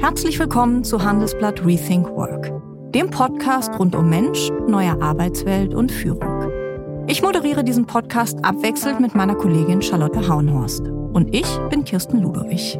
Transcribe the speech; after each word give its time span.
Herzlich 0.00 0.38
willkommen 0.38 0.82
zu 0.82 1.02
Handelsblatt 1.04 1.62
Rethink 1.62 2.08
Work, 2.08 2.50
dem 2.94 3.10
Podcast 3.10 3.78
rund 3.78 3.94
um 3.94 4.08
Mensch, 4.08 4.48
neue 4.66 4.98
Arbeitswelt 5.02 5.74
und 5.74 5.92
Führung. 5.92 6.50
Ich 7.06 7.20
moderiere 7.20 7.62
diesen 7.62 7.84
Podcast 7.84 8.42
abwechselnd 8.42 9.00
mit 9.00 9.14
meiner 9.14 9.34
Kollegin 9.34 9.82
Charlotte 9.82 10.26
Hauenhorst. 10.26 10.88
Und 10.88 11.34
ich 11.34 11.46
bin 11.68 11.84
Kirsten 11.84 12.22
Ludowig. 12.22 12.78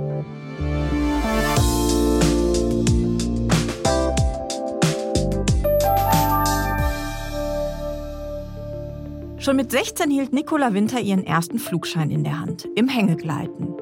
Schon 9.37 9.57
mit 9.57 9.71
16 9.71 10.11
hielt 10.11 10.33
Nicola 10.33 10.73
Winter 10.73 11.01
ihren 11.01 11.27
ersten 11.27 11.59
Flugschein 11.59 12.11
in 12.11 12.25
der 12.25 12.41
Hand, 12.41 12.67
im 12.77 12.89
Hängegleiten. 12.89 13.77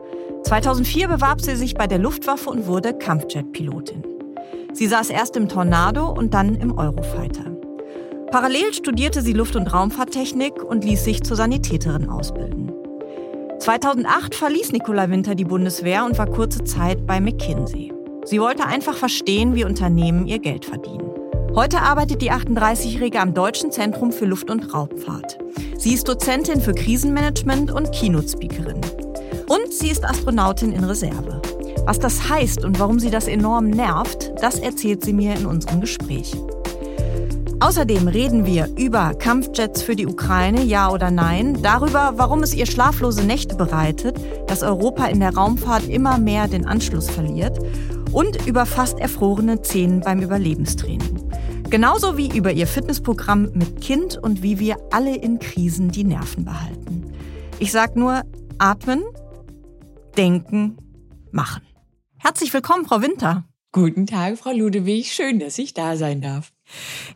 2004 0.48 1.08
bewarb 1.08 1.42
sie 1.42 1.56
sich 1.56 1.74
bei 1.74 1.86
der 1.86 1.98
Luftwaffe 1.98 2.48
und 2.48 2.66
wurde 2.66 2.94
Kampfjet-Pilotin. 2.94 4.02
Sie 4.72 4.86
saß 4.86 5.11
erst 5.11 5.36
im 5.36 5.50
Tornado 5.50 6.08
und 6.08 6.32
dann 6.32 6.54
im 6.54 6.79
Eurofighter. 6.79 7.54
Parallel 8.30 8.72
studierte 8.72 9.20
sie 9.20 9.34
Luft- 9.34 9.56
und 9.56 9.66
Raumfahrttechnik 9.66 10.64
und 10.64 10.84
ließ 10.84 11.04
sich 11.04 11.22
zur 11.22 11.36
Sanitäterin 11.36 12.08
ausbilden. 12.08 12.72
2008 13.58 14.34
verließ 14.34 14.72
Nicola 14.72 15.11
Winter 15.11 15.34
die 15.34 15.44
Bundeswehr 15.44 16.06
und 16.06 16.16
war 16.16 16.30
kurze 16.30 16.64
Zeit 16.64 17.06
bei 17.06 17.20
McKinsey. 17.20 17.92
Sie 18.25 18.40
wollte 18.40 18.64
einfach 18.64 18.96
verstehen, 18.96 19.54
wie 19.54 19.67
Unternehmen 19.67 20.26
ihr 20.26 20.39
Geld 20.39 20.64
verdienen. 20.64 21.11
Heute 21.54 21.82
arbeitet 21.82 22.22
die 22.22 22.32
38-Jährige 22.32 23.20
am 23.20 23.34
Deutschen 23.34 23.70
Zentrum 23.70 24.12
für 24.12 24.25
Luft- 24.25 24.48
und 24.48 24.72
Raumfahrt. 24.72 25.36
Sie 25.76 25.92
ist 25.92 26.08
Dozentin 26.08 26.62
für 26.62 26.72
Krisenmanagement 26.72 27.70
und 27.70 27.92
Keynote-Speakerin. 27.92 29.07
Und 29.48 29.72
sie 29.72 29.88
ist 29.88 30.04
Astronautin 30.04 30.72
in 30.72 30.84
Reserve. 30.84 31.40
Was 31.86 31.98
das 31.98 32.28
heißt 32.28 32.64
und 32.64 32.78
warum 32.78 33.00
sie 33.00 33.11
das 33.11 33.27
enorm 33.27 33.69
nervt, 33.70 34.33
das 34.42 34.58
erzählt 34.58 35.02
sie 35.02 35.14
mir 35.14 35.34
in 35.34 35.47
unserem 35.47 35.80
Gespräch. 35.80 36.34
Außerdem 37.61 38.06
reden 38.06 38.47
wir 38.47 38.69
über 38.77 39.14
Kampfjets 39.14 39.83
für 39.83 39.97
die 39.97 40.06
Ukraine, 40.06 40.62
ja 40.62 40.91
oder 40.91 41.11
nein, 41.11 41.58
darüber, 41.62 42.12
warum 42.17 42.42
es 42.42 42.55
ihr 42.55 42.67
schlaflose 42.67 43.25
Nächte 43.25 43.56
bereitet, 43.56 44.17
dass 44.47 44.62
Europa 44.62 45.06
in 45.06 45.20
der 45.20 45.34
Raumfahrt 45.34 45.89
immer 45.89 46.19
mehr 46.19 46.47
den 46.47 46.67
Anschluss 46.67 47.11
verliert 47.11 47.58
und 48.12 48.47
über 48.47 48.64
fast 48.64 49.01
erfrorene 49.01 49.62
Zähne 49.62 50.03
beim 50.05 50.20
Überlebenstraining. 50.20 51.33
Genauso 51.70 52.17
wie 52.17 52.36
über 52.36 52.53
ihr 52.53 52.67
Fitnessprogramm 52.67 53.51
mit 53.55 53.80
Kind 53.80 54.17
und 54.17 54.42
wie 54.42 54.58
wir 54.58 54.77
alle 54.91 55.17
in 55.17 55.39
Krisen 55.39 55.91
die 55.91 56.05
Nerven 56.05 56.45
behalten. 56.45 57.12
Ich 57.58 57.73
sag 57.73 57.97
nur, 57.97 58.23
atmen, 58.58 59.03
denken, 60.19 60.77
machen. 61.30 61.62
Herzlich 62.19 62.52
willkommen, 62.52 62.84
Frau 62.84 63.00
Winter. 63.00 63.44
Guten 63.70 64.06
Tag, 64.06 64.36
Frau 64.38 64.50
Ludewig. 64.50 65.12
Schön, 65.12 65.38
dass 65.38 65.58
ich 65.58 65.74
da 65.74 65.97
sein 65.97 66.20
darf. 66.20 66.50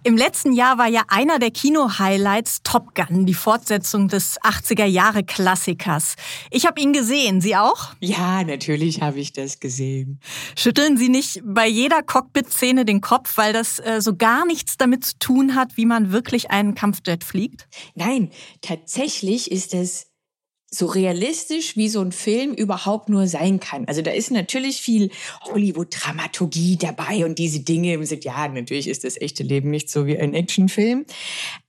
Im 0.05 0.17
letzten 0.17 0.53
Jahr 0.53 0.79
war 0.79 0.87
ja 0.87 1.03
einer 1.09 1.41
der 1.41 1.51
Kino-Highlights 1.51 2.63
Top 2.63 2.95
Gun, 2.95 3.27
die 3.27 3.35
Fortsetzung 3.35 4.07
des 4.07 4.41
80er-Jahre-Klassikers. 4.43 6.15
Ich 6.53 6.65
habe 6.65 6.81
ihn 6.81 6.93
gesehen. 6.93 7.41
Sie 7.41 7.57
auch? 7.57 7.89
Ja, 7.99 8.45
natürlich 8.45 9.03
habe 9.03 9.19
ich 9.19 9.33
das 9.33 9.59
gesehen. 9.59 10.21
Schütteln 10.57 10.97
Sie 10.97 11.09
nicht 11.09 11.41
bei 11.45 11.67
jeder 11.67 12.03
Cockpit-Szene 12.05 12.85
den 12.85 13.01
Kopf, 13.01 13.37
weil 13.37 13.53
das 13.53 13.81
äh, 13.81 14.01
so 14.01 14.15
gar 14.15 14.47
nichts 14.47 14.77
damit 14.77 15.05
zu 15.05 15.19
tun 15.19 15.57
hat, 15.57 15.77
wie 15.77 15.87
man 15.87 16.13
wirklich 16.13 16.53
einen 16.53 16.77
Kampfjet 16.77 17.25
fliegt? 17.25 17.67
Nein, 17.97 18.31
tatsächlich 18.61 19.51
ist 19.51 19.75
es 19.75 20.12
so 20.75 20.87
realistisch, 20.87 21.77
wie 21.77 21.89
so 21.89 22.01
ein 22.01 22.13
Film 22.13 22.55
überhaupt 22.55 23.11
nur 23.11 23.27
sein 23.27 23.61
kann. 23.61 23.85
Also 23.87 24.01
da 24.01 24.11
ist 24.11 24.31
natürlich 24.31 24.81
viel 24.81 25.11
Hollywood-Dramaturgie 25.45 26.79
dabei 26.79 27.27
und 27.27 27.39
diese 27.39 27.61
Dinge. 27.61 27.99
Man 27.99 28.07
sagt, 28.07 28.25
ja, 28.25 28.49
natürlich 28.49 28.89
ist 28.89 29.05
das 29.05 29.21
echte 29.21 29.43
Leben 29.43 29.71
nicht 29.71 29.91
so 29.91 30.07
wie 30.07 30.19
ein 30.19 30.33
Actionfilm. 30.33 31.05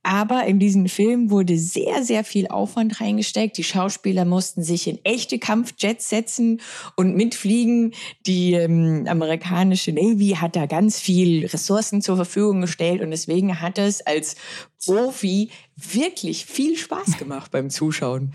Aber 0.02 0.44
in 0.46 0.58
diesen 0.58 0.88
Film 0.88 1.30
wurde 1.30 1.58
sehr, 1.58 2.02
sehr 2.02 2.24
viel 2.24 2.48
Aufwand 2.48 3.00
reingesteckt. 3.00 3.58
Die 3.58 3.64
Schauspieler 3.64 4.24
mussten 4.24 4.62
sich 4.62 4.86
in 4.86 4.98
echte 5.04 5.38
Kampfjets 5.38 6.08
setzen 6.08 6.62
und 6.96 7.14
mitfliegen. 7.14 7.92
Die 8.26 8.54
ähm, 8.54 9.04
amerikanische 9.06 9.92
Navy 9.92 10.36
hat 10.40 10.56
da 10.56 10.64
ganz 10.64 10.98
viel 10.98 11.44
Ressourcen 11.46 12.00
zur 12.00 12.16
Verfügung 12.16 12.62
gestellt 12.62 13.02
und 13.02 13.10
deswegen 13.10 13.60
hat 13.60 13.78
es 13.78 14.00
als 14.00 14.36
Profi 14.84 15.50
wirklich 15.76 16.46
viel 16.46 16.76
Spaß 16.76 17.18
gemacht 17.18 17.50
beim 17.50 17.70
Zuschauen. 17.70 18.32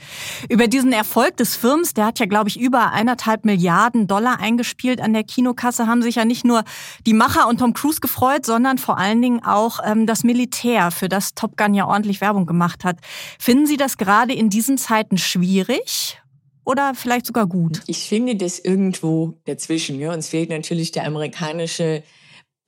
Über 0.49 0.67
diesen 0.67 0.91
Erfolg 0.91 1.37
des 1.37 1.55
Films, 1.55 1.93
der 1.93 2.05
hat 2.05 2.19
ja, 2.19 2.25
glaube 2.25 2.49
ich, 2.49 2.59
über 2.59 2.91
eineinhalb 2.91 3.45
Milliarden 3.45 4.07
Dollar 4.07 4.39
eingespielt 4.39 5.01
an 5.01 5.13
der 5.13 5.23
Kinokasse, 5.23 5.88
haben 5.88 6.01
sich 6.01 6.15
ja 6.15 6.25
nicht 6.25 6.45
nur 6.45 6.63
die 7.05 7.13
Macher 7.13 7.47
und 7.47 7.59
Tom 7.59 7.73
Cruise 7.73 8.01
gefreut, 8.01 8.45
sondern 8.45 8.77
vor 8.77 8.97
allen 8.97 9.21
Dingen 9.21 9.43
auch 9.43 9.79
ähm, 9.85 10.05
das 10.05 10.23
Militär, 10.23 10.91
für 10.91 11.09
das 11.09 11.33
Top 11.33 11.57
Gun 11.57 11.73
ja 11.73 11.88
ordentlich 11.88 12.21
Werbung 12.21 12.45
gemacht 12.45 12.83
hat. 12.83 12.97
Finden 13.39 13.65
Sie 13.65 13.77
das 13.77 13.97
gerade 13.97 14.33
in 14.33 14.49
diesen 14.49 14.77
Zeiten 14.77 15.17
schwierig? 15.17 16.19
Oder 16.65 16.93
vielleicht 16.93 17.25
sogar 17.25 17.47
gut? 17.47 17.81
Ich 17.88 18.07
finde 18.07 18.35
das 18.35 18.59
irgendwo 18.59 19.39
dazwischen. 19.45 19.99
Ja. 19.99 20.13
Uns 20.13 20.29
fehlt 20.29 20.51
natürlich 20.51 20.91
der 20.91 21.07
amerikanische 21.07 22.03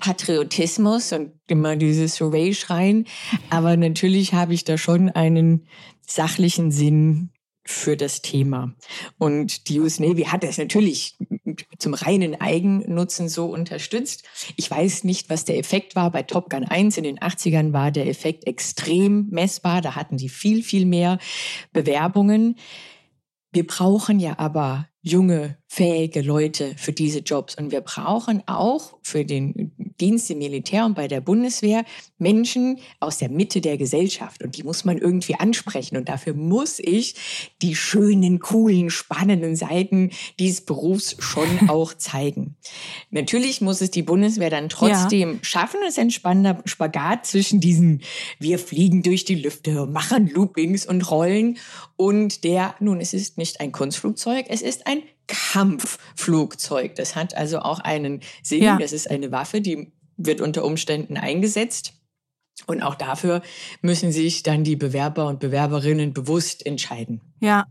Patriotismus 0.02 1.14
und 1.14 1.32
immer 1.48 1.78
dieses 1.78 2.20
Hooray-Schreien. 2.20 3.06
Aber 3.50 3.78
natürlich 3.78 4.34
habe 4.34 4.54
ich 4.54 4.66
da 4.66 4.78
schon 4.78 5.10
einen 5.10 5.68
sachlichen 6.06 6.72
Sinn 6.72 7.30
für 7.64 7.96
das 7.96 8.22
Thema. 8.22 8.74
Und 9.18 9.70
die 9.70 9.80
US 9.80 10.00
Navy 10.00 10.24
hat 10.24 10.44
das 10.44 10.58
natürlich 10.58 11.18
zum 11.78 11.94
reinen 11.94 12.42
Eigennutzen 12.42 13.30
so 13.30 13.46
unterstützt. 13.46 14.24
Ich 14.58 14.70
weiß 14.70 15.04
nicht, 15.04 15.30
was 15.30 15.46
der 15.46 15.58
Effekt 15.58 15.96
war. 15.96 16.12
Bei 16.12 16.24
Top 16.24 16.50
Gun 16.50 16.66
1 16.66 16.98
in 16.98 17.04
den 17.04 17.20
80ern 17.20 17.72
war 17.72 17.92
der 17.92 18.08
Effekt 18.08 18.48
extrem 18.48 19.28
messbar. 19.30 19.82
Da 19.82 19.96
hatten 19.96 20.18
die 20.18 20.30
viel, 20.30 20.64
viel 20.64 20.86
mehr 20.86 21.20
Bewerbungen. 21.72 22.58
Wir 23.52 23.68
brauchen 23.68 24.20
ja 24.20 24.40
aber 24.40 24.88
junge, 25.04 25.58
fähige 25.68 26.22
Leute 26.22 26.74
für 26.78 26.92
diese 26.92 27.20
Jobs. 27.20 27.56
Und 27.56 27.72
wir 27.72 27.82
brauchen 27.82 28.44
auch 28.46 28.98
für 29.02 29.26
den 29.26 29.72
Dienst 30.00 30.30
im 30.30 30.40
Militär 30.40 30.86
und 30.86 30.96
bei 30.96 31.08
der 31.08 31.22
Bundeswehr 31.22 31.86
Menschen 32.18 32.80
aus 33.00 33.18
der 33.18 33.30
Mitte 33.30 33.62
der 33.62 33.78
Gesellschaft. 33.78 34.44
Und 34.44 34.58
die 34.58 34.64
muss 34.64 34.86
man 34.86 34.98
irgendwie 34.98 35.36
ansprechen. 35.36 35.98
Und 35.98 36.10
dafür 36.10 36.34
muss 36.34 36.78
ich 36.80 37.16
die 37.62 37.76
schönen, 37.76 38.40
coolen, 38.40 38.90
spannenden 38.90 39.56
Seiten 39.56 40.12
dieses 40.40 40.62
Berufs 40.62 41.16
schon 41.20 41.48
auch 41.70 41.94
zeigen. 41.94 42.58
Natürlich 43.10 43.62
muss 43.62 43.82
es 43.82 43.92
die 43.92 44.04
Bundeswehr 44.04 44.50
dann 44.50 44.70
trotzdem 44.70 45.34
ja. 45.34 45.40
schaffen. 45.42 45.80
Es 45.84 45.94
ist 45.94 46.00
ein 46.00 46.12
spannender 46.12 46.62
Spagat 46.66 47.26
zwischen 47.26 47.60
diesen, 47.60 48.02
wir 48.40 48.60
fliegen 48.60 49.04
durch 49.04 49.26
die 49.26 49.36
Lüfte, 49.36 49.88
machen 49.88 50.28
Loopings 50.28 50.86
und 50.86 51.10
Rollen 51.10 51.58
und 51.96 52.44
der, 52.44 52.74
nun, 52.80 53.00
es 53.00 53.14
ist 53.14 53.38
nicht 53.38 53.62
ein 53.62 53.72
Kunstflugzeug, 53.72 54.48
es 54.50 54.64
ist 54.64 54.88
ein 54.88 54.91
Kampfflugzeug. 55.28 56.96
Das 56.96 57.16
hat 57.16 57.35
also 57.35 57.59
auch 57.59 57.79
einen 57.79 58.22
Sinn. 58.44 58.63
Ja. 58.63 58.78
Das 58.78 58.91
ist 58.91 59.09
eine 59.09 59.31
Waffe, 59.31 59.62
die 59.62 59.91
wird 60.18 60.41
unter 60.41 60.63
Umständen 60.63 61.18
eingesetzt. 61.18 61.94
Und 62.68 62.84
auch 62.84 62.96
dafür 62.96 63.41
müssen 63.81 64.12
sich 64.12 64.44
dann 64.44 64.63
die 64.63 64.75
Bewerber 64.75 65.28
und 65.28 65.40
Bewerberinnen 65.40 66.13
bewusst 66.13 66.66
entscheiden. 66.66 67.22
Ja. 67.40 67.66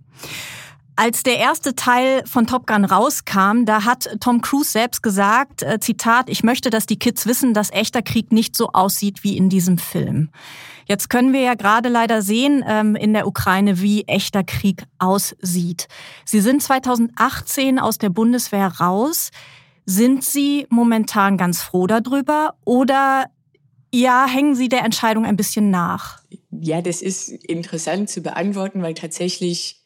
Als 0.96 1.22
der 1.22 1.38
erste 1.38 1.74
Teil 1.74 2.22
von 2.26 2.46
Top 2.46 2.66
Gun 2.66 2.84
rauskam, 2.84 3.64
da 3.64 3.84
hat 3.84 4.10
Tom 4.20 4.42
Cruise 4.42 4.70
selbst 4.70 5.02
gesagt, 5.02 5.62
äh, 5.62 5.80
Zitat, 5.80 6.28
ich 6.28 6.42
möchte, 6.42 6.68
dass 6.68 6.84
die 6.84 6.98
Kids 6.98 7.24
wissen, 7.26 7.54
dass 7.54 7.70
echter 7.70 8.02
Krieg 8.02 8.32
nicht 8.32 8.54
so 8.54 8.68
aussieht 8.72 9.22
wie 9.22 9.36
in 9.36 9.48
diesem 9.48 9.78
Film. 9.78 10.30
Jetzt 10.90 11.08
können 11.08 11.32
wir 11.32 11.42
ja 11.42 11.54
gerade 11.54 11.88
leider 11.88 12.20
sehen 12.20 12.64
ähm, 12.66 12.96
in 12.96 13.12
der 13.12 13.28
Ukraine, 13.28 13.80
wie 13.80 14.02
echter 14.08 14.42
Krieg 14.42 14.82
aussieht. 14.98 15.86
Sie 16.24 16.40
sind 16.40 16.64
2018 16.64 17.78
aus 17.78 17.98
der 17.98 18.08
Bundeswehr 18.08 18.66
raus. 18.66 19.30
Sind 19.86 20.24
Sie 20.24 20.66
momentan 20.68 21.36
ganz 21.36 21.62
froh 21.62 21.86
darüber 21.86 22.54
oder 22.64 23.26
ja, 23.94 24.26
hängen 24.26 24.56
Sie 24.56 24.68
der 24.68 24.84
Entscheidung 24.84 25.24
ein 25.26 25.36
bisschen 25.36 25.70
nach? 25.70 26.24
Ja, 26.50 26.82
das 26.82 27.02
ist 27.02 27.28
interessant 27.28 28.10
zu 28.10 28.20
beantworten, 28.20 28.82
weil 28.82 28.94
tatsächlich 28.94 29.84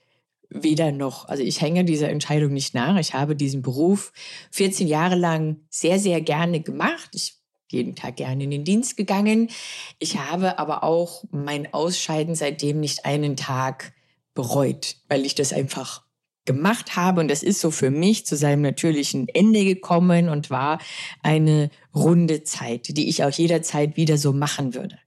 weder 0.49 0.91
noch. 0.91 1.29
Also 1.29 1.43
ich 1.43 1.61
hänge 1.61 1.85
dieser 1.85 2.09
Entscheidung 2.09 2.55
nicht 2.55 2.73
nach. 2.73 2.99
Ich 2.99 3.13
habe 3.13 3.37
diesen 3.37 3.61
Beruf 3.61 4.11
14 4.53 4.89
Jahre 4.89 5.17
lang 5.17 5.59
sehr, 5.69 5.99
sehr 5.99 6.23
gerne 6.23 6.63
gemacht. 6.63 7.11
Ich 7.13 7.44
jeden 7.75 7.95
Tag 7.95 8.17
gerne 8.17 8.45
in 8.45 8.51
den 8.51 8.65
Dienst 8.65 8.97
gegangen. 8.97 9.51
Ich 9.99 10.19
habe 10.19 10.59
aber 10.59 10.83
auch 10.83 11.25
mein 11.31 11.75
Ausscheiden 11.75 12.35
seitdem 12.35 12.81
nicht 12.81 13.05
einen 13.05 13.37
Tag 13.37 13.93
bereut, 14.35 14.97
weil 15.09 15.27
ich 15.27 15.35
das 15.35 15.53
einfach 15.53 16.05
gemacht 16.45 16.97
habe. 16.97 17.21
Und 17.21 17.29
das 17.29 17.43
ist 17.43 17.61
so 17.61 17.71
für 17.71 17.91
mich 17.91 18.27
zu 18.27 18.37
seinem 18.37 18.63
natürlichen 18.63 19.29
Ende 19.29 19.65
gekommen 19.65 20.29
und 20.29 20.51
war 20.51 20.79
eine 21.23 21.71
runde 21.95 22.45
Zeit, 22.45 22.97
die 22.97 23.09
ich 23.09 23.25
auch 23.25 23.31
jederzeit 23.31 23.97
wieder 23.97 24.19
so 24.19 24.33
machen 24.33 24.75
würde. 24.75 24.99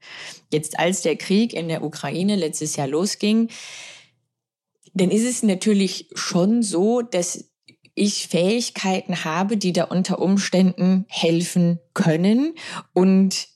Jetzt 0.51 0.79
als 0.79 1.01
der 1.01 1.15
Krieg 1.15 1.53
in 1.53 1.67
der 1.67 1.83
Ukraine 1.83 2.35
letztes 2.35 2.75
Jahr 2.75 2.87
losging, 2.87 3.49
dann 4.93 5.11
ist 5.11 5.25
es 5.25 5.43
natürlich 5.43 6.09
schon 6.15 6.63
so, 6.63 7.01
dass 7.01 7.46
ich 7.97 8.27
Fähigkeiten 8.27 9.23
habe, 9.25 9.57
die 9.57 9.73
da 9.73 9.85
unter 9.85 10.19
Umständen 10.19 11.05
helfen 11.09 11.79
können 11.93 12.53
und 12.93 13.47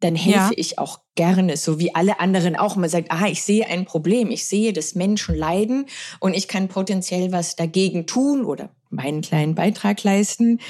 dann 0.00 0.16
helfe 0.16 0.38
ja. 0.38 0.50
ich 0.56 0.78
auch 0.78 0.98
gerne, 1.14 1.56
so 1.56 1.78
wie 1.78 1.94
alle 1.94 2.20
anderen 2.20 2.56
auch. 2.56 2.76
Man 2.76 2.90
sagt, 2.90 3.10
ah, 3.10 3.26
ich 3.26 3.42
sehe 3.42 3.66
ein 3.66 3.86
Problem, 3.86 4.30
ich 4.30 4.46
sehe, 4.46 4.74
dass 4.74 4.94
Menschen 4.94 5.34
leiden 5.34 5.86
und 6.20 6.36
ich 6.36 6.46
kann 6.46 6.68
potenziell 6.68 7.32
was 7.32 7.56
dagegen 7.56 8.06
tun 8.06 8.44
oder 8.44 8.68
meinen 8.90 9.22
kleinen 9.22 9.54
Beitrag 9.54 10.02
leisten. 10.02 10.60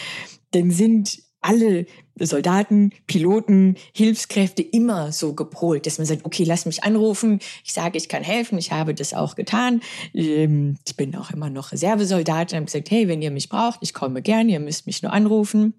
Dann 0.53 0.71
sind 0.71 1.24
alle 1.45 1.87
Soldaten, 2.19 2.91
Piloten, 3.07 3.77
Hilfskräfte 3.93 4.63
immer 4.63 5.13
so 5.13 5.35
gepolt, 5.35 5.87
dass 5.87 5.99
man 5.99 6.07
sagt, 6.07 6.25
okay, 6.25 6.45
lass 6.45 6.65
mich 6.65 6.85
anrufen, 6.85 7.41
ich 7.65 7.73
sage, 7.73 7.99
ich 7.99 8.09
kann 8.09 8.23
helfen, 8.23 8.57
ich 8.57 8.73
habe 8.73 8.95
das 8.95 9.15
auch 9.15 9.35
getan. 9.35 9.81
Ähm, 10.15 10.77
ich 10.87 10.97
bin 10.97 11.15
auch 11.17 11.31
immer 11.31 11.51
noch 11.51 11.73
Reservesoldat 11.73 12.53
und 12.53 12.57
habe 12.57 12.67
gesagt, 12.67 12.91
hey, 12.91 13.09
wenn 13.09 13.21
ihr 13.21 13.31
mich 13.31 13.49
braucht, 13.49 13.81
ich 13.83 13.93
komme 13.93 14.23
gern, 14.23 14.49
ihr 14.49 14.61
müsst 14.61 14.87
mich 14.87 15.03
nur 15.03 15.13
anrufen. 15.13 15.75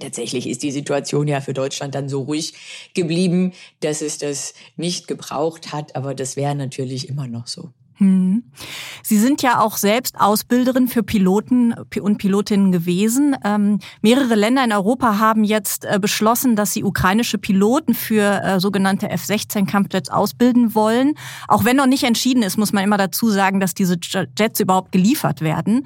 Tatsächlich 0.00 0.48
ist 0.48 0.62
die 0.62 0.70
Situation 0.70 1.28
ja 1.28 1.40
für 1.40 1.54
Deutschland 1.54 1.94
dann 1.94 2.08
so 2.08 2.22
ruhig 2.22 2.54
geblieben, 2.94 3.52
dass 3.80 4.00
es 4.00 4.18
das 4.18 4.54
nicht 4.76 5.08
gebraucht 5.08 5.72
hat, 5.72 5.96
aber 5.96 6.14
das 6.14 6.36
wäre 6.36 6.54
natürlich 6.54 7.08
immer 7.08 7.26
noch 7.26 7.46
so. 7.46 7.72
Hm. 7.98 8.44
Sie 9.02 9.18
sind 9.18 9.42
ja 9.42 9.60
auch 9.60 9.76
selbst 9.76 10.20
Ausbilderin 10.20 10.86
für 10.86 11.02
Piloten 11.02 11.74
und 12.00 12.18
Pilotinnen 12.18 12.70
gewesen. 12.70 13.36
Ähm, 13.44 13.80
mehrere 14.02 14.36
Länder 14.36 14.62
in 14.62 14.72
Europa 14.72 15.18
haben 15.18 15.42
jetzt 15.42 15.84
äh, 15.84 15.98
beschlossen, 16.00 16.54
dass 16.54 16.72
sie 16.72 16.84
ukrainische 16.84 17.38
Piloten 17.38 17.94
für 17.94 18.40
äh, 18.42 18.60
sogenannte 18.60 19.10
F-16-Kampfjets 19.10 20.10
ausbilden 20.10 20.76
wollen. 20.76 21.14
Auch 21.48 21.64
wenn 21.64 21.76
noch 21.76 21.86
nicht 21.86 22.04
entschieden 22.04 22.44
ist, 22.44 22.56
muss 22.56 22.72
man 22.72 22.84
immer 22.84 22.98
dazu 22.98 23.30
sagen, 23.30 23.58
dass 23.58 23.74
diese 23.74 23.96
Jets 24.38 24.60
überhaupt 24.60 24.92
geliefert 24.92 25.40
werden. 25.40 25.84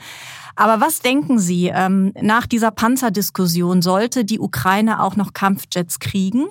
Aber 0.55 0.85
was 0.85 1.01
denken 1.01 1.39
Sie, 1.39 1.69
ähm, 1.75 2.13
nach 2.21 2.47
dieser 2.47 2.73
Panzerdiskussion 2.73 3.81
sollte 3.81 4.27
die 4.27 4.39
Ukraine 4.39 5.03
auch 5.03 5.17
noch 5.17 5.33
Kampfjets 5.33 5.99
kriegen? 5.99 6.49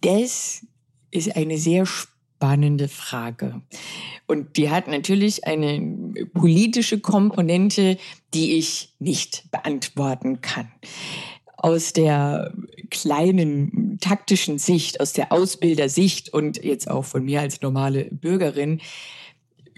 Das 0.00 0.64
ist 1.10 1.36
eine 1.36 1.58
sehr 1.58 1.84
spannende 1.84 2.13
Frage. 2.88 3.62
Und 4.26 4.56
die 4.56 4.70
hat 4.70 4.88
natürlich 4.88 5.46
eine 5.46 6.26
politische 6.32 7.00
Komponente, 7.00 7.98
die 8.32 8.56
ich 8.58 8.90
nicht 8.98 9.50
beantworten 9.50 10.40
kann. 10.40 10.70
Aus 11.56 11.92
der 11.92 12.52
kleinen 12.90 13.98
taktischen 14.00 14.58
Sicht, 14.58 15.00
aus 15.00 15.12
der 15.12 15.32
Ausbildersicht 15.32 16.32
und 16.32 16.62
jetzt 16.62 16.90
auch 16.90 17.04
von 17.04 17.24
mir 17.24 17.40
als 17.40 17.60
normale 17.62 18.04
Bürgerin, 18.10 18.80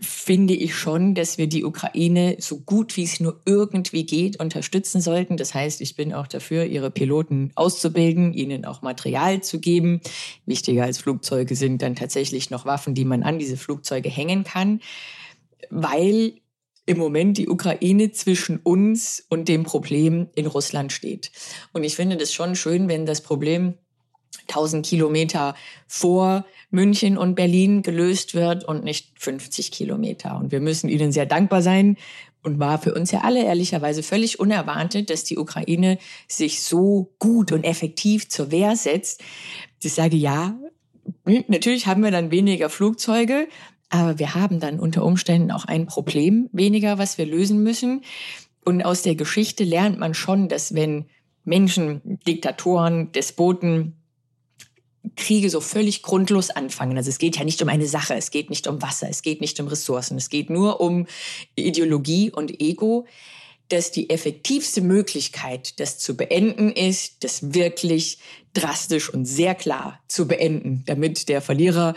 finde 0.00 0.54
ich 0.54 0.74
schon, 0.74 1.14
dass 1.14 1.38
wir 1.38 1.46
die 1.46 1.64
Ukraine 1.64 2.36
so 2.38 2.58
gut 2.58 2.96
wie 2.96 3.04
es 3.04 3.20
nur 3.20 3.40
irgendwie 3.46 4.04
geht 4.04 4.38
unterstützen 4.38 5.00
sollten. 5.00 5.36
Das 5.36 5.54
heißt, 5.54 5.80
ich 5.80 5.96
bin 5.96 6.12
auch 6.12 6.26
dafür, 6.26 6.64
ihre 6.66 6.90
Piloten 6.90 7.50
auszubilden, 7.54 8.34
ihnen 8.34 8.64
auch 8.64 8.82
Material 8.82 9.42
zu 9.42 9.58
geben. 9.58 10.00
Wichtiger 10.44 10.84
als 10.84 10.98
Flugzeuge 10.98 11.56
sind 11.56 11.80
dann 11.80 11.96
tatsächlich 11.96 12.50
noch 12.50 12.66
Waffen, 12.66 12.94
die 12.94 13.04
man 13.04 13.22
an 13.22 13.38
diese 13.38 13.56
Flugzeuge 13.56 14.10
hängen 14.10 14.44
kann, 14.44 14.80
weil 15.70 16.34
im 16.84 16.98
Moment 16.98 17.36
die 17.38 17.48
Ukraine 17.48 18.12
zwischen 18.12 18.58
uns 18.58 19.24
und 19.28 19.48
dem 19.48 19.64
Problem 19.64 20.28
in 20.34 20.46
Russland 20.46 20.92
steht. 20.92 21.32
Und 21.72 21.84
ich 21.84 21.96
finde 21.96 22.16
das 22.16 22.32
schon 22.32 22.54
schön, 22.54 22.88
wenn 22.88 23.06
das 23.06 23.22
Problem 23.22 23.74
1000 24.48 24.84
Kilometer 24.84 25.54
vor 25.86 26.44
München 26.70 27.16
und 27.16 27.34
Berlin 27.34 27.82
gelöst 27.82 28.34
wird 28.34 28.64
und 28.64 28.84
nicht 28.84 29.12
50 29.20 29.70
Kilometer. 29.70 30.36
Und 30.36 30.52
wir 30.52 30.60
müssen 30.60 30.88
ihnen 30.88 31.12
sehr 31.12 31.26
dankbar 31.26 31.62
sein. 31.62 31.96
Und 32.42 32.60
war 32.60 32.78
für 32.78 32.94
uns 32.94 33.10
ja 33.10 33.22
alle 33.22 33.44
ehrlicherweise 33.44 34.04
völlig 34.04 34.38
unerwartet, 34.38 35.10
dass 35.10 35.24
die 35.24 35.36
Ukraine 35.36 35.98
sich 36.28 36.62
so 36.62 37.12
gut 37.18 37.50
und 37.50 37.64
effektiv 37.64 38.28
zur 38.28 38.52
Wehr 38.52 38.76
setzt. 38.76 39.20
Ich 39.82 39.92
sage 39.94 40.16
ja, 40.16 40.54
natürlich 41.24 41.88
haben 41.88 42.04
wir 42.04 42.12
dann 42.12 42.30
weniger 42.30 42.70
Flugzeuge, 42.70 43.48
aber 43.88 44.20
wir 44.20 44.36
haben 44.36 44.60
dann 44.60 44.78
unter 44.78 45.04
Umständen 45.04 45.50
auch 45.50 45.64
ein 45.64 45.86
Problem 45.86 46.48
weniger, 46.52 46.98
was 46.98 47.18
wir 47.18 47.26
lösen 47.26 47.64
müssen. 47.64 48.02
Und 48.64 48.82
aus 48.84 49.02
der 49.02 49.16
Geschichte 49.16 49.64
lernt 49.64 49.98
man 49.98 50.14
schon, 50.14 50.48
dass 50.48 50.72
wenn 50.72 51.06
Menschen, 51.44 52.00
Diktatoren, 52.26 53.12
Despoten 53.12 53.94
Kriege 55.16 55.50
so 55.50 55.60
völlig 55.60 56.02
grundlos 56.02 56.50
anfangen. 56.50 56.96
Also 56.96 57.10
es 57.10 57.18
geht 57.18 57.36
ja 57.36 57.44
nicht 57.44 57.60
um 57.62 57.68
eine 57.68 57.86
Sache, 57.86 58.14
es 58.14 58.30
geht 58.30 58.50
nicht 58.50 58.66
um 58.66 58.82
Wasser, 58.82 59.08
es 59.08 59.22
geht 59.22 59.40
nicht 59.40 59.58
um 59.60 59.68
Ressourcen, 59.68 60.16
es 60.16 60.28
geht 60.28 60.50
nur 60.50 60.80
um 60.80 61.06
Ideologie 61.54 62.30
und 62.30 62.60
Ego, 62.60 63.06
dass 63.68 63.90
die 63.90 64.10
effektivste 64.10 64.80
Möglichkeit, 64.80 65.80
das 65.80 65.98
zu 65.98 66.16
beenden 66.16 66.70
ist, 66.70 67.24
das 67.24 67.54
wirklich 67.54 68.18
drastisch 68.52 69.12
und 69.12 69.24
sehr 69.24 69.54
klar 69.54 70.00
zu 70.08 70.28
beenden, 70.28 70.82
damit 70.86 71.28
der 71.28 71.40
Verlierer 71.40 71.94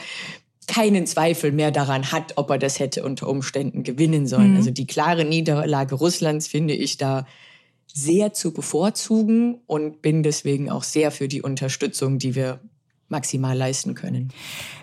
keinen 0.67 1.07
Zweifel 1.07 1.51
mehr 1.51 1.71
daran 1.71 2.11
hat, 2.11 2.33
ob 2.35 2.49
er 2.51 2.57
das 2.57 2.79
hätte 2.79 3.03
unter 3.03 3.27
Umständen 3.27 3.83
gewinnen 3.83 4.27
sollen. 4.27 4.51
Mhm. 4.51 4.57
Also 4.57 4.71
die 4.71 4.87
klare 4.87 5.25
Niederlage 5.25 5.95
Russlands 5.95 6.47
finde 6.47 6.75
ich 6.75 6.97
da 6.97 7.25
sehr 7.91 8.33
zu 8.33 8.53
bevorzugen 8.53 9.61
und 9.65 10.01
bin 10.01 10.21
deswegen 10.21 10.69
auch 10.69 10.83
sehr 10.83 11.11
für 11.11 11.27
die 11.27 11.41
Unterstützung, 11.41 12.19
die 12.19 12.35
wir 12.35 12.59
maximal 13.09 13.57
leisten 13.57 13.95
können. 13.95 14.29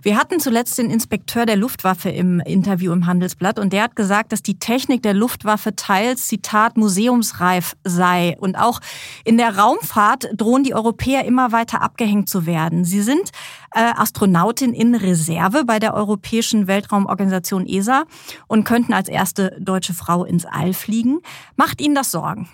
Wir 0.03 0.17
hatten 0.17 0.41
zuletzt 0.41 0.79
den 0.79 0.91
Inspekteur 0.91 1.47
der 1.47 1.57
Luftwaffe 1.57 2.11
im 2.11 2.41
Interview 2.41 2.93
im 2.93 3.07
Handelsblatt 3.07 3.59
und 3.59 3.73
der 3.73 3.85
hat 3.85 3.97
gesagt, 3.97 4.33
dass 4.33 4.43
die 4.43 4.59
Technik 4.59 5.03
der 5.03 5.15
Luftwaffe 5.15 5.77
teils, 5.77 6.27
Zitat, 6.27 6.77
museumsreif 6.77 7.77
sei. 7.85 8.37
Und 8.39 8.57
auch 8.57 8.81
in 9.25 9.37
der 9.37 9.57
Raumfahrt 9.57 10.29
drohen 10.37 10.65
die 10.65 10.75
Europäer 10.75 11.25
immer 11.25 11.53
weiter 11.53 11.83
abgehängt 11.83 12.29
zu 12.29 12.47
werden. 12.47 12.85
Sie 12.85 13.03
sind 13.03 13.31
äh, 13.75 13.81
Astronautin 13.81 14.73
in 14.73 14.95
Reserve 14.95 15.65
bei 15.65 15.79
der 15.79 15.95
Europäischen 15.95 16.67
Weltraumorganisation 16.67 17.67
ESA 17.67 18.05
und 18.47 18.65
könnten 18.65 18.93
als 18.93 19.09
erste 19.09 19.57
deutsche 19.61 19.95
Frau 19.95 20.25
ins 20.25 20.45
All 20.45 20.73
fliegen. 20.73 21.21
Macht 21.57 21.81
Ihnen 21.81 21.95
das 21.95 22.11
Sorgen? 22.11 22.49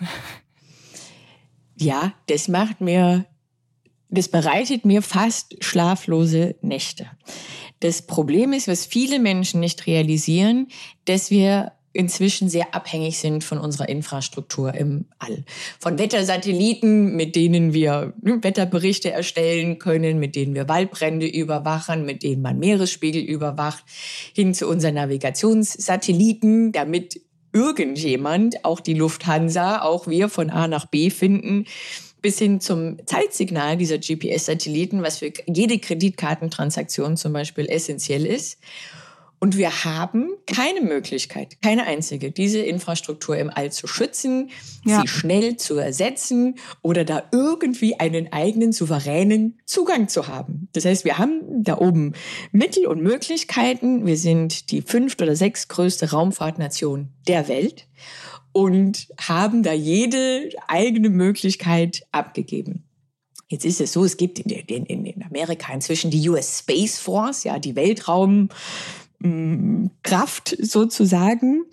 Ja, 1.76 2.12
das 2.28 2.48
macht 2.48 2.80
mir 2.80 3.25
das 4.12 4.29
bereitet 4.29 4.85
mir 4.85 5.03
fast 5.03 5.56
schlaflose 5.64 6.55
Nächte. 6.61 7.06
Das 7.81 8.03
Problem 8.03 8.53
ist, 8.53 8.69
was 8.69 8.87
viele 8.87 9.19
Menschen 9.19 9.61
nicht 9.61 9.87
realisieren, 9.87 10.69
dass 11.06 11.31
wir 11.31 11.73
inzwischen 11.94 12.49
sehr 12.49 12.75
abhängig 12.75 13.19
sind 13.19 13.44
von 13.44 13.59
unserer 13.59 13.88
Infrastruktur 13.88 14.75
im 14.75 15.06
All. 15.19 15.44
Von 15.79 15.99
Wettersatelliten, 15.99 17.17
mit 17.17 17.37
denen 17.37 17.75
wir 17.75 18.14
hm, 18.25 18.45
Wetterberichte 18.45 19.11
erstellen 19.11 19.78
können, 19.78 20.19
mit 20.19 20.37
denen 20.37 20.54
wir 20.54 20.69
Waldbrände 20.69 21.26
überwachen, 21.26 22.04
mit 22.04 22.23
denen 22.23 22.42
man 22.42 22.59
Meeresspiegel 22.59 23.23
überwacht, 23.23 23.85
hin 24.35 24.54
zu 24.54 24.69
unseren 24.69 24.95
Navigationssatelliten, 24.95 26.73
damit 26.73 27.21
irgendjemand, 27.52 28.64
auch 28.64 28.81
die 28.81 28.95
Lufthansa, 28.95 29.83
auch 29.83 30.07
wir 30.07 30.31
von 30.31 30.49
A 30.49 30.69
nach 30.69 30.87
B 30.87 31.11
finden, 31.11 31.66
bis 32.23 32.38
hin 32.38 32.61
zum 32.61 32.97
Zeitsignal 33.05 33.76
dieser 33.76 33.99
GPS-Satelliten, 33.99 35.02
was 35.02 35.19
für 35.19 35.33
jede 35.47 35.79
Kreditkartentransaktion 35.79 37.17
zum 37.17 37.33
Beispiel 37.33 37.67
essentiell 37.67 38.25
ist. 38.25 38.59
Und 39.43 39.57
wir 39.57 39.85
haben 39.85 40.29
keine 40.47 40.83
Möglichkeit, 40.83 41.61
keine 41.61 41.85
einzige, 41.85 42.31
diese 42.31 42.61
Infrastruktur 42.61 43.37
im 43.37 43.50
All 43.50 43.73
zu 43.73 43.88
schützen, 43.88 44.50
ja. 44.85 45.00
sie 45.00 45.09
schnell 45.09 45.57
zu 45.57 45.75
ersetzen 45.79 46.61
oder 46.81 47.05
da 47.05 47.25
irgendwie 47.33 47.99
einen 47.99 48.33
eigenen 48.33 48.71
souveränen 48.71 49.59
Zugang 49.67 50.07
zu 50.07 50.29
haben. 50.29 50.69
Das 50.75 50.85
heißt, 50.85 51.05
wir 51.05 51.19
haben 51.19 51.41
da 51.64 51.79
oben 51.79 52.12
Mittel 52.52 52.87
und 52.87 53.02
Möglichkeiten. 53.02 54.07
Wir 54.07 54.17
sind 54.17 54.71
die 54.71 54.81
fünft 54.81 55.21
oder 55.21 55.35
sechstgrößte 55.35 56.12
Raumfahrtnation 56.12 57.09
der 57.26 57.49
Welt 57.49 57.88
und 58.52 59.09
haben 59.18 59.62
da 59.62 59.73
jede 59.73 60.50
eigene 60.68 61.11
Möglichkeit 61.11 62.06
abgegeben. 62.12 62.85
Jetzt 63.49 63.66
ist 63.66 63.80
es 63.80 63.92
so, 63.92 64.04
es 64.04 64.16
gibt 64.16 64.38
in, 64.38 64.50
in, 64.50 65.04
in 65.04 65.23
Amerika 65.23 65.73
inzwischen 65.73 66.11
die 66.11 66.26
US 66.30 66.61
Space 66.61 66.99
Force, 66.99 67.44
ja, 67.44 67.59
die 67.59 67.76
Weltraumkraft 67.76 70.56
sozusagen, 70.59 71.64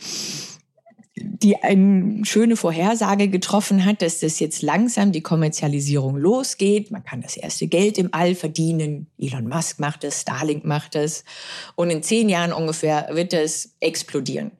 die 1.15 1.55
eine 1.57 2.25
schöne 2.25 2.57
Vorhersage 2.57 3.29
getroffen 3.29 3.85
hat, 3.85 4.01
dass 4.01 4.19
das 4.19 4.39
jetzt 4.39 4.61
langsam 4.61 5.11
die 5.11 5.21
Kommerzialisierung 5.21 6.17
losgeht. 6.17 6.91
Man 6.91 7.03
kann 7.03 7.21
das 7.21 7.37
erste 7.37 7.67
Geld 7.67 7.97
im 7.97 8.13
All 8.13 8.35
verdienen. 8.35 9.07
Elon 9.17 9.47
Musk 9.47 9.79
macht 9.79 10.03
das, 10.03 10.21
Starlink 10.21 10.65
macht 10.65 10.95
das. 10.95 11.23
Und 11.75 11.91
in 11.91 12.03
zehn 12.03 12.29
Jahren 12.29 12.53
ungefähr 12.53 13.09
wird 13.11 13.33
das 13.33 13.75
explodieren 13.79 14.51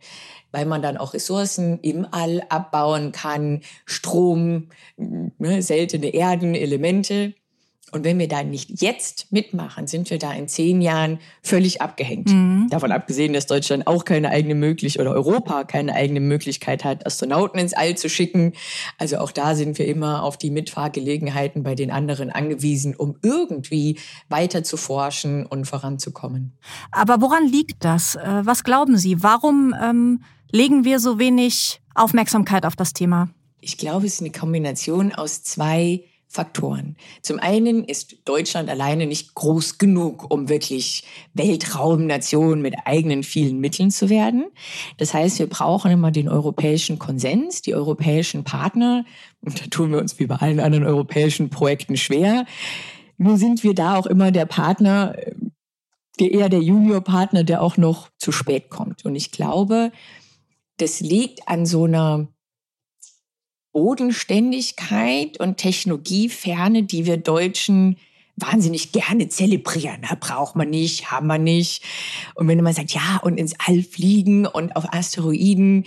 weil 0.52 0.66
man 0.66 0.82
dann 0.82 0.98
auch 0.98 1.14
Ressourcen 1.14 1.80
im 1.82 2.08
All 2.12 2.44
abbauen 2.50 3.12
kann, 3.12 3.62
Strom, 3.86 4.70
ne, 4.98 5.62
seltene 5.62 6.14
Erden, 6.14 6.56
Elemente. 6.56 7.34
Und 7.92 8.04
wenn 8.04 8.20
wir 8.20 8.28
da 8.28 8.44
nicht 8.44 8.82
jetzt 8.82 9.32
mitmachen, 9.32 9.88
sind 9.88 10.10
wir 10.10 10.20
da 10.20 10.32
in 10.34 10.48
zehn 10.48 10.82
Jahren 10.82 11.20
völlig 11.42 11.82
abgehängt. 11.82 12.30
Mhm. 12.30 12.68
Davon 12.70 12.92
abgesehen, 12.92 13.34
dass 13.34 13.48
Deutschland 13.48 13.88
auch 13.88 14.06
keine 14.06 14.30
eigene 14.30 14.56
Möglichkeit 14.56 15.02
oder 15.02 15.16
Europa 15.16 15.64
keine 15.64 15.96
eigene 15.96 16.20
Möglichkeit 16.20 16.84
hat, 16.84 17.06
Astronauten 17.06 17.60
ins 17.60 17.74
All 17.74 17.98
zu 17.98 18.10
schicken. 18.10 18.54
Also 18.98 19.18
auch 19.18 19.32
da 19.32 19.56
sind 19.56 19.78
wir 19.80 19.88
immer 19.88 20.24
auf 20.24 20.38
die 20.38 20.52
Mitfahrgelegenheiten 20.52 21.64
bei 21.64 21.74
den 21.74 21.90
anderen 21.90 22.30
angewiesen, 22.30 22.96
um 22.96 23.16
irgendwie 23.24 23.98
weiter 24.30 24.64
zu 24.64 24.78
forschen 24.78 25.46
und 25.46 25.66
voranzukommen. 25.66 26.54
Aber 26.92 27.22
woran 27.22 27.48
liegt 27.48 27.84
das? 27.84 28.16
Äh, 28.16 28.42
was 28.44 28.64
glauben 28.64 28.98
Sie? 28.98 29.24
Warum 29.24 29.74
ähm, 29.82 30.22
legen 30.52 30.84
wir 30.84 31.00
so 31.00 31.20
wenig 31.20 31.82
Aufmerksamkeit 31.96 32.66
auf 32.66 32.76
das 32.76 32.94
Thema? 32.94 33.30
Ich 33.62 33.78
glaube, 33.78 34.06
es 34.06 34.16
ist 34.16 34.22
eine 34.22 34.32
Kombination 34.32 35.14
aus 35.14 35.44
zwei 35.44 36.04
Faktoren. 36.32 36.96
Zum 37.24 37.40
einen 37.40 37.84
ist 37.84 38.18
Deutschland 38.26 38.70
alleine 38.70 39.08
nicht 39.08 39.34
groß 39.34 39.80
genug, 39.80 40.32
um 40.32 40.48
wirklich 40.48 41.04
Weltraumnation 41.34 42.62
mit 42.62 42.76
eigenen 42.86 43.24
vielen 43.24 43.60
Mitteln 43.60 43.90
zu 43.90 44.10
werden. 44.10 44.46
Das 44.98 45.16
heißt, 45.16 45.40
wir 45.40 45.48
brauchen 45.48 45.90
immer 45.90 46.12
den 46.12 46.30
europäischen 46.30 47.00
Konsens, 47.00 47.64
die 47.64 47.74
europäischen 47.74 48.44
Partner. 48.44 49.06
Und 49.42 49.60
da 49.60 49.66
tun 49.66 49.92
wir 49.92 49.98
uns 49.98 50.20
wie 50.20 50.28
bei 50.28 50.36
allen 50.36 50.60
anderen 50.60 50.86
europäischen 50.86 51.50
Projekten 51.50 51.98
schwer. 51.98 52.46
Nur 53.18 53.38
sind 53.38 53.64
wir 53.64 53.74
da 53.74 53.96
auch 53.96 54.06
immer 54.06 54.32
der 54.32 54.46
Partner, 54.46 55.16
der 56.20 56.32
eher 56.32 56.50
der 56.50 56.62
Juniorpartner, 56.62 57.44
der 57.44 57.64
auch 57.64 57.78
noch 57.78 58.10
zu 58.20 58.32
spät 58.32 58.70
kommt. 58.70 59.04
Und 59.04 59.16
ich 59.16 59.32
glaube, 59.32 59.92
das 60.82 61.00
liegt 61.00 61.48
an 61.48 61.66
so 61.66 61.86
einer 61.86 62.28
Bodenständigkeit 63.72 65.40
und 65.40 65.58
Technologieferne, 65.58 66.84
die 66.84 67.06
wir 67.06 67.18
Deutschen 67.18 67.98
wahnsinnig 68.42 68.92
gerne 68.92 69.28
zelebrieren. 69.28 70.02
Da 70.08 70.16
braucht 70.16 70.56
man 70.56 70.70
nicht, 70.70 71.12
haben 71.12 71.28
wir 71.28 71.38
nicht. 71.38 71.84
Und 72.36 72.48
wenn 72.48 72.64
man 72.64 72.74
sagt, 72.74 72.92
ja, 72.92 73.20
und 73.22 73.38
ins 73.38 73.54
All 73.66 73.84
fliegen 73.84 74.46
und 74.46 74.76
auf 74.76 74.94
Asteroiden 74.94 75.86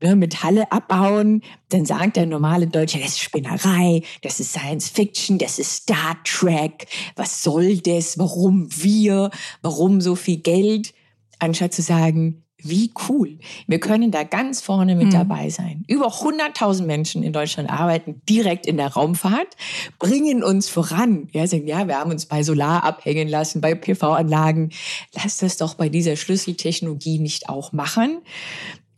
ne, 0.00 0.16
Metalle 0.16 0.70
abbauen, 0.72 1.42
dann 1.68 1.84
sagt 1.84 2.16
der 2.16 2.26
normale 2.26 2.66
Deutsche, 2.66 2.98
das 2.98 3.10
ist 3.10 3.20
Spinnerei, 3.20 4.02
das 4.22 4.40
ist 4.40 4.52
Science 4.52 4.88
Fiction, 4.88 5.38
das 5.38 5.58
ist 5.58 5.82
Star 5.82 6.16
Trek, 6.24 6.86
was 7.16 7.42
soll 7.42 7.78
das, 7.78 8.18
warum 8.18 8.68
wir, 8.70 9.30
warum 9.62 10.00
so 10.00 10.14
viel 10.14 10.38
Geld, 10.38 10.94
anstatt 11.38 11.72
zu 11.72 11.82
sagen, 11.82 12.44
wie 12.60 12.90
cool. 13.08 13.38
Wir 13.66 13.78
können 13.78 14.10
da 14.10 14.24
ganz 14.24 14.60
vorne 14.60 14.96
mit 14.96 15.08
mhm. 15.08 15.12
dabei 15.12 15.48
sein. 15.48 15.84
Über 15.86 16.08
100.000 16.08 16.84
Menschen 16.84 17.22
in 17.22 17.32
Deutschland 17.32 17.70
arbeiten 17.70 18.20
direkt 18.28 18.66
in 18.66 18.76
der 18.76 18.88
Raumfahrt, 18.88 19.56
bringen 19.98 20.42
uns 20.42 20.68
voran. 20.68 21.28
Ja, 21.32 21.46
sagen, 21.46 21.66
ja, 21.66 21.86
wir 21.86 21.98
haben 21.98 22.10
uns 22.10 22.26
bei 22.26 22.42
Solar 22.42 22.82
abhängen 22.82 23.28
lassen, 23.28 23.60
bei 23.60 23.74
PV-Anlagen. 23.74 24.70
Lass 25.14 25.38
das 25.38 25.56
doch 25.56 25.74
bei 25.74 25.88
dieser 25.88 26.16
Schlüsseltechnologie 26.16 27.20
nicht 27.20 27.48
auch 27.48 27.72
machen. 27.72 28.18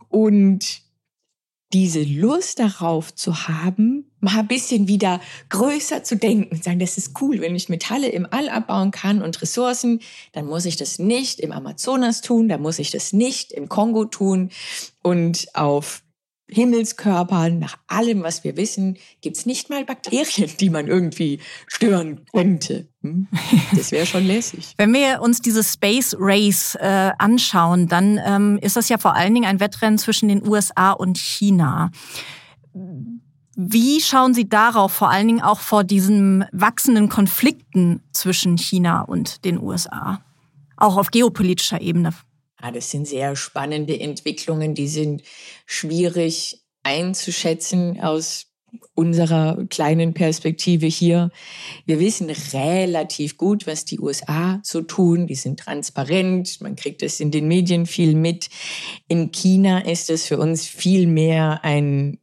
Und 0.08 0.82
diese 1.72 2.02
Lust 2.02 2.58
darauf 2.58 3.14
zu 3.14 3.48
haben, 3.48 4.10
mal 4.20 4.40
ein 4.40 4.48
bisschen 4.48 4.88
wieder 4.88 5.20
größer 5.50 6.02
zu 6.02 6.16
denken 6.16 6.54
und 6.54 6.64
sagen, 6.64 6.80
das 6.80 6.98
ist 6.98 7.20
cool, 7.20 7.40
wenn 7.40 7.54
ich 7.54 7.68
Metalle 7.68 8.08
im 8.08 8.26
All 8.30 8.48
abbauen 8.48 8.90
kann 8.90 9.22
und 9.22 9.40
Ressourcen, 9.40 10.00
dann 10.32 10.46
muss 10.46 10.64
ich 10.64 10.76
das 10.76 10.98
nicht 10.98 11.38
im 11.40 11.52
Amazonas 11.52 12.20
tun, 12.20 12.48
dann 12.48 12.60
muss 12.60 12.78
ich 12.78 12.90
das 12.90 13.12
nicht 13.12 13.52
im 13.52 13.68
Kongo 13.68 14.04
tun 14.04 14.50
und 15.02 15.48
auf 15.54 16.02
Himmelskörpern, 16.52 17.58
nach 17.58 17.78
allem, 17.86 18.22
was 18.22 18.44
wir 18.44 18.56
wissen, 18.56 18.96
gibt's 19.20 19.46
nicht 19.46 19.70
mal 19.70 19.84
Bakterien, 19.84 20.50
die 20.58 20.70
man 20.70 20.86
irgendwie 20.86 21.40
stören 21.66 22.22
könnte. 22.32 22.88
Hm? 23.02 23.28
Das 23.74 23.92
wäre 23.92 24.06
schon 24.06 24.26
lässig. 24.26 24.74
Wenn 24.76 24.92
wir 24.92 25.20
uns 25.22 25.40
dieses 25.40 25.72
Space 25.72 26.14
Race 26.18 26.76
äh, 26.80 27.10
anschauen, 27.18 27.88
dann 27.88 28.20
ähm, 28.24 28.58
ist 28.60 28.76
das 28.76 28.88
ja 28.88 28.98
vor 28.98 29.14
allen 29.14 29.34
Dingen 29.34 29.46
ein 29.46 29.60
Wettrennen 29.60 29.98
zwischen 29.98 30.28
den 30.28 30.46
USA 30.46 30.92
und 30.92 31.18
China. 31.18 31.90
Wie 33.56 34.00
schauen 34.00 34.32
Sie 34.34 34.48
darauf, 34.48 34.92
vor 34.92 35.10
allen 35.10 35.26
Dingen 35.26 35.42
auch 35.42 35.60
vor 35.60 35.84
diesen 35.84 36.44
wachsenden 36.52 37.08
Konflikten 37.08 38.00
zwischen 38.12 38.56
China 38.56 39.02
und 39.02 39.44
den 39.44 39.60
USA? 39.60 40.20
Auch 40.76 40.96
auf 40.96 41.10
geopolitischer 41.10 41.80
Ebene. 41.80 42.12
Ja, 42.62 42.70
das 42.70 42.90
sind 42.90 43.06
sehr 43.06 43.36
spannende 43.36 43.98
Entwicklungen, 43.98 44.74
die 44.74 44.88
sind 44.88 45.22
schwierig 45.66 46.62
einzuschätzen 46.82 48.00
aus 48.00 48.46
unserer 48.94 49.64
kleinen 49.68 50.14
Perspektive 50.14 50.86
hier. 50.86 51.30
Wir 51.86 51.98
wissen 51.98 52.30
relativ 52.52 53.36
gut, 53.36 53.66
was 53.66 53.84
die 53.84 53.98
USA 53.98 54.60
so 54.62 54.82
tun. 54.82 55.26
Die 55.26 55.34
sind 55.34 55.60
transparent. 55.60 56.60
Man 56.60 56.76
kriegt 56.76 57.02
es 57.02 57.20
in 57.20 57.30
den 57.30 57.48
Medien 57.48 57.86
viel 57.86 58.14
mit. 58.14 58.48
In 59.08 59.32
China 59.32 59.80
ist 59.80 60.10
es 60.10 60.26
für 60.26 60.38
uns 60.38 60.66
viel 60.66 61.06
mehr 61.06 61.64
ein, 61.64 62.18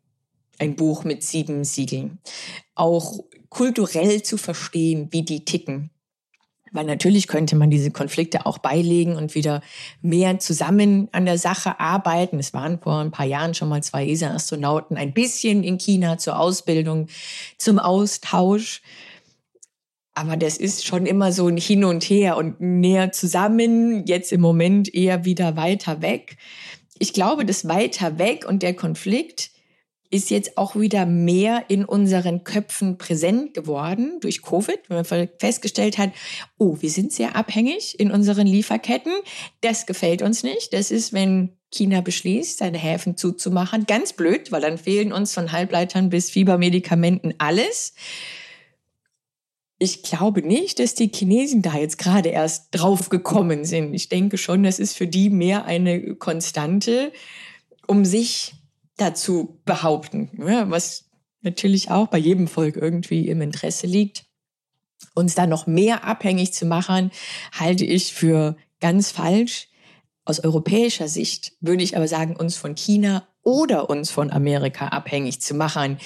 ein 0.58 0.76
Buch 0.76 1.04
mit 1.04 1.24
sieben 1.24 1.64
Siegeln. 1.64 2.20
Auch 2.76 3.24
kulturell 3.50 4.22
zu 4.24 4.38
verstehen, 4.38 5.10
wie 5.12 5.24
die 5.24 5.44
ticken. 5.44 5.90
Weil 6.72 6.86
natürlich 6.86 7.28
könnte 7.28 7.56
man 7.56 7.70
diese 7.70 7.92
Konflikte 7.92 8.46
auch 8.46 8.58
beilegen 8.58 9.16
und 9.16 9.36
wieder 9.36 9.62
mehr 10.02 10.40
zusammen 10.40 11.08
an 11.12 11.26
der 11.26 11.38
Sache 11.38 11.80
arbeiten. 11.80 12.40
Es 12.40 12.54
waren 12.54 12.80
vor 12.80 13.00
ein 13.00 13.12
paar 13.12 13.26
Jahren 13.26 13.54
schon 13.54 13.70
mal 13.70 13.84
zwei 13.84 14.08
ESA-Astronauten 14.08 14.98
ein 14.98 15.14
bisschen 15.14 15.64
in 15.64 15.78
China 15.78 16.18
zur 16.18 16.40
Ausbildung, 16.40 17.08
zum 17.58 17.80
Austausch. 17.80 18.82
Aber 20.14 20.36
das 20.36 20.58
ist 20.58 20.86
schon 20.86 21.06
immer 21.06 21.32
so 21.32 21.48
ein 21.48 21.58
Hin 21.58 21.84
und 21.84 22.04
Her 22.04 22.38
und 22.38 22.60
näher 22.60 23.12
zusammen, 23.12 24.06
jetzt 24.08 24.32
im 24.32 24.42
Moment 24.42 24.94
eher 24.94 25.26
wieder 25.26 25.56
weiter 25.56 26.02
weg. 26.02 26.38
Ich 26.98 27.14
glaube, 27.14 27.46
das 27.46 27.68
weiter 27.68 28.18
weg 28.18 28.46
und 28.48 28.64
der 28.64 28.74
Konflikt 28.74 29.52
ist 30.10 30.30
jetzt 30.30 30.58
auch 30.58 30.76
wieder 30.76 31.06
mehr 31.06 31.66
in 31.68 31.86
unseren 31.86 32.44
Köpfen 32.44 32.98
präsent 32.98 33.54
geworden 33.54 34.20
durch 34.22 34.42
Covid, 34.42 34.80
wenn 34.88 35.06
man 35.10 35.30
festgestellt 35.40 35.98
hat, 35.98 36.12
oh, 36.58 36.78
wir 36.80 36.90
sind 36.90 37.12
sehr 37.12 37.36
abhängig 37.36 38.00
in 38.00 38.12
unseren 38.12 38.48
Lieferketten. 38.48 39.14
Das 39.62 39.86
gefällt 39.86 40.22
uns 40.22 40.44
nicht. 40.44 40.74
Das 40.74 40.92
ist, 40.92 41.14
wenn 41.14 41.58
China 41.72 42.02
beschließt, 42.02 42.58
seine 42.58 42.78
Häfen 42.78 43.18
zuzumachen. 43.18 43.86
Ganz 43.86 44.14
blöd, 44.14 44.52
weil 44.52 44.62
dann 44.62 44.78
fehlen 44.78 45.12
uns 45.12 45.34
von 45.34 45.52
Halbleitern 45.52 46.10
bis 46.10 46.30
Fiebermedikamenten 46.30 47.34
alles. 47.38 47.94
Ich 49.80 50.02
glaube 50.02 50.42
nicht, 50.42 50.80
dass 50.80 50.96
die 50.96 51.12
Chinesen 51.14 51.62
da 51.62 51.78
jetzt 51.78 51.98
gerade 51.98 52.30
erst 52.30 52.70
drauf 52.72 53.10
gekommen 53.10 53.64
sind. 53.64 53.94
Ich 53.94 54.10
denke 54.10 54.38
schon, 54.38 54.64
das 54.64 54.80
ist 54.80 54.98
für 54.98 55.06
die 55.06 55.30
mehr 55.30 55.66
eine 55.66 56.16
Konstante, 56.16 57.12
um 57.86 58.04
sich 58.04 58.57
dazu 58.98 59.62
behaupten, 59.66 60.32
was 60.70 61.06
natürlich 61.42 61.90
auch 61.92 62.08
bei 62.08 62.18
jedem 62.18 62.48
Volk 62.48 62.76
irgendwie 62.76 63.28
im 63.28 63.42
Interesse 63.42 63.88
liegt. 63.88 64.26
Uns 65.14 65.36
da 65.36 65.48
noch 65.48 65.68
mehr 65.68 66.04
abhängig 66.04 66.54
zu 66.54 66.66
machen, 66.66 67.12
halte 67.52 67.86
ich 67.86 68.14
für 68.14 68.58
ganz 68.80 69.12
falsch. 69.12 69.70
Aus 70.26 70.40
europäischer 70.40 71.08
Sicht 71.08 71.54
würde 71.62 71.84
ich 71.84 71.96
aber 71.96 72.08
sagen, 72.08 72.36
uns 72.36 72.58
von 72.58 72.76
China 72.76 73.28
oder 73.44 73.90
uns 73.90 74.12
von 74.12 74.32
Amerika 74.32 74.90
abhängig 74.90 75.42
zu 75.42 75.54
machen, 75.54 76.00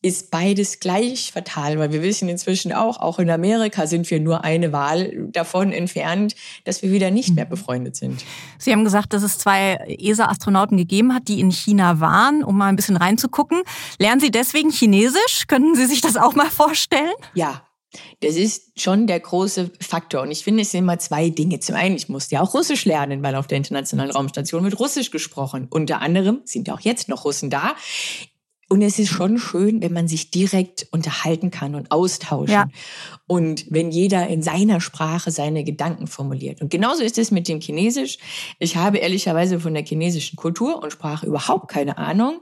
ist 0.00 0.30
beides 0.30 0.78
gleich 0.78 1.32
fatal, 1.32 1.78
weil 1.78 1.92
wir 1.92 2.02
wissen 2.02 2.28
inzwischen 2.28 2.72
auch, 2.72 3.00
auch 3.00 3.18
in 3.18 3.30
Amerika 3.30 3.86
sind 3.86 4.08
wir 4.10 4.20
nur 4.20 4.44
eine 4.44 4.72
Wahl 4.72 5.28
davon 5.32 5.72
entfernt, 5.72 6.36
dass 6.64 6.82
wir 6.82 6.92
wieder 6.92 7.10
nicht 7.10 7.34
mehr 7.34 7.46
mhm. 7.46 7.50
befreundet 7.50 7.96
sind. 7.96 8.24
Sie 8.58 8.72
haben 8.72 8.84
gesagt, 8.84 9.12
dass 9.12 9.24
es 9.24 9.38
zwei 9.38 9.74
ESA-Astronauten 9.98 10.76
gegeben 10.76 11.14
hat, 11.14 11.26
die 11.26 11.40
in 11.40 11.50
China 11.50 11.98
waren, 11.98 12.44
um 12.44 12.56
mal 12.56 12.68
ein 12.68 12.76
bisschen 12.76 12.96
reinzugucken. 12.96 13.62
Lernen 13.98 14.20
Sie 14.20 14.30
deswegen 14.30 14.70
Chinesisch? 14.70 15.46
Könnten 15.48 15.74
Sie 15.74 15.86
sich 15.86 16.00
das 16.00 16.16
auch 16.16 16.34
mal 16.34 16.50
vorstellen? 16.50 17.14
Ja, 17.34 17.62
das 18.20 18.36
ist 18.36 18.80
schon 18.80 19.06
der 19.06 19.18
große 19.18 19.70
Faktor. 19.80 20.22
Und 20.22 20.30
ich 20.30 20.44
finde, 20.44 20.62
es 20.62 20.70
sind 20.70 20.80
immer 20.80 20.98
zwei 20.98 21.30
Dinge. 21.30 21.58
Zum 21.60 21.74
einen, 21.74 21.96
ich 21.96 22.08
musste 22.08 22.34
ja 22.34 22.42
auch 22.42 22.54
Russisch 22.54 22.84
lernen, 22.84 23.22
weil 23.22 23.34
auf 23.34 23.46
der 23.46 23.58
Internationalen 23.58 24.10
Raumstation 24.10 24.62
wird 24.64 24.78
Russisch 24.78 25.10
gesprochen. 25.10 25.66
Unter 25.70 26.00
anderem 26.02 26.42
sind 26.44 26.68
ja 26.68 26.74
auch 26.74 26.80
jetzt 26.80 27.08
noch 27.08 27.24
Russen 27.24 27.50
da. 27.50 27.74
Und 28.70 28.82
es 28.82 28.98
ist 28.98 29.08
schon 29.08 29.38
schön, 29.38 29.80
wenn 29.80 29.94
man 29.94 30.08
sich 30.08 30.30
direkt 30.30 30.86
unterhalten 30.90 31.50
kann 31.50 31.74
und 31.74 31.90
austauschen. 31.90 32.52
Ja. 32.52 32.68
Und 33.26 33.64
wenn 33.70 33.90
jeder 33.90 34.26
in 34.28 34.42
seiner 34.42 34.82
Sprache 34.82 35.30
seine 35.30 35.64
Gedanken 35.64 36.06
formuliert. 36.06 36.60
Und 36.60 36.70
genauso 36.70 37.02
ist 37.02 37.16
es 37.16 37.30
mit 37.30 37.48
dem 37.48 37.60
Chinesisch. 37.60 38.18
Ich 38.58 38.76
habe 38.76 38.98
ehrlicherweise 38.98 39.58
von 39.58 39.72
der 39.72 39.84
chinesischen 39.84 40.36
Kultur 40.36 40.82
und 40.82 40.92
Sprache 40.92 41.26
überhaupt 41.26 41.68
keine 41.68 41.96
Ahnung. 41.96 42.40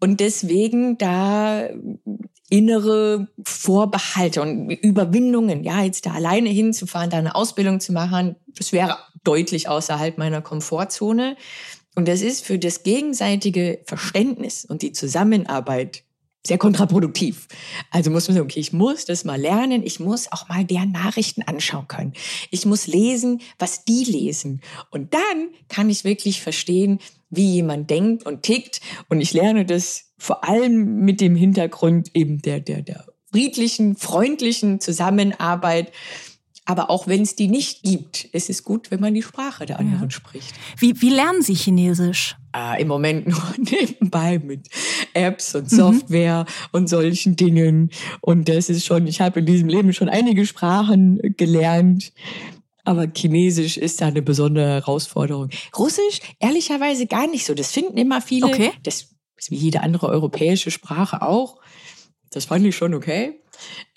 Und 0.00 0.18
deswegen 0.18 0.98
da 0.98 1.68
innere 2.50 3.28
Vorbehalte 3.44 4.42
und 4.42 4.70
Überwindungen, 4.70 5.62
ja, 5.62 5.82
jetzt 5.82 6.06
da 6.06 6.12
alleine 6.12 6.48
hinzufahren, 6.48 7.10
da 7.10 7.18
eine 7.18 7.34
Ausbildung 7.34 7.78
zu 7.78 7.92
machen, 7.92 8.36
das 8.56 8.72
wäre 8.72 8.96
deutlich 9.22 9.68
außerhalb 9.68 10.18
meiner 10.18 10.40
Komfortzone. 10.40 11.36
Und 11.98 12.06
das 12.06 12.22
ist 12.22 12.44
für 12.44 12.60
das 12.60 12.84
gegenseitige 12.84 13.80
Verständnis 13.84 14.64
und 14.64 14.82
die 14.82 14.92
Zusammenarbeit 14.92 16.04
sehr 16.46 16.56
kontraproduktiv. 16.56 17.48
Also 17.90 18.12
muss 18.12 18.28
man 18.28 18.36
sagen, 18.36 18.46
okay, 18.46 18.60
ich 18.60 18.72
muss 18.72 19.04
das 19.04 19.24
mal 19.24 19.40
lernen, 19.40 19.82
ich 19.82 19.98
muss 19.98 20.30
auch 20.30 20.48
mal 20.48 20.64
deren 20.64 20.92
Nachrichten 20.92 21.42
anschauen 21.42 21.88
können. 21.88 22.12
Ich 22.52 22.64
muss 22.64 22.86
lesen, 22.86 23.40
was 23.58 23.84
die 23.84 24.04
lesen. 24.04 24.60
Und 24.92 25.12
dann 25.12 25.48
kann 25.68 25.90
ich 25.90 26.04
wirklich 26.04 26.40
verstehen, 26.40 27.00
wie 27.30 27.54
jemand 27.54 27.90
denkt 27.90 28.24
und 28.24 28.44
tickt. 28.44 28.80
Und 29.08 29.20
ich 29.20 29.32
lerne 29.32 29.66
das 29.66 30.12
vor 30.18 30.44
allem 30.44 31.00
mit 31.04 31.20
dem 31.20 31.34
Hintergrund 31.34 32.12
eben 32.14 32.40
der, 32.42 32.60
der, 32.60 32.82
der 32.82 33.06
friedlichen, 33.32 33.96
freundlichen 33.96 34.78
Zusammenarbeit 34.78 35.90
aber 36.68 36.90
auch 36.90 37.06
wenn 37.06 37.22
es 37.22 37.34
die 37.34 37.48
nicht 37.48 37.82
gibt, 37.82 38.28
es 38.34 38.50
ist 38.50 38.62
gut, 38.62 38.90
wenn 38.90 39.00
man 39.00 39.14
die 39.14 39.22
Sprache 39.22 39.64
der 39.64 39.78
anderen 39.78 40.04
ja. 40.04 40.10
spricht. 40.10 40.54
Wie, 40.76 41.00
wie 41.00 41.08
lernen 41.08 41.40
Sie 41.40 41.54
Chinesisch? 41.54 42.36
Ah, 42.52 42.74
Im 42.74 42.88
Moment 42.88 43.26
nur 43.26 43.42
nebenbei 43.56 44.38
mit 44.38 44.68
Apps 45.14 45.54
und 45.54 45.70
Software 45.70 46.40
mhm. 46.40 46.68
und 46.72 46.90
solchen 46.90 47.36
Dingen. 47.36 47.90
Und 48.20 48.50
das 48.50 48.68
ist 48.68 48.84
schon, 48.84 49.06
ich 49.06 49.22
habe 49.22 49.40
in 49.40 49.46
diesem 49.46 49.70
Leben 49.70 49.94
schon 49.94 50.10
einige 50.10 50.44
Sprachen 50.44 51.18
gelernt. 51.38 52.12
Aber 52.84 53.06
Chinesisch 53.16 53.78
ist 53.78 54.02
da 54.02 54.08
eine 54.08 54.20
besondere 54.20 54.66
Herausforderung. 54.66 55.48
Russisch, 55.74 56.20
ehrlicherweise 56.38 57.06
gar 57.06 57.30
nicht 57.30 57.46
so. 57.46 57.54
Das 57.54 57.72
finden 57.72 57.96
immer 57.96 58.20
viele. 58.20 58.44
Okay. 58.44 58.72
Das 58.82 59.08
ist 59.38 59.50
wie 59.50 59.56
jede 59.56 59.80
andere 59.80 60.08
europäische 60.08 60.70
Sprache 60.70 61.22
auch. 61.22 61.62
Das 62.30 62.44
fand 62.44 62.66
ich 62.66 62.76
schon 62.76 62.92
okay. 62.92 63.40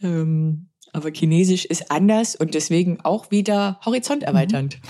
Ähm, 0.01 0.71
aber 0.94 1.12
Chinesisch 1.12 1.66
ist 1.66 1.92
anders 1.92 2.36
und 2.36 2.54
deswegen 2.54 3.00
auch 3.02 3.32
wieder 3.32 3.80
horizonterweiternd. 3.86 4.78
Mhm. 4.78 4.88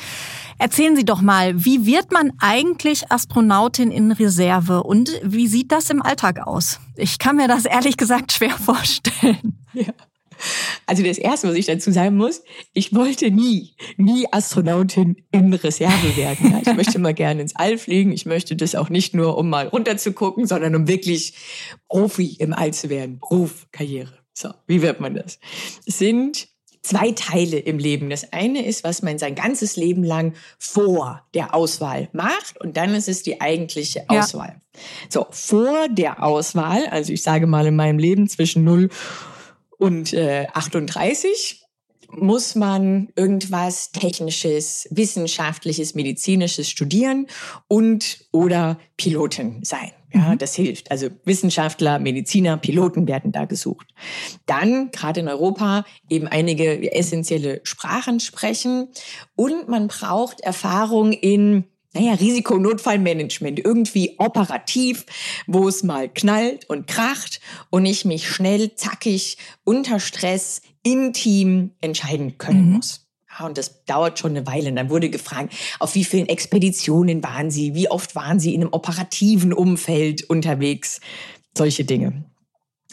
Erzählen 0.57 0.95
Sie 0.95 1.05
doch 1.05 1.21
mal, 1.21 1.65
wie 1.65 1.87
wird 1.87 2.11
man 2.11 2.33
eigentlich 2.39 3.11
Astronautin 3.11 3.89
in 3.89 4.11
Reserve 4.11 4.83
und 4.83 5.09
wie 5.23 5.47
sieht 5.47 5.71
das 5.71 5.89
im 5.89 6.03
Alltag 6.03 6.45
aus? 6.45 6.79
Ich 6.95 7.17
kann 7.17 7.35
mir 7.35 7.47
das 7.47 7.65
ehrlich 7.65 7.97
gesagt 7.97 8.31
schwer 8.31 8.51
vorstellen. 8.51 9.57
Ja. 9.73 9.93
Also 10.85 11.03
das 11.03 11.17
Erste, 11.17 11.47
was 11.47 11.55
ich 11.55 11.65
dazu 11.65 11.91
sagen 11.91 12.17
muss, 12.17 12.43
ich 12.73 12.93
wollte 12.93 13.31
nie, 13.31 13.75
nie 13.97 14.25
Astronautin 14.31 15.17
in 15.31 15.53
Reserve 15.53 16.15
werden. 16.15 16.61
Ich 16.61 16.73
möchte 16.73 16.99
mal 16.99 17.13
gerne 17.13 17.41
ins 17.41 17.55
All 17.55 17.77
fliegen. 17.77 18.11
Ich 18.11 18.25
möchte 18.25 18.55
das 18.55 18.75
auch 18.75 18.89
nicht 18.89 19.13
nur, 19.13 19.37
um 19.37 19.49
mal 19.49 19.67
runterzugucken, 19.67 20.47
sondern 20.47 20.75
um 20.75 20.87
wirklich 20.87 21.33
Profi 21.87 22.35
im 22.39 22.53
All 22.53 22.73
zu 22.73 22.89
werden. 22.89 23.19
Ruf, 23.29 23.67
Karriere. 23.71 24.20
So, 24.33 24.49
wie 24.67 24.81
wird 24.81 24.99
man 24.99 25.15
das? 25.15 25.39
Es 25.85 25.99
sind 25.99 26.47
zwei 26.81 27.11
Teile 27.11 27.59
im 27.59 27.77
Leben. 27.77 28.09
Das 28.09 28.33
eine 28.33 28.65
ist, 28.65 28.83
was 28.83 29.01
man 29.01 29.19
sein 29.19 29.35
ganzes 29.35 29.75
Leben 29.75 30.03
lang 30.03 30.33
vor 30.57 31.21
der 31.33 31.53
Auswahl 31.53 32.09
macht 32.11 32.59
und 32.59 32.77
dann 32.77 32.95
ist 32.95 33.07
es 33.07 33.23
die 33.23 33.39
eigentliche 33.39 34.09
Auswahl. 34.09 34.55
Ja. 34.73 34.79
So, 35.09 35.27
vor 35.29 35.87
der 35.89 36.23
Auswahl, 36.23 36.87
also 36.87 37.13
ich 37.13 37.23
sage 37.23 37.47
mal 37.47 37.67
in 37.67 37.75
meinem 37.75 37.99
Leben 37.99 38.27
zwischen 38.27 38.63
0 38.63 38.89
und 39.77 40.13
äh, 40.13 40.47
38, 40.53 41.61
muss 42.13 42.55
man 42.55 43.09
irgendwas 43.15 43.91
Technisches, 43.91 44.87
Wissenschaftliches, 44.91 45.95
Medizinisches 45.95 46.69
studieren 46.69 47.27
und 47.67 48.25
oder 48.31 48.79
Pilotin 48.97 49.63
sein. 49.63 49.91
Ja, 50.13 50.31
mhm. 50.31 50.37
das 50.37 50.55
hilft. 50.55 50.91
Also 50.91 51.07
Wissenschaftler, 51.25 51.99
Mediziner, 51.99 52.57
Piloten 52.57 53.07
werden 53.07 53.31
da 53.31 53.45
gesucht. 53.45 53.87
Dann, 54.45 54.91
gerade 54.91 55.21
in 55.21 55.27
Europa, 55.27 55.85
eben 56.09 56.27
einige 56.27 56.91
essentielle 56.93 57.61
Sprachen 57.63 58.19
sprechen. 58.19 58.89
Und 59.35 59.69
man 59.69 59.87
braucht 59.87 60.41
Erfahrung 60.41 61.13
in 61.13 61.65
naja, 61.93 62.13
Risikonotfallmanagement, 62.13 63.59
irgendwie 63.59 64.15
operativ, 64.17 65.05
wo 65.45 65.67
es 65.67 65.83
mal 65.83 66.07
knallt 66.07 66.69
und 66.69 66.87
kracht 66.87 67.41
und 67.69 67.85
ich 67.85 68.05
mich 68.05 68.29
schnell, 68.29 68.75
zackig, 68.75 69.37
unter 69.65 69.99
Stress, 69.99 70.61
im 70.83 71.13
Team 71.13 71.71
entscheiden 71.81 72.37
können 72.37 72.67
mhm. 72.67 72.73
muss. 72.73 73.10
Ja, 73.39 73.45
und 73.45 73.57
das 73.57 73.85
dauert 73.85 74.19
schon 74.19 74.31
eine 74.31 74.45
Weile. 74.45 74.69
Und 74.69 74.75
dann 74.75 74.89
wurde 74.89 75.09
gefragt, 75.09 75.53
auf 75.79 75.95
wie 75.95 76.03
vielen 76.03 76.27
Expeditionen 76.27 77.23
waren 77.23 77.51
Sie? 77.51 77.73
Wie 77.73 77.89
oft 77.89 78.15
waren 78.15 78.39
Sie 78.39 78.53
in 78.53 78.61
einem 78.61 78.73
operativen 78.73 79.53
Umfeld 79.53 80.23
unterwegs? 80.23 80.99
Solche 81.57 81.83
Dinge. 81.83 82.25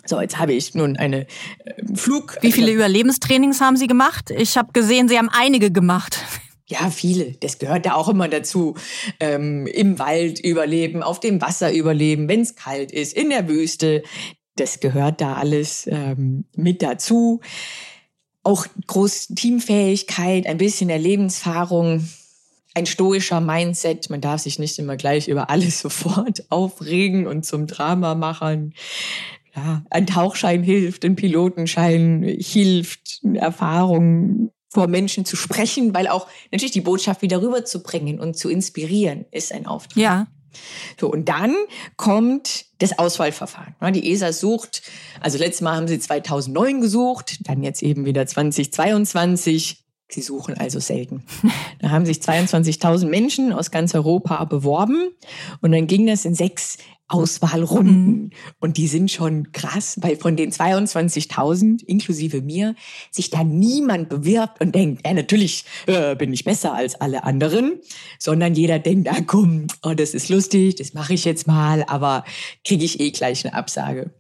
So, 0.05 0.21
jetzt 0.21 0.39
habe 0.39 0.53
ich 0.55 0.75
nun 0.75 0.97
eine 0.97 1.27
äh, 1.65 1.95
Flug. 1.95 2.39
Wie 2.41 2.53
viele 2.53 2.73
Überlebenstrainings 2.73 3.61
haben 3.61 3.77
Sie 3.77 3.87
gemacht? 3.87 4.31
Ich 4.31 4.57
habe 4.57 4.73
gesehen, 4.73 5.09
Sie 5.09 5.19
haben 5.19 5.29
einige 5.31 5.71
gemacht. 5.71 6.21
Ja, 6.67 6.91
viele. 6.91 7.33
Das 7.41 7.59
gehört 7.59 7.87
da 7.87 7.95
auch 7.95 8.09
immer 8.09 8.29
dazu. 8.29 8.75
Ähm, 9.21 9.67
Im 9.67 9.99
Wald 9.99 10.39
überleben, 10.39 11.03
auf 11.03 11.19
dem 11.19 11.41
Wasser 11.41 11.73
überleben, 11.73 12.29
wenn 12.29 12.43
es 12.43 12.55
kalt 12.57 12.93
ist, 12.93 13.15
in 13.15 13.31
der 13.31 13.49
Wüste. 13.49 14.03
Das 14.57 14.81
gehört 14.81 15.21
da 15.21 15.35
alles 15.35 15.87
ähm, 15.91 16.45
mit 16.55 16.83
dazu 16.83 17.41
auch 18.43 18.67
groß 18.87 19.29
Teamfähigkeit, 19.29 20.47
ein 20.47 20.59
bisschen 20.59 20.89
der 20.89 20.99
Lebenserfahrung, 20.99 22.09
ein 22.75 22.87
stoischer 22.87 23.41
Mindset. 23.41 24.11
Man 24.11 24.21
darf 24.21 24.43
sich 24.43 24.59
nicht 24.59 24.79
immer 24.79 24.97
gleich 24.97 25.29
über 25.29 25.51
alles 25.51 25.81
sofort 25.81 26.45
aufregen 26.51 27.27
und 27.27 27.45
zum 27.45 27.67
Drama 27.67 28.15
machen. 28.15 28.75
Ja, 29.55 29.83
ein 29.91 30.07
Tauchschein 30.07 30.63
hilft, 30.63 31.05
ein 31.05 31.17
Pilotenschein 31.17 32.23
hilft, 32.23 33.21
Erfahrung 33.35 34.53
vor 34.69 34.87
Menschen 34.87 35.25
zu 35.25 35.35
sprechen, 35.35 35.95
weil 35.95 36.09
auch 36.09 36.29
natürlich 36.53 36.73
die 36.73 36.83
Botschaft 36.83 37.23
wieder 37.23 37.43
rüberzubringen 37.43 38.21
und 38.21 38.37
zu 38.37 38.51
inspirieren 38.51 39.25
ist 39.31 39.53
ein 39.53 39.67
Auftrag. 39.67 39.97
Ja. 39.97 40.27
So, 41.01 41.11
und 41.11 41.29
dann 41.29 41.55
kommt 41.97 42.67
das 42.79 42.99
Auswahlverfahren. 42.99 43.75
Die 43.93 44.13
ESA 44.13 44.33
sucht, 44.33 44.83
also 45.21 45.39
letztes 45.39 45.61
Mal 45.63 45.77
haben 45.77 45.89
sie 45.89 45.99
2009 45.99 46.81
gesucht, 46.81 47.49
dann 47.49 47.63
jetzt 47.63 47.83
eben 47.83 48.05
wieder 48.05 48.27
2022. 48.27 49.85
Sie 50.11 50.23
suchen 50.23 50.57
also 50.57 50.81
selten. 50.81 51.25
Da 51.81 51.91
haben 51.91 52.07
sich 52.07 52.19
22.000 52.19 53.07
Menschen 53.07 53.53
aus 53.53 53.71
ganz 53.71 53.95
Europa 53.95 54.45
beworben 54.45 55.11
und 55.61 55.71
dann 55.71 55.87
ging 55.87 56.07
das 56.07 56.25
in 56.25 56.35
sechs 56.35 56.79
Auswahlrunden. 57.09 58.07
Mhm. 58.07 58.31
Und 58.61 58.77
die 58.77 58.87
sind 58.87 59.11
schon 59.11 59.53
krass, 59.53 59.97
weil 60.01 60.17
von 60.17 60.37
den 60.37 60.53
22.000, 60.53 61.83
inklusive 61.85 62.43
mir, 62.43 62.75
sich 63.11 63.31
da 63.31 63.45
niemand 63.45 64.11
bewirbt 64.11 64.61
und 64.61 64.75
denkt, 64.75 65.07
ja, 65.07 65.15
natürlich 65.15 65.65
äh, 65.87 66.15
bin 66.15 66.33
ich 66.33 66.45
besser 66.45 66.75
als 66.75 67.01
alle 67.01 67.25
anderen, 67.25 67.81
sondern 68.19 68.55
jeder 68.55 68.79
denkt, 68.79 69.09
ah 69.09 69.23
komm, 69.27 69.67
oh, 69.83 69.95
das 69.95 70.15
ist 70.15 70.29
lustig, 70.29 70.77
das 70.77 70.95
mache 70.95 71.15
ich 71.15 71.25
jetzt 71.25 71.47
mal, 71.47 71.83
aber 71.85 72.25
kriege 72.65 72.85
ich 72.85 73.01
eh 73.01 73.11
gleich 73.11 73.45
eine 73.45 73.55
Absage. 73.55 74.11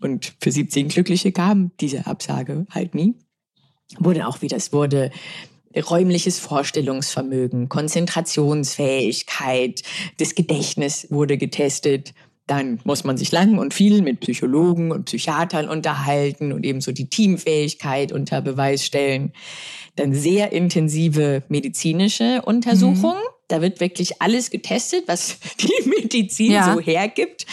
Und 0.00 0.34
für 0.40 0.50
17 0.50 0.88
Glückliche 0.88 1.32
kam 1.32 1.70
diese 1.80 2.06
Absage 2.06 2.66
halt 2.70 2.94
nie. 2.94 3.14
Wurde 3.98 4.26
auch 4.26 4.42
wieder, 4.42 4.56
es 4.56 4.72
wurde 4.72 5.10
räumliches 5.76 6.38
Vorstellungsvermögen, 6.38 7.68
Konzentrationsfähigkeit, 7.68 9.82
das 10.18 10.34
Gedächtnis 10.34 11.06
wurde 11.10 11.36
getestet 11.38 12.12
dann 12.46 12.80
muss 12.84 13.04
man 13.04 13.16
sich 13.16 13.30
lang 13.30 13.58
und 13.58 13.72
viel 13.72 14.02
mit 14.02 14.20
Psychologen 14.20 14.90
und 14.90 15.04
Psychiatern 15.04 15.68
unterhalten 15.68 16.52
und 16.52 16.64
ebenso 16.64 16.92
die 16.92 17.08
Teamfähigkeit 17.08 18.12
unter 18.12 18.40
Beweis 18.42 18.84
stellen. 18.84 19.32
Dann 19.96 20.12
sehr 20.12 20.52
intensive 20.52 21.44
medizinische 21.48 22.42
Untersuchungen. 22.42 23.14
Mhm. 23.14 23.32
Da 23.48 23.60
wird 23.60 23.80
wirklich 23.80 24.20
alles 24.20 24.50
getestet, 24.50 25.04
was 25.06 25.38
die 25.60 25.88
Medizin 25.88 26.52
ja. 26.52 26.72
so 26.72 26.80
hergibt, 26.80 27.46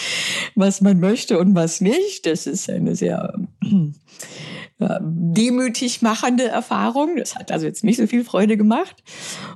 was 0.56 0.82
man 0.82 1.00
möchte 1.00 1.38
und 1.38 1.54
was 1.54 1.82
nicht. 1.82 2.26
Das 2.26 2.48
ist 2.48 2.70
eine 2.70 2.96
sehr 2.96 3.34
äh, 4.80 5.00
demütig 5.02 6.02
machende 6.02 6.48
Erfahrung. 6.48 7.18
Das 7.18 7.36
hat 7.36 7.52
also 7.52 7.68
jetzt 7.68 7.84
nicht 7.84 7.98
so 7.98 8.08
viel 8.08 8.24
Freude 8.24 8.58
gemacht. 8.58 9.04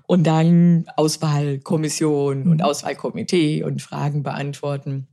Und 0.06 0.28
dann 0.28 0.86
Auswahlkommission 0.96 2.44
und 2.44 2.58
mhm. 2.58 2.62
Auswahlkomitee 2.62 3.64
und 3.64 3.82
Fragen 3.82 4.22
beantworten. 4.22 5.08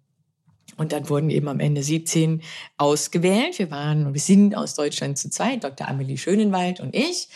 Und 0.80 0.92
dann 0.92 1.10
wurden 1.10 1.28
eben 1.28 1.46
am 1.48 1.60
Ende 1.60 1.82
17 1.82 2.40
ausgewählt. 2.78 3.58
Wir 3.58 3.70
waren, 3.70 4.14
wir 4.14 4.20
sind 4.20 4.56
aus 4.56 4.74
Deutschland 4.74 5.18
zu 5.18 5.28
zweit, 5.28 5.62
Dr. 5.62 5.86
Amelie 5.86 6.16
Schönenwald 6.16 6.80
und 6.80 6.96
ich. 6.96 7.28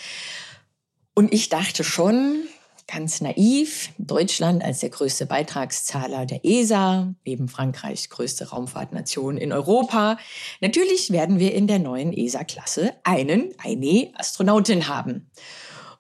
Und 1.13 1.31
ich 1.31 1.51
dachte 1.51 1.85
schon, 1.85 2.45
ganz 2.87 3.21
naiv, 3.21 3.91
Deutschland 3.99 4.65
als 4.65 4.81
der 4.81 4.89
größte 4.89 5.27
Beitragszahler 5.27 6.25
der 6.25 6.43
ESA, 6.43 7.15
neben 7.27 7.49
Frankreich 7.49 8.09
größte 8.09 8.49
Raumfahrtnation 8.49 9.37
in 9.37 9.53
Europa. 9.53 10.17
Natürlich 10.63 11.11
werden 11.11 11.39
wir 11.39 11.53
in 11.53 11.67
der 11.67 11.81
neuen 11.81 12.15
ESA-Klasse 12.15 12.95
einen, 13.05 13.53
eine 13.63 14.11
Astronautin 14.15 14.89
haben. 14.89 15.31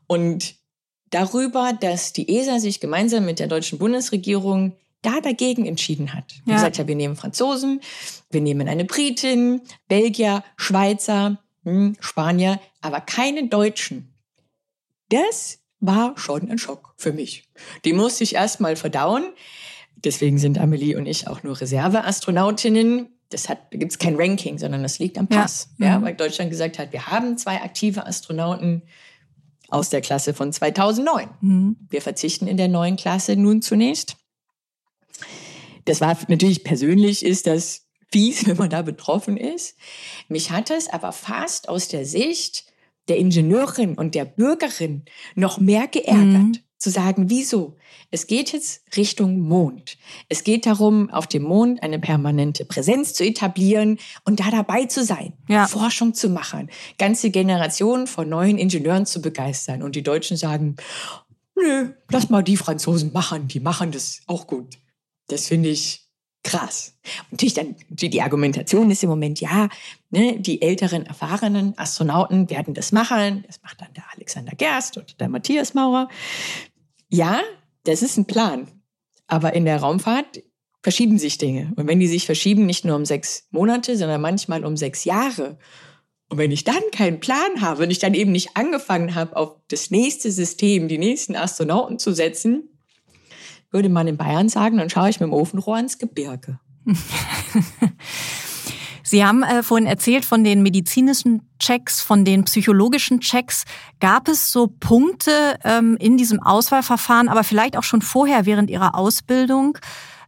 Und 0.06 0.54
darüber, 1.10 1.74
dass 1.78 2.14
die 2.14 2.38
ESA 2.38 2.58
sich 2.58 2.80
gemeinsam 2.80 3.26
mit 3.26 3.38
der 3.38 3.48
deutschen 3.48 3.78
Bundesregierung 3.78 4.78
da 5.04 5.20
dagegen 5.20 5.66
entschieden 5.66 6.14
hat. 6.14 6.34
Ja. 6.46 6.54
gesagt, 6.54 6.78
ja, 6.78 6.88
wir 6.88 6.96
nehmen 6.96 7.16
Franzosen, 7.16 7.80
wir 8.30 8.40
nehmen 8.40 8.68
eine 8.68 8.84
Britin, 8.84 9.60
Belgier, 9.88 10.42
Schweizer, 10.56 11.38
hm, 11.64 11.96
Spanier, 12.00 12.60
aber 12.80 13.00
keine 13.00 13.48
Deutschen. 13.48 14.14
Das 15.10 15.58
war 15.80 16.16
schon 16.16 16.50
ein 16.50 16.58
Schock 16.58 16.94
für 16.96 17.12
mich. 17.12 17.48
Die 17.84 17.92
musste 17.92 18.24
ich 18.24 18.34
erst 18.34 18.60
mal 18.60 18.76
verdauen. 18.76 19.24
Deswegen 19.96 20.38
sind 20.38 20.58
Amelie 20.58 20.96
und 20.96 21.06
ich 21.06 21.28
auch 21.28 21.42
nur 21.42 21.60
Reserveastronautinnen. 21.60 23.08
Das 23.30 23.48
hat, 23.48 23.58
da 23.72 23.78
gibt 23.78 23.92
es 23.92 23.98
kein 23.98 24.16
Ranking, 24.16 24.58
sondern 24.58 24.82
das 24.82 24.98
liegt 24.98 25.18
am 25.18 25.26
Pass. 25.26 25.70
Ja. 25.78 25.86
ja, 25.86 25.98
mhm. 25.98 26.04
weil 26.04 26.14
Deutschland 26.14 26.50
gesagt 26.50 26.78
hat, 26.78 26.92
wir 26.92 27.06
haben 27.06 27.38
zwei 27.38 27.60
aktive 27.62 28.06
Astronauten 28.06 28.82
aus 29.68 29.88
der 29.88 30.00
Klasse 30.00 30.34
von 30.34 30.52
2009. 30.52 31.28
Mhm. 31.40 31.76
Wir 31.88 32.02
verzichten 32.02 32.46
in 32.46 32.56
der 32.56 32.68
neuen 32.68 32.96
Klasse 32.96 33.36
nun 33.36 33.62
zunächst. 33.62 34.16
Das 35.84 36.00
war 36.00 36.16
natürlich 36.28 36.64
persönlich 36.64 37.24
ist 37.24 37.46
das 37.46 37.86
fies, 38.12 38.46
wenn 38.46 38.56
man 38.56 38.70
da 38.70 38.82
betroffen 38.82 39.36
ist. 39.36 39.76
Mich 40.28 40.50
hat 40.50 40.70
es 40.70 40.88
aber 40.88 41.12
fast 41.12 41.68
aus 41.68 41.88
der 41.88 42.06
Sicht 42.06 42.64
der 43.08 43.18
Ingenieurin 43.18 43.94
und 43.94 44.14
der 44.14 44.24
Bürgerin 44.24 45.02
noch 45.34 45.58
mehr 45.58 45.86
geärgert. 45.88 46.42
Mhm. 46.42 46.58
Zu 46.78 46.90
sagen, 46.90 47.30
wieso? 47.30 47.76
Es 48.10 48.26
geht 48.26 48.52
jetzt 48.52 48.82
Richtung 48.96 49.40
Mond. 49.40 49.96
Es 50.28 50.44
geht 50.44 50.66
darum, 50.66 51.08
auf 51.10 51.26
dem 51.26 51.44
Mond 51.44 51.82
eine 51.82 51.98
permanente 51.98 52.64
Präsenz 52.64 53.14
zu 53.14 53.24
etablieren 53.24 53.98
und 54.24 54.40
da 54.40 54.50
dabei 54.50 54.84
zu 54.84 55.02
sein, 55.02 55.32
ja. 55.48 55.66
Forschung 55.66 56.12
zu 56.12 56.28
machen, 56.28 56.70
ganze 56.98 57.30
Generationen 57.30 58.06
von 58.06 58.28
neuen 58.28 58.58
Ingenieuren 58.58 59.06
zu 59.06 59.22
begeistern. 59.22 59.82
Und 59.82 59.96
die 59.96 60.02
Deutschen 60.02 60.36
sagen, 60.36 60.76
nö, 61.56 61.90
lass 62.10 62.28
mal 62.28 62.42
die 62.42 62.56
Franzosen 62.56 63.12
machen, 63.12 63.48
die 63.48 63.60
machen 63.60 63.90
das 63.90 64.20
auch 64.26 64.46
gut. 64.46 64.76
Das 65.28 65.48
finde 65.48 65.70
ich 65.70 66.04
krass. 66.42 66.94
Und 67.24 67.32
natürlich 67.32 67.54
dann 67.54 67.74
die 67.88 68.22
Argumentation 68.22 68.90
ist 68.90 69.02
im 69.02 69.08
Moment, 69.08 69.40
ja, 69.40 69.68
ne, 70.10 70.38
die 70.38 70.62
älteren, 70.62 71.06
erfahrenen 71.06 71.76
Astronauten 71.76 72.50
werden 72.50 72.74
das 72.74 72.92
machen. 72.92 73.44
Das 73.46 73.60
macht 73.62 73.80
dann 73.80 73.92
der 73.94 74.04
Alexander 74.14 74.52
Gerst 74.54 74.96
und 74.96 75.20
der 75.20 75.28
Matthias 75.28 75.74
Maurer. 75.74 76.08
Ja, 77.08 77.40
das 77.84 78.02
ist 78.02 78.16
ein 78.16 78.26
Plan. 78.26 78.68
Aber 79.26 79.54
in 79.54 79.64
der 79.64 79.78
Raumfahrt 79.78 80.42
verschieben 80.82 81.18
sich 81.18 81.38
Dinge. 81.38 81.72
Und 81.76 81.88
wenn 81.88 81.98
die 81.98 82.06
sich 82.06 82.26
verschieben, 82.26 82.66
nicht 82.66 82.84
nur 82.84 82.94
um 82.94 83.06
sechs 83.06 83.48
Monate, 83.50 83.96
sondern 83.96 84.20
manchmal 84.20 84.64
um 84.64 84.76
sechs 84.76 85.04
Jahre. 85.04 85.58
Und 86.28 86.38
wenn 86.38 86.52
ich 86.52 86.64
dann 86.64 86.82
keinen 86.92 87.20
Plan 87.20 87.60
habe, 87.60 87.80
wenn 87.80 87.90
ich 87.90 87.98
dann 87.98 88.12
eben 88.12 88.32
nicht 88.32 88.50
angefangen 88.54 89.14
habe, 89.14 89.36
auf 89.36 89.56
das 89.68 89.90
nächste 89.90 90.30
System, 90.30 90.88
die 90.88 90.98
nächsten 90.98 91.36
Astronauten 91.36 91.98
zu 91.98 92.12
setzen, 92.12 92.73
würde 93.74 93.90
man 93.90 94.06
in 94.06 94.16
Bayern 94.16 94.48
sagen, 94.48 94.78
dann 94.78 94.88
schaue 94.88 95.10
ich 95.10 95.20
mit 95.20 95.26
dem 95.28 95.32
Ofenrohr 95.32 95.78
ins 95.78 95.98
Gebirge. 95.98 96.60
Sie 99.02 99.24
haben 99.24 99.42
äh, 99.42 99.62
vorhin 99.62 99.86
erzählt 99.86 100.24
von 100.24 100.44
den 100.44 100.62
medizinischen 100.62 101.42
Checks, 101.58 102.00
von 102.00 102.24
den 102.24 102.44
psychologischen 102.44 103.20
Checks. 103.20 103.64
Gab 104.00 104.28
es 104.28 104.50
so 104.50 104.68
Punkte 104.68 105.58
ähm, 105.62 105.96
in 105.98 106.16
diesem 106.16 106.40
Auswahlverfahren, 106.40 107.28
aber 107.28 107.44
vielleicht 107.44 107.76
auch 107.76 107.82
schon 107.82 108.00
vorher 108.00 108.46
während 108.46 108.70
Ihrer 108.70 108.94
Ausbildung, 108.94 109.76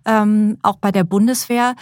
ähm, 0.05 0.59
auch 0.63 0.77
bei 0.77 0.93
der 0.93 1.05
Bundeswehr, 1.05 1.75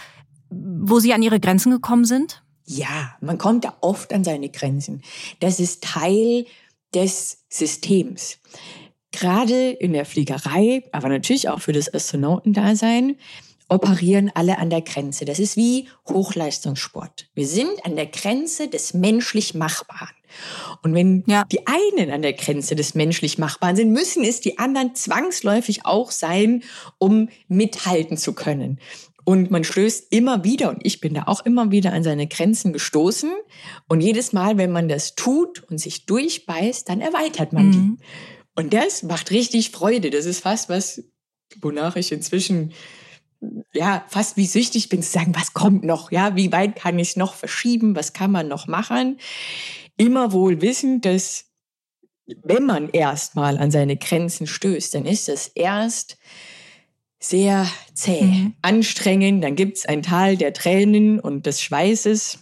wo 0.49 0.99
Sie 0.99 1.13
an 1.13 1.21
Ihre 1.21 1.39
Grenzen 1.39 1.71
gekommen 1.71 2.05
sind? 2.05 2.43
Ja, 2.65 3.15
man 3.21 3.37
kommt 3.37 3.65
da 3.65 3.73
oft 3.81 4.13
an 4.13 4.23
seine 4.23 4.49
Grenzen. 4.49 5.01
Das 5.39 5.59
ist 5.59 5.83
Teil 5.83 6.45
des 6.93 7.43
Systems 7.49 8.39
gerade 9.15 9.71
in 9.71 9.93
der 9.93 10.05
Fliegerei, 10.05 10.83
aber 10.91 11.09
natürlich 11.09 11.49
auch 11.49 11.61
für 11.61 11.73
das 11.73 11.93
Astronautendasein, 11.93 13.17
operieren 13.67 14.31
alle 14.33 14.59
an 14.59 14.69
der 14.69 14.81
Grenze. 14.81 15.25
Das 15.25 15.39
ist 15.39 15.57
wie 15.57 15.87
Hochleistungssport. 16.07 17.27
Wir 17.33 17.47
sind 17.47 17.83
an 17.83 17.95
der 17.95 18.05
Grenze 18.05 18.67
des 18.67 18.93
menschlich 18.93 19.55
Machbaren. 19.55 20.15
Und 20.83 20.93
wenn 20.93 21.23
ja. 21.27 21.45
die 21.45 21.65
einen 21.65 22.11
an 22.11 22.21
der 22.21 22.33
Grenze 22.33 22.75
des 22.75 22.93
menschlich 22.93 23.37
Machbaren 23.37 23.75
sind, 23.75 23.91
müssen 23.91 24.23
es 24.23 24.41
die 24.41 24.59
anderen 24.59 24.93
zwangsläufig 24.93 25.85
auch 25.85 26.11
sein, 26.11 26.63
um 26.99 27.29
mithalten 27.47 28.17
zu 28.17 28.33
können. 28.33 28.79
Und 29.23 29.49
man 29.49 29.63
stößt 29.63 30.07
immer 30.11 30.43
wieder, 30.43 30.69
und 30.69 30.85
ich 30.85 31.01
bin 31.01 31.15
da 31.15 31.23
auch 31.25 31.43
immer 31.45 31.71
wieder 31.71 31.93
an 31.93 32.03
seine 32.03 32.27
Grenzen 32.27 32.73
gestoßen. 32.73 33.31
Und 33.87 34.01
jedes 34.01 34.33
Mal, 34.33 34.57
wenn 34.57 34.71
man 34.71 34.87
das 34.87 35.15
tut 35.15 35.63
und 35.63 35.79
sich 35.79 36.05
durchbeißt, 36.05 36.87
dann 36.87 37.01
erweitert 37.01 37.51
man 37.51 37.67
mhm. 37.67 37.71
die. 37.71 38.03
Und 38.55 38.73
das 38.73 39.03
macht 39.03 39.31
richtig 39.31 39.71
Freude. 39.71 40.09
Das 40.09 40.25
ist 40.25 40.39
fast 40.39 40.69
was, 40.69 41.03
wonach 41.61 41.95
ich 41.95 42.11
inzwischen 42.11 42.73
ja 43.73 44.05
fast 44.07 44.37
wie 44.37 44.45
süchtig 44.45 44.89
bin 44.89 45.03
zu 45.03 45.11
sagen, 45.11 45.35
was 45.35 45.53
kommt 45.53 45.83
noch? 45.83 46.11
Ja, 46.11 46.35
wie 46.35 46.51
weit 46.51 46.75
kann 46.77 46.97
ich 46.97 47.09
es 47.09 47.15
noch 47.15 47.35
verschieben? 47.35 47.95
Was 47.95 48.13
kann 48.13 48.31
man 48.31 48.47
noch 48.47 48.67
machen? 48.67 49.19
Immer 49.97 50.31
wohl 50.31 50.61
wissend, 50.61 51.05
dass 51.05 51.45
wenn 52.43 52.65
man 52.65 52.89
erstmal 52.89 53.57
an 53.57 53.71
seine 53.71 53.97
Grenzen 53.97 54.47
stößt, 54.47 54.95
dann 54.95 55.05
ist 55.05 55.27
das 55.27 55.47
erst 55.47 56.17
sehr 57.19 57.67
zäh, 57.93 58.23
mhm. 58.23 58.53
anstrengend. 58.61 59.43
Dann 59.43 59.55
gibt 59.55 59.77
es 59.77 59.85
ein 59.85 60.01
Tal 60.01 60.37
der 60.37 60.53
Tränen 60.53 61.19
und 61.19 61.45
des 61.45 61.61
Schweißes 61.61 62.39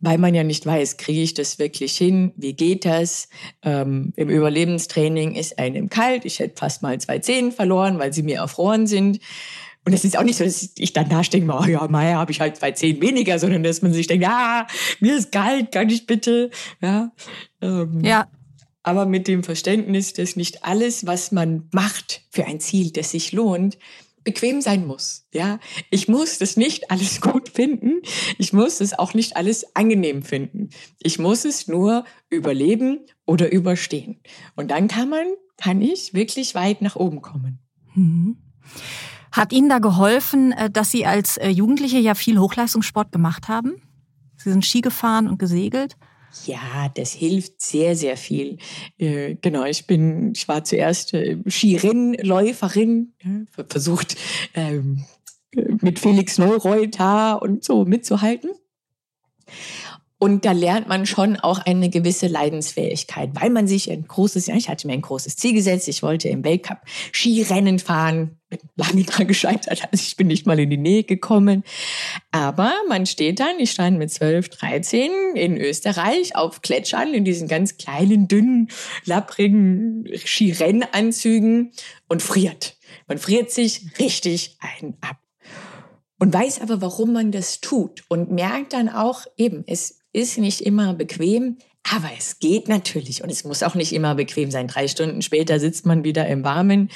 weil 0.00 0.18
man 0.18 0.34
ja 0.34 0.42
nicht 0.42 0.64
weiß, 0.64 0.96
kriege 0.96 1.20
ich 1.22 1.34
das 1.34 1.58
wirklich 1.58 1.96
hin, 1.96 2.32
wie 2.36 2.54
geht 2.54 2.84
das? 2.84 3.28
Ähm, 3.62 4.12
Im 4.16 4.28
Überlebenstraining 4.28 5.34
ist 5.34 5.58
einem 5.58 5.88
kalt, 5.88 6.24
ich 6.24 6.38
hätte 6.38 6.58
fast 6.58 6.82
mal 6.82 6.98
zwei 7.00 7.18
Zehen 7.18 7.52
verloren, 7.52 7.98
weil 7.98 8.12
sie 8.12 8.22
mir 8.22 8.38
erfroren 8.38 8.86
sind. 8.86 9.20
Und 9.84 9.92
es 9.92 10.04
ist 10.04 10.18
auch 10.18 10.24
nicht 10.24 10.36
so, 10.36 10.44
dass 10.44 10.70
ich 10.76 10.92
dann 10.92 11.08
da 11.08 11.22
denke, 11.22 11.52
oh 11.52 11.64
ja, 11.64 11.86
Meier, 11.88 12.18
habe 12.18 12.32
ich 12.32 12.40
halt 12.40 12.56
zwei 12.56 12.72
Zehen 12.72 13.00
weniger, 13.00 13.38
sondern 13.38 13.62
dass 13.62 13.82
man 13.82 13.92
sich 13.92 14.06
denkt, 14.06 14.24
ja, 14.24 14.66
mir 15.00 15.16
ist 15.16 15.32
kalt, 15.32 15.72
kann 15.72 15.88
ich 15.88 16.06
bitte, 16.06 16.50
ja. 16.82 17.12
Ähm, 17.62 18.00
ja. 18.04 18.28
Aber 18.82 19.04
mit 19.04 19.28
dem 19.28 19.42
Verständnis, 19.42 20.14
dass 20.14 20.36
nicht 20.36 20.64
alles, 20.64 21.06
was 21.06 21.32
man 21.32 21.68
macht 21.72 22.22
für 22.30 22.46
ein 22.46 22.60
Ziel, 22.60 22.90
das 22.90 23.10
sich 23.10 23.32
lohnt, 23.32 23.78
bequem 24.30 24.60
sein 24.60 24.86
muss. 24.86 25.26
Ja, 25.34 25.58
ich 25.90 26.08
muss 26.08 26.38
das 26.38 26.56
nicht 26.56 26.90
alles 26.90 27.20
gut 27.32 27.48
finden. 27.48 28.00
Ich 28.38 28.52
muss 28.52 28.80
es 28.80 28.98
auch 28.98 29.14
nicht 29.14 29.36
alles 29.36 29.74
angenehm 29.74 30.22
finden. 30.22 30.70
Ich 31.00 31.18
muss 31.18 31.44
es 31.44 31.66
nur 31.66 32.04
überleben 32.28 33.00
oder 33.26 33.50
überstehen. 33.52 34.20
Und 34.56 34.70
dann 34.70 34.88
kann 34.88 35.08
man, 35.08 35.26
kann 35.56 35.82
ich 35.82 36.14
wirklich 36.14 36.54
weit 36.54 36.80
nach 36.80 36.96
oben 36.96 37.22
kommen. 37.22 37.58
Mhm. 37.94 38.36
Hat 39.32 39.52
Ihnen 39.52 39.68
da 39.68 39.78
geholfen, 39.78 40.52
äh, 40.52 40.70
dass 40.70 40.90
Sie 40.90 41.06
als 41.06 41.36
äh, 41.36 41.48
Jugendliche 41.48 41.98
ja 41.98 42.14
viel 42.14 42.38
Hochleistungssport 42.38 43.12
gemacht 43.12 43.48
haben? 43.48 43.82
Sie 44.36 44.50
sind 44.50 44.64
Ski 44.64 44.80
gefahren 44.80 45.28
und 45.28 45.38
gesegelt. 45.38 45.96
Ja, 46.46 46.88
das 46.94 47.12
hilft 47.12 47.60
sehr, 47.60 47.96
sehr 47.96 48.16
viel. 48.16 48.58
Äh, 48.98 49.36
genau, 49.40 49.64
ich 49.64 49.86
bin, 49.86 50.32
ich 50.34 50.46
war 50.48 50.64
zuerst 50.64 51.14
äh, 51.14 51.38
Skirennläuferin, 51.46 53.14
ja, 53.22 53.64
versucht 53.68 54.16
ähm, 54.54 55.04
mit 55.52 55.98
Felix 55.98 56.38
Neureuter 56.38 57.42
und 57.42 57.64
so 57.64 57.84
mitzuhalten. 57.84 58.50
Und 60.18 60.44
da 60.44 60.52
lernt 60.52 60.86
man 60.86 61.06
schon 61.06 61.36
auch 61.36 61.60
eine 61.60 61.88
gewisse 61.88 62.26
Leidensfähigkeit, 62.26 63.30
weil 63.40 63.48
man 63.48 63.66
sich 63.66 63.90
ein 63.90 64.06
großes, 64.06 64.46
ja, 64.46 64.54
ich 64.54 64.68
hatte 64.68 64.86
mir 64.86 64.92
ein 64.92 65.00
großes 65.00 65.36
Ziel 65.36 65.54
gesetzt, 65.54 65.88
ich 65.88 66.02
wollte 66.02 66.28
im 66.28 66.44
Weltcup 66.44 66.80
Skirennen 67.12 67.78
fahren, 67.78 68.39
bin 68.50 68.58
lange 68.76 69.04
dran 69.04 69.26
gescheitert, 69.26 69.82
also 69.90 70.04
ich 70.04 70.16
bin 70.16 70.26
nicht 70.26 70.46
mal 70.46 70.58
in 70.58 70.70
die 70.70 70.76
Nähe 70.76 71.04
gekommen. 71.04 71.64
Aber 72.30 72.72
man 72.88 73.06
steht 73.06 73.40
dann, 73.40 73.58
ich 73.58 73.70
stand 73.70 73.98
mit 73.98 74.10
12, 74.10 74.48
13 74.50 75.10
in 75.34 75.56
Österreich 75.56 76.36
auf 76.36 76.60
Kletschern 76.60 77.14
in 77.14 77.24
diesen 77.24 77.48
ganz 77.48 77.78
kleinen, 77.78 78.28
dünnen, 78.28 78.68
lapprigen 79.04 80.06
Skirennanzügen 80.14 81.72
und 82.08 82.22
friert. 82.22 82.76
Man 83.06 83.18
friert 83.18 83.50
sich 83.50 83.86
richtig 83.98 84.56
ein 84.60 84.96
ab 85.00 85.18
und 86.18 86.34
weiß 86.34 86.60
aber, 86.60 86.82
warum 86.82 87.12
man 87.12 87.32
das 87.32 87.60
tut 87.60 88.04
und 88.08 88.30
merkt 88.30 88.74
dann 88.74 88.88
auch 88.88 89.26
eben, 89.36 89.64
es 89.66 90.00
ist 90.12 90.38
nicht 90.38 90.60
immer 90.60 90.94
bequem, 90.94 91.58
aber 91.90 92.10
es 92.16 92.38
geht 92.38 92.68
natürlich 92.68 93.22
und 93.22 93.30
es 93.30 93.44
muss 93.44 93.62
auch 93.62 93.74
nicht 93.74 93.92
immer 93.92 94.14
bequem 94.14 94.50
sein. 94.50 94.68
Drei 94.68 94.86
Stunden 94.86 95.22
später 95.22 95.58
sitzt 95.58 95.86
man 95.86 96.04
wieder 96.04 96.26
im 96.26 96.44
Warmen. 96.44 96.90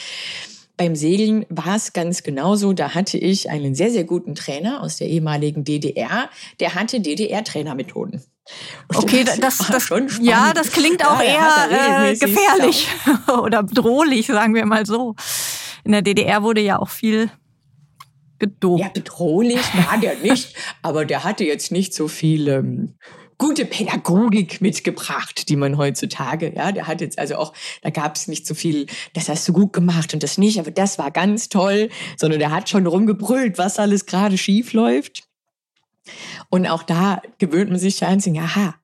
Beim 0.77 0.97
Segeln 0.97 1.47
war 1.49 1.77
es 1.77 1.93
ganz 1.93 2.23
genauso. 2.23 2.73
Da 2.73 2.95
hatte 2.95 3.17
ich 3.17 3.49
einen 3.49 3.75
sehr, 3.75 3.91
sehr 3.91 4.05
guten 4.05 4.35
Trainer 4.35 4.83
aus 4.83 4.97
der 4.97 5.09
ehemaligen 5.09 5.65
DDR. 5.65 6.29
Der 6.59 6.75
hatte 6.75 7.01
DDR-Trainermethoden. 7.01 8.23
Okay, 8.95 9.25
das, 9.25 9.39
das, 9.39 9.59
das 9.59 9.91
ja, 10.21 10.53
das 10.53 10.71
klingt 10.73 11.05
auch 11.07 11.21
ja, 11.21 11.69
eher 11.69 12.11
äh, 12.11 12.17
gefährlich 12.17 12.89
oder 13.43 13.63
bedrohlich, 13.63 14.27
sagen 14.27 14.55
wir 14.55 14.67
mal 14.67 14.85
so. 14.85 15.15
In 15.85 15.93
der 15.93 16.03
DDR 16.03 16.43
wurde 16.43 16.61
ja 16.61 16.79
auch 16.79 16.91
viel 16.91 17.31
gedopt. 18.39 18.81
Ja, 18.81 18.89
bedrohlich 18.89 19.61
war 19.75 19.99
der 19.99 20.17
nicht, 20.17 20.55
aber 20.83 21.05
der 21.05 21.25
hatte 21.25 21.45
jetzt 21.45 21.73
nicht 21.73 21.95
so 21.95 22.09
viel 22.09 22.49
ähm, 22.49 22.95
gute 23.39 23.65
Pädagogik 23.65 24.61
mitgebracht, 24.61 25.49
die 25.49 25.57
man 25.57 25.77
heutzutage, 25.79 26.53
ja, 26.55 26.73
der 26.73 26.87
hat 26.87 27.01
jetzt 27.01 27.19
also 27.19 27.37
auch, 27.37 27.53
da 27.83 27.91
gab 27.91 28.17
es 28.17 28.29
nicht 28.29 28.47
so 28.47 28.55
viel, 28.55 28.87
das 29.13 29.29
hast 29.29 29.47
du 29.49 29.53
gut 29.53 29.73
gemacht 29.73 30.15
und 30.15 30.23
das 30.23 30.39
nicht, 30.39 30.59
aber 30.59 30.71
das 30.71 30.99
war 30.99 31.11
ganz 31.11 31.49
toll, 31.49 31.91
sondern 32.17 32.41
der 32.41 32.51
hat 32.51 32.69
schon 32.69 32.87
rumgebrüllt, 32.87 33.59
was 33.59 33.79
alles 33.79 34.07
gerade 34.07 34.39
schief 34.39 34.73
läuft. 34.73 35.25
Und 36.51 36.67
auch 36.67 36.83
da 36.83 37.23
gewöhnt 37.39 37.71
man 37.71 37.79
sich 37.79 38.01
ja 38.01 38.09
an, 38.09 38.23
aha, 38.39 38.75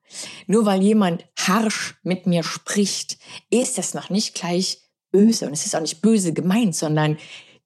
nur 0.47 0.65
weil 0.65 0.81
jemand 0.81 1.25
harsch 1.37 1.95
mit 2.03 2.25
mir 2.25 2.43
spricht, 2.43 3.17
ist 3.49 3.77
das 3.77 3.93
noch 3.93 4.09
nicht 4.09 4.33
gleich 4.33 4.79
böse 5.11 5.45
und 5.45 5.53
es 5.53 5.65
ist 5.65 5.75
auch 5.75 5.81
nicht 5.81 6.01
böse 6.01 6.33
gemeint, 6.33 6.75
sondern 6.75 7.17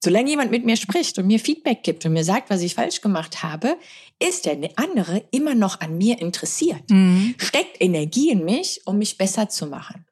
Solange 0.04 0.28
jemand 0.28 0.50
mit 0.50 0.64
mir 0.64 0.76
spricht 0.76 1.18
und 1.18 1.26
mir 1.26 1.40
Feedback 1.40 1.82
gibt 1.82 2.04
und 2.04 2.12
mir 2.12 2.24
sagt, 2.24 2.50
was 2.50 2.60
ich 2.60 2.74
falsch 2.74 3.00
gemacht 3.00 3.42
habe, 3.42 3.76
ist 4.18 4.46
der 4.46 4.58
andere 4.76 5.22
immer 5.30 5.54
noch 5.54 5.80
an 5.80 5.98
mir 5.98 6.20
interessiert, 6.20 6.90
mhm. 6.90 7.34
steckt 7.38 7.80
Energie 7.80 8.30
in 8.30 8.44
mich, 8.44 8.80
um 8.86 8.98
mich 8.98 9.18
besser 9.18 9.48
zu 9.48 9.66
machen. 9.66 10.06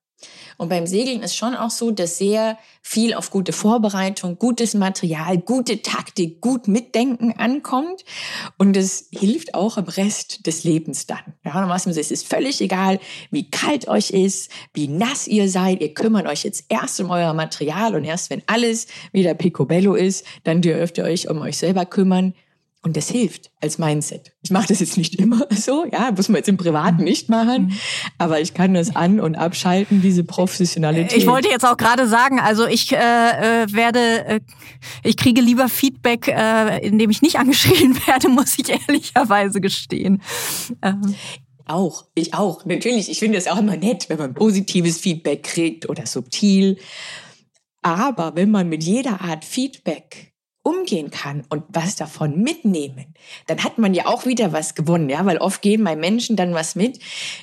Und 0.56 0.68
beim 0.68 0.86
Segeln 0.86 1.22
ist 1.22 1.36
schon 1.36 1.54
auch 1.54 1.70
so, 1.70 1.90
dass 1.90 2.18
sehr 2.18 2.58
viel 2.80 3.14
auf 3.14 3.30
gute 3.30 3.52
Vorbereitung, 3.52 4.38
gutes 4.38 4.74
Material, 4.74 5.38
gute 5.38 5.82
Taktik, 5.82 6.40
gut 6.40 6.68
Mitdenken 6.68 7.32
ankommt. 7.32 8.04
Und 8.56 8.76
es 8.76 9.08
hilft 9.10 9.54
auch 9.54 9.78
im 9.78 9.86
Rest 9.86 10.46
des 10.46 10.64
Lebens 10.64 11.06
dann. 11.06 11.34
Ja, 11.44 11.74
es 11.74 12.10
ist 12.10 12.28
völlig 12.28 12.60
egal, 12.60 13.00
wie 13.30 13.50
kalt 13.50 13.88
euch 13.88 14.10
ist, 14.10 14.50
wie 14.72 14.88
nass 14.88 15.26
ihr 15.26 15.48
seid. 15.48 15.80
Ihr 15.80 15.92
kümmert 15.92 16.26
euch 16.26 16.44
jetzt 16.44 16.66
erst 16.68 17.00
um 17.00 17.10
euer 17.10 17.34
Material 17.34 17.94
und 17.94 18.04
erst 18.04 18.30
wenn 18.30 18.42
alles 18.46 18.86
wieder 19.12 19.34
picobello 19.34 19.94
ist, 19.94 20.24
dann 20.44 20.62
dürft 20.62 20.98
ihr 20.98 21.04
euch 21.04 21.28
um 21.28 21.40
euch 21.40 21.58
selber 21.58 21.84
kümmern. 21.84 22.34
Und 22.84 22.98
das 22.98 23.08
hilft 23.08 23.50
als 23.62 23.78
Mindset. 23.78 24.32
Ich 24.42 24.50
mache 24.50 24.66
das 24.68 24.80
jetzt 24.80 24.98
nicht 24.98 25.14
immer 25.14 25.46
so, 25.50 25.86
ja, 25.90 26.12
muss 26.14 26.28
man 26.28 26.36
jetzt 26.36 26.50
im 26.50 26.58
Privaten 26.58 26.98
mhm. 26.98 27.04
nicht 27.04 27.30
machen, 27.30 27.68
mhm. 27.68 27.72
aber 28.18 28.40
ich 28.40 28.52
kann 28.52 28.74
das 28.74 28.94
an- 28.94 29.20
und 29.20 29.36
abschalten, 29.36 30.02
diese 30.02 30.22
Professionalität. 30.22 31.16
Ich 31.16 31.26
wollte 31.26 31.48
jetzt 31.48 31.64
auch 31.64 31.78
gerade 31.78 32.06
sagen, 32.06 32.40
also 32.40 32.66
ich 32.66 32.92
äh, 32.92 32.96
äh, 32.96 33.72
werde, 33.72 34.26
äh, 34.26 34.40
ich 35.02 35.16
kriege 35.16 35.40
lieber 35.40 35.70
Feedback, 35.70 36.28
äh, 36.28 36.86
indem 36.86 37.08
ich 37.08 37.22
nicht 37.22 37.36
angeschrien 37.38 37.96
werde, 38.06 38.28
muss 38.28 38.58
ich 38.58 38.68
ehrlicherweise 38.68 39.62
gestehen. 39.62 40.22
Ähm. 40.82 41.14
Auch, 41.66 42.04
ich 42.14 42.34
auch. 42.34 42.66
Natürlich, 42.66 43.10
ich 43.10 43.18
finde 43.18 43.38
es 43.38 43.46
auch 43.46 43.58
immer 43.58 43.78
nett, 43.78 44.10
wenn 44.10 44.18
man 44.18 44.34
positives 44.34 44.98
Feedback 44.98 45.42
kriegt 45.42 45.88
oder 45.88 46.04
subtil. 46.04 46.76
Aber 47.80 48.36
wenn 48.36 48.50
man 48.50 48.68
mit 48.68 48.84
jeder 48.84 49.22
Art 49.22 49.46
Feedback 49.46 50.33
umgehen 50.64 51.10
kann 51.10 51.44
und 51.50 51.62
was 51.68 51.94
davon 51.94 52.42
mitnehmen, 52.42 53.14
dann 53.46 53.62
hat 53.62 53.78
man 53.78 53.94
ja 53.94 54.06
auch 54.06 54.26
wieder 54.26 54.52
was 54.52 54.74
gewonnen, 54.74 55.08
ja, 55.08 55.24
weil 55.24 55.38
oft 55.38 55.62
gehen 55.62 55.84
bei 55.84 55.94
Menschen 55.94 56.34
dann 56.34 56.54
was 56.54 56.74
mit 56.74 56.98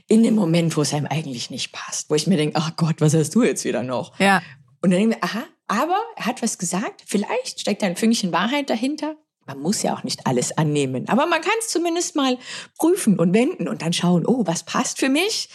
in 0.07 0.23
dem 0.23 0.35
Moment, 0.35 0.75
wo 0.75 0.81
es 0.81 0.93
einem 0.93 1.05
eigentlich 1.05 1.49
nicht 1.49 1.71
passt, 1.71 2.09
wo 2.09 2.15
ich 2.15 2.27
mir 2.27 2.35
denke, 2.35 2.57
ach 2.57 2.75
Gott, 2.75 2.95
was 2.99 3.13
hast 3.13 3.33
du 3.35 3.43
jetzt 3.43 3.63
wieder 3.63 3.83
noch? 3.83 4.19
Ja. 4.19 4.41
Und 4.81 4.91
dann 4.91 4.99
denke 4.99 5.17
ich, 5.17 5.23
aha, 5.23 5.43
aber 5.67 5.99
er 6.17 6.25
hat 6.25 6.41
was 6.41 6.57
gesagt, 6.57 7.03
vielleicht 7.05 7.61
steckt 7.61 7.83
da 7.83 7.87
ein 7.87 7.95
Fünkchen 7.95 8.33
Wahrheit 8.33 8.69
dahinter. 8.69 9.15
Man 9.45 9.59
muss 9.59 9.83
ja 9.83 9.95
auch 9.95 10.03
nicht 10.03 10.27
alles 10.27 10.57
annehmen, 10.57 11.07
aber 11.07 11.27
man 11.27 11.41
kann 11.41 11.53
es 11.59 11.69
zumindest 11.69 12.15
mal 12.15 12.37
prüfen 12.77 13.19
und 13.19 13.33
wenden 13.33 13.67
und 13.67 13.81
dann 13.81 13.93
schauen, 13.93 14.25
oh, 14.25 14.45
was 14.45 14.63
passt 14.63 14.99
für 14.99 15.09
mich? 15.09 15.49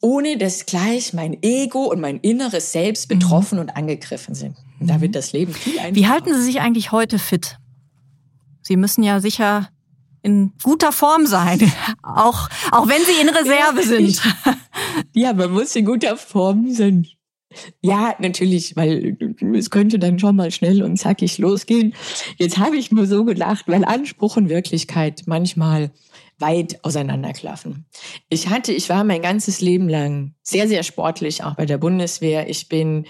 ohne 0.00 0.36
dass 0.36 0.66
gleich 0.66 1.12
mein 1.14 1.42
Ego 1.42 1.84
und 1.84 2.00
mein 2.00 2.18
inneres 2.18 2.72
Selbst 2.72 3.10
mhm. 3.10 3.18
betroffen 3.18 3.56
mhm. 3.56 3.62
und 3.62 3.70
angegriffen 3.70 4.34
sind. 4.34 4.56
Da 4.80 5.00
wird 5.00 5.14
das 5.14 5.32
Leben 5.32 5.52
viel 5.54 5.78
einfacher. 5.78 5.94
Wie 5.94 6.06
halten 6.06 6.34
Sie 6.34 6.42
sich 6.42 6.60
eigentlich 6.60 6.92
heute 6.92 7.18
fit? 7.18 7.58
Sie 8.62 8.76
müssen 8.76 9.02
ja 9.02 9.20
sicher 9.20 9.68
in 10.22 10.52
guter 10.62 10.92
Form 10.92 11.26
sein, 11.26 11.60
auch, 12.02 12.48
auch 12.72 12.88
wenn 12.88 13.02
Sie 13.04 13.20
in 13.20 13.28
Reserve 13.28 13.82
sind. 13.82 14.20
ja, 15.14 15.32
man 15.32 15.52
muss 15.52 15.76
in 15.76 15.84
guter 15.84 16.16
Form 16.16 16.70
sein. 16.72 17.06
Ja, 17.80 18.14
natürlich, 18.18 18.76
weil 18.76 19.16
es 19.54 19.70
könnte 19.70 19.98
dann 19.98 20.18
schon 20.18 20.36
mal 20.36 20.50
schnell 20.50 20.82
und 20.82 20.98
zackig 20.98 21.38
losgehen. 21.38 21.94
Jetzt 22.38 22.58
habe 22.58 22.76
ich 22.76 22.90
nur 22.90 23.06
so 23.06 23.24
gedacht, 23.24 23.64
weil 23.68 23.84
Anspruch 23.84 24.36
und 24.36 24.48
Wirklichkeit 24.48 25.22
manchmal 25.26 25.90
weit 26.38 26.84
auseinanderklaffen. 26.84 27.86
Ich 28.28 28.48
hatte, 28.48 28.72
ich 28.72 28.88
war 28.88 29.04
mein 29.04 29.22
ganzes 29.22 29.60
Leben 29.60 29.88
lang 29.88 30.34
sehr, 30.42 30.68
sehr 30.68 30.82
sportlich, 30.82 31.44
auch 31.44 31.54
bei 31.54 31.64
der 31.64 31.78
Bundeswehr. 31.78 32.48
Ich 32.50 32.68
bin 32.68 33.06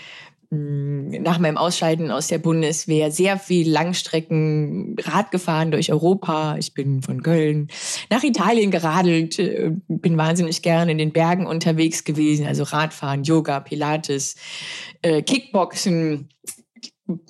nach 0.50 1.38
meinem 1.38 1.56
Ausscheiden 1.56 2.10
aus 2.10 2.28
der 2.28 2.38
Bundeswehr 2.38 3.10
sehr 3.10 3.38
viel 3.38 3.70
Langstrecken 3.70 4.96
Rad 5.00 5.30
gefahren 5.30 5.70
durch 5.70 5.90
Europa. 5.90 6.56
Ich 6.58 6.74
bin 6.74 7.02
von 7.02 7.22
Köln 7.22 7.68
nach 8.10 8.22
Italien 8.22 8.70
geradelt, 8.70 9.38
äh, 9.38 9.72
bin 9.88 10.16
wahnsinnig 10.16 10.62
gerne 10.62 10.92
in 10.92 10.98
den 10.98 11.12
Bergen 11.12 11.46
unterwegs 11.46 12.04
gewesen, 12.04 12.46
also 12.46 12.62
Radfahren, 12.62 13.24
Yoga, 13.24 13.60
Pilates, 13.60 14.36
äh, 15.02 15.22
Kickboxen. 15.22 16.28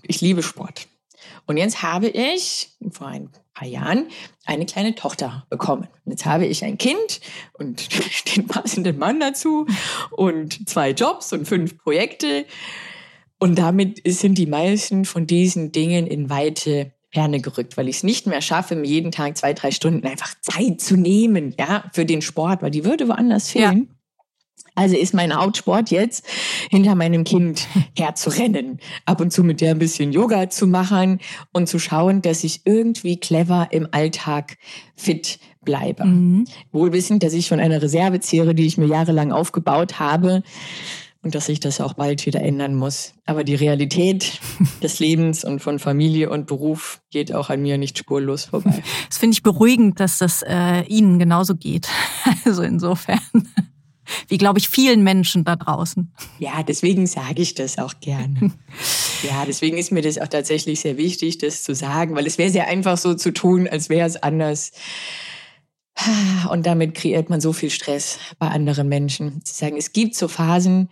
Ich 0.03 0.21
liebe 0.21 0.43
Sport. 0.43 0.87
Und 1.47 1.57
jetzt 1.57 1.83
habe 1.83 2.09
ich 2.09 2.71
vor 2.91 3.07
ein 3.07 3.31
paar 3.55 3.69
Jahren 3.69 4.09
eine 4.45 4.67
kleine 4.67 4.95
Tochter 4.95 5.47
bekommen. 5.49 5.89
Jetzt 6.05 6.27
habe 6.27 6.47
ich 6.47 6.65
ein 6.65 6.77
Kind 6.77 7.21
und 7.55 7.89
den 8.37 8.47
passenden 8.47 8.99
Mann 8.99 9.21
dazu 9.21 9.67
und 10.11 10.69
zwei 10.69 10.91
Jobs 10.91 11.33
und 11.33 11.47
fünf 11.47 11.79
Projekte. 11.79 12.47
Und 13.39 13.59
damit 13.59 14.01
sind 14.07 14.39
die 14.39 14.47
meisten 14.47 15.05
von 15.05 15.27
diesen 15.27 15.73
Dingen 15.73 16.07
in 16.07 16.31
weite 16.31 16.93
Ferne 17.13 17.41
gerückt, 17.41 17.77
weil 17.77 17.89
ich 17.89 17.97
es 17.97 18.03
nicht 18.03 18.27
mehr 18.27 18.41
schaffe, 18.41 18.77
mir 18.77 18.87
jeden 18.87 19.13
Tag 19.13 19.37
zwei, 19.37 19.53
drei 19.53 19.71
Stunden 19.71 20.07
einfach 20.07 20.35
Zeit 20.41 20.81
zu 20.81 20.97
nehmen, 20.97 21.55
ja, 21.59 21.85
für 21.93 22.05
den 22.05 22.23
Sport, 22.23 22.63
weil 22.63 22.71
die 22.71 22.85
würde 22.85 23.09
woanders 23.09 23.51
fehlen. 23.51 23.89
Ja. 23.89 23.97
Also 24.75 24.97
ist 24.97 25.15
mein 25.15 25.35
Hauptsport 25.35 25.91
jetzt, 25.91 26.27
hinter 26.71 26.95
meinem 26.95 27.25
Kind 27.25 27.67
herzurennen, 27.97 28.79
ab 29.07 29.23
und 29.23 29.33
zu 29.33 29.43
mit 29.43 29.63
der 29.63 29.71
ein 29.71 29.79
bisschen 29.79 30.13
Yoga 30.13 30.51
zu 30.51 30.67
machen 30.67 31.21
und 31.53 31.67
zu 31.67 31.79
schauen, 31.79 32.21
dass 32.21 32.45
ich 32.45 32.61
irgendwie 32.67 33.19
clever 33.19 33.69
im 33.71 33.89
Alltag 33.93 34.59
fit 34.95 35.39
bleibe. 35.63 36.05
Mhm. 36.05 36.45
Wohl 36.73 36.93
wissend, 36.93 37.23
dass 37.23 37.33
ich 37.33 37.49
von 37.49 37.59
einer 37.59 37.81
Reserve 37.81 38.21
zehre, 38.21 38.55
die 38.55 38.67
ich 38.67 38.77
mir 38.77 38.87
jahrelang 38.87 39.33
aufgebaut 39.33 39.99
habe 39.99 40.43
und 41.27 41.35
dass 41.35 41.47
sich 41.47 41.59
das 41.59 41.81
auch 41.81 41.95
bald 41.95 42.25
wieder 42.25 42.41
ändern 42.41 42.77
muss. 42.77 43.15
Aber 43.25 43.43
die 43.43 43.57
Realität 43.57 44.41
des 44.83 45.01
Lebens 45.01 45.45
und 45.45 45.59
von 45.59 45.81
Familie 45.81 46.31
und 46.31 46.47
Beruf 46.47 47.01
geht 47.11 47.35
auch 47.35 47.51
an 47.51 47.63
mir 47.63 47.79
nicht 47.79 47.99
spurlos 47.99 48.45
vorbei. 48.45 48.81
Das 49.09 49.19
finde 49.19 49.35
ich 49.35 49.43
beruhigend, 49.43 49.99
dass 49.99 50.19
das 50.19 50.43
äh, 50.43 50.83
Ihnen 50.83 51.19
genauso 51.19 51.57
geht. 51.57 51.89
Also 52.45 52.63
insofern 52.63 53.21
wie, 54.29 54.39
glaube 54.39 54.61
ich, 54.61 54.69
vielen 54.69 55.03
Menschen 55.03 55.43
da 55.43 55.57
draußen. 55.57 56.13
Ja, 56.39 56.63
deswegen 56.63 57.09
sage 57.09 57.43
ich 57.43 57.55
das 57.55 57.79
auch 57.79 57.95
gern. 58.01 58.53
ja, 59.25 59.45
deswegen 59.45 59.79
ist 59.79 59.91
mir 59.91 60.03
das 60.03 60.19
auch 60.19 60.29
tatsächlich 60.29 60.79
sehr 60.79 60.97
wichtig, 60.97 61.39
das 61.39 61.65
zu 61.65 61.75
sagen, 61.75 62.15
weil 62.15 62.27
es 62.27 62.39
wäre 62.39 62.51
sehr 62.51 62.69
einfach 62.69 62.99
so 62.99 63.15
zu 63.15 63.33
tun, 63.33 63.67
als 63.67 63.89
wäre 63.89 64.07
es 64.07 64.17
anders. 64.17 64.71
Und 66.51 66.67
damit 66.67 66.95
kreiert 66.95 67.31
man 67.31 67.41
so 67.41 67.53
viel 67.53 67.71
Stress 67.71 68.19
bei 68.39 68.49
anderen 68.49 68.89
Menschen. 68.89 69.45
Zu 69.45 69.55
sagen, 69.55 69.77
es 69.77 69.93
gibt 69.93 70.15
so 70.15 70.29
Phasen, 70.29 70.91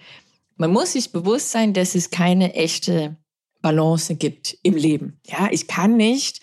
man 0.57 0.71
muss 0.71 0.93
sich 0.93 1.13
bewusst 1.13 1.51
sein, 1.51 1.73
dass 1.73 1.95
es 1.95 2.11
keine 2.11 2.55
echte 2.55 3.17
Balance 3.63 4.15
gibt 4.15 4.57
im 4.63 4.75
Leben. 4.75 5.21
Ja, 5.27 5.49
ich 5.51 5.67
kann 5.67 5.97
nicht 5.97 6.41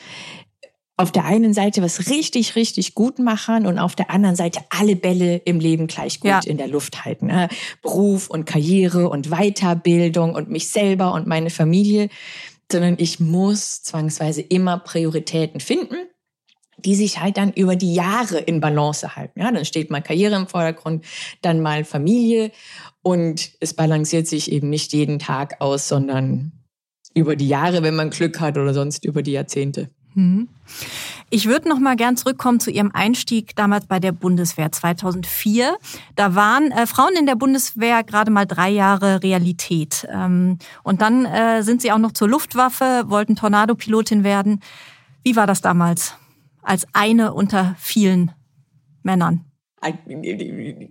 auf 0.97 1.12
der 1.12 1.26
einen 1.26 1.54
Seite 1.54 1.82
was 1.82 2.10
richtig, 2.10 2.56
richtig 2.56 2.93
gut 2.93 3.17
machen 3.19 3.65
und 3.65 3.80
auf 3.80 3.95
der 3.95 4.12
anderen 4.12 4.36
Seite 4.36 4.62
alle 4.69 4.95
Bälle 4.95 5.38
im 5.38 5.60
Leben 5.60 5.88
gleich 5.88 6.19
gut 6.19 6.30
ja. 6.30 6.39
in 6.45 6.58
der 6.58 6.67
Luft 6.67 7.06
halten. 7.06 7.28
Ne? 7.28 7.47
Beruf 7.82 8.30
und 8.30 8.45
Karriere 8.45 9.10
und 9.10 9.30
Weiterbildung 9.30 10.36
und 10.36 10.50
mich 10.50 10.69
selber 10.69 11.13
und 11.13 11.26
meine 11.26 11.50
Familie, 11.50 12.10
sondern 12.71 12.95
ich 13.00 13.19
muss 13.19 13.82
zwangsweise 13.82 14.41
immer 14.41 14.78
Prioritäten 14.78 15.60
finden 15.60 15.97
die 16.86 16.95
sich 16.95 17.19
halt 17.19 17.38
dann 17.38 17.54
über 17.54 17.76
die 17.76 17.93
Jahre 17.93 18.39
in 18.39 18.60
Balance 18.60 19.15
halten. 19.15 19.39
Ja, 19.39 19.52
dann 19.52 19.65
steht 19.65 19.91
mal 19.91 20.02
Karriere 20.02 20.36
im 20.36 20.47
Vordergrund, 20.47 21.06
dann 21.41 21.62
mal 21.62 21.84
Familie 21.84 22.52
und 23.02 23.52
es 23.60 23.74
balanciert 23.74 24.28
sich 24.28 24.52
eben 24.52 24.70
nicht 24.70 24.94
jeden 24.94 25.20
Tag 25.20 25.60
aus, 25.60 25.88
sondern 25.88 26.52
über 27.14 27.36
die 27.36 27.48
Jahre, 27.48 27.84
wenn 27.84 27.96
man 27.96 28.10
Glück 28.10 28.40
hat 28.40 28.58
oder 28.58 28.74
sonst 28.74 29.06
über 29.06 29.22
die 29.22 29.32
Jahrzehnte. 29.32 29.90
Mhm. 30.14 30.50
Ich 31.30 31.46
würde 31.48 31.70
noch 31.70 31.80
mal 31.80 31.96
gern 31.96 32.18
zurückkommen 32.18 32.60
zu 32.60 32.70
Ihrem 32.72 32.92
Einstieg 32.92 33.56
damals 33.56 33.86
bei 33.86 34.00
der 34.00 34.12
Bundeswehr 34.12 34.72
2004. 34.72 35.78
Da 36.16 36.36
waren 36.36 36.72
äh, 36.72 36.86
Frauen 36.86 37.16
in 37.18 37.26
der 37.26 37.36
Bundeswehr 37.36 38.04
gerade 38.04 38.32
mal 38.32 38.46
drei 38.46 38.70
Jahre 38.70 39.24
Realität. 39.24 40.06
Ähm, 40.12 40.58
und 40.84 41.02
dann 41.02 41.26
äh, 41.26 41.64
sind 41.64 41.82
Sie 41.82 41.92
auch 41.92 41.98
noch 41.98 42.12
zur 42.12 42.28
Luftwaffe, 42.28 43.06
wollten 43.08 43.38
Tornado-Pilotin 43.38 44.24
werden. 44.24 44.60
Wie 45.24 45.36
war 45.38 45.48
das 45.48 45.62
damals 45.62 46.16
als 46.62 46.86
eine 46.94 47.34
unter 47.34 47.76
vielen 47.80 48.32
Männern? 49.04 49.51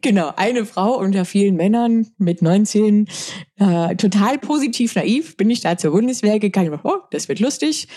Genau, 0.01 0.33
eine 0.37 0.67
Frau 0.67 0.99
unter 0.99 1.25
vielen 1.25 1.57
Männern 1.57 2.09
mit 2.19 2.43
19, 2.43 3.09
äh, 3.57 3.95
total 3.97 4.39
positiv 4.39 4.97
naiv, 4.97 5.37
bin 5.37 5.49
ich 5.51 5.61
da 5.61 5.77
zur 5.77 5.93
Bundeswehr 5.93 6.41
gegangen. 6.41 6.79
Oh, 6.83 6.97
das 7.11 7.29
wird 7.29 7.39
lustig 7.39 7.89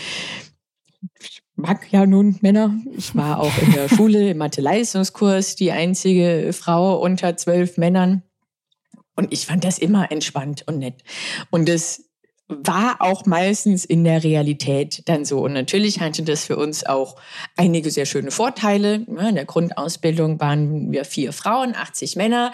ich 1.20 1.42
mag 1.56 1.92
ja 1.92 2.06
nun 2.06 2.38
Männer. 2.42 2.78
Ich 2.98 3.16
war 3.16 3.40
auch 3.40 3.58
in 3.62 3.72
der 3.72 3.90
Schule 3.96 4.32
im 4.32 4.38
Mathe-Leistungskurs 4.38 5.56
die 5.56 5.72
einzige 5.72 6.52
Frau 6.54 7.00
unter 7.00 7.38
zwölf 7.38 7.78
Männern. 7.78 8.24
Und 9.16 9.32
ich 9.32 9.46
fand 9.46 9.64
das 9.64 9.78
immer 9.78 10.12
entspannt 10.12 10.64
und 10.68 10.80
nett. 10.80 11.04
Und 11.52 11.70
das 11.70 12.10
war 12.62 12.98
auch 13.00 13.26
meistens 13.26 13.86
in 13.86 14.04
der 14.04 14.24
Realität 14.24 15.04
dann 15.06 15.26
so. 15.26 15.40
Und 15.40 15.54
natürlich 15.54 16.00
hatte 16.00 16.24
das 16.24 16.46
für 16.46 16.58
uns 16.58 16.86
auch 16.86 17.16
einige 17.58 17.92
sehr 17.92 18.06
schöne 18.06 18.32
Vorteile. 18.32 18.96
In 18.96 19.36
der 19.36 19.46
Grundausbildung 19.46 20.40
waren 20.40 20.92
wir 20.92 21.06
vier 21.06 21.34
Frauen, 21.34 21.76
80 21.76 22.16
Männer. 22.16 22.52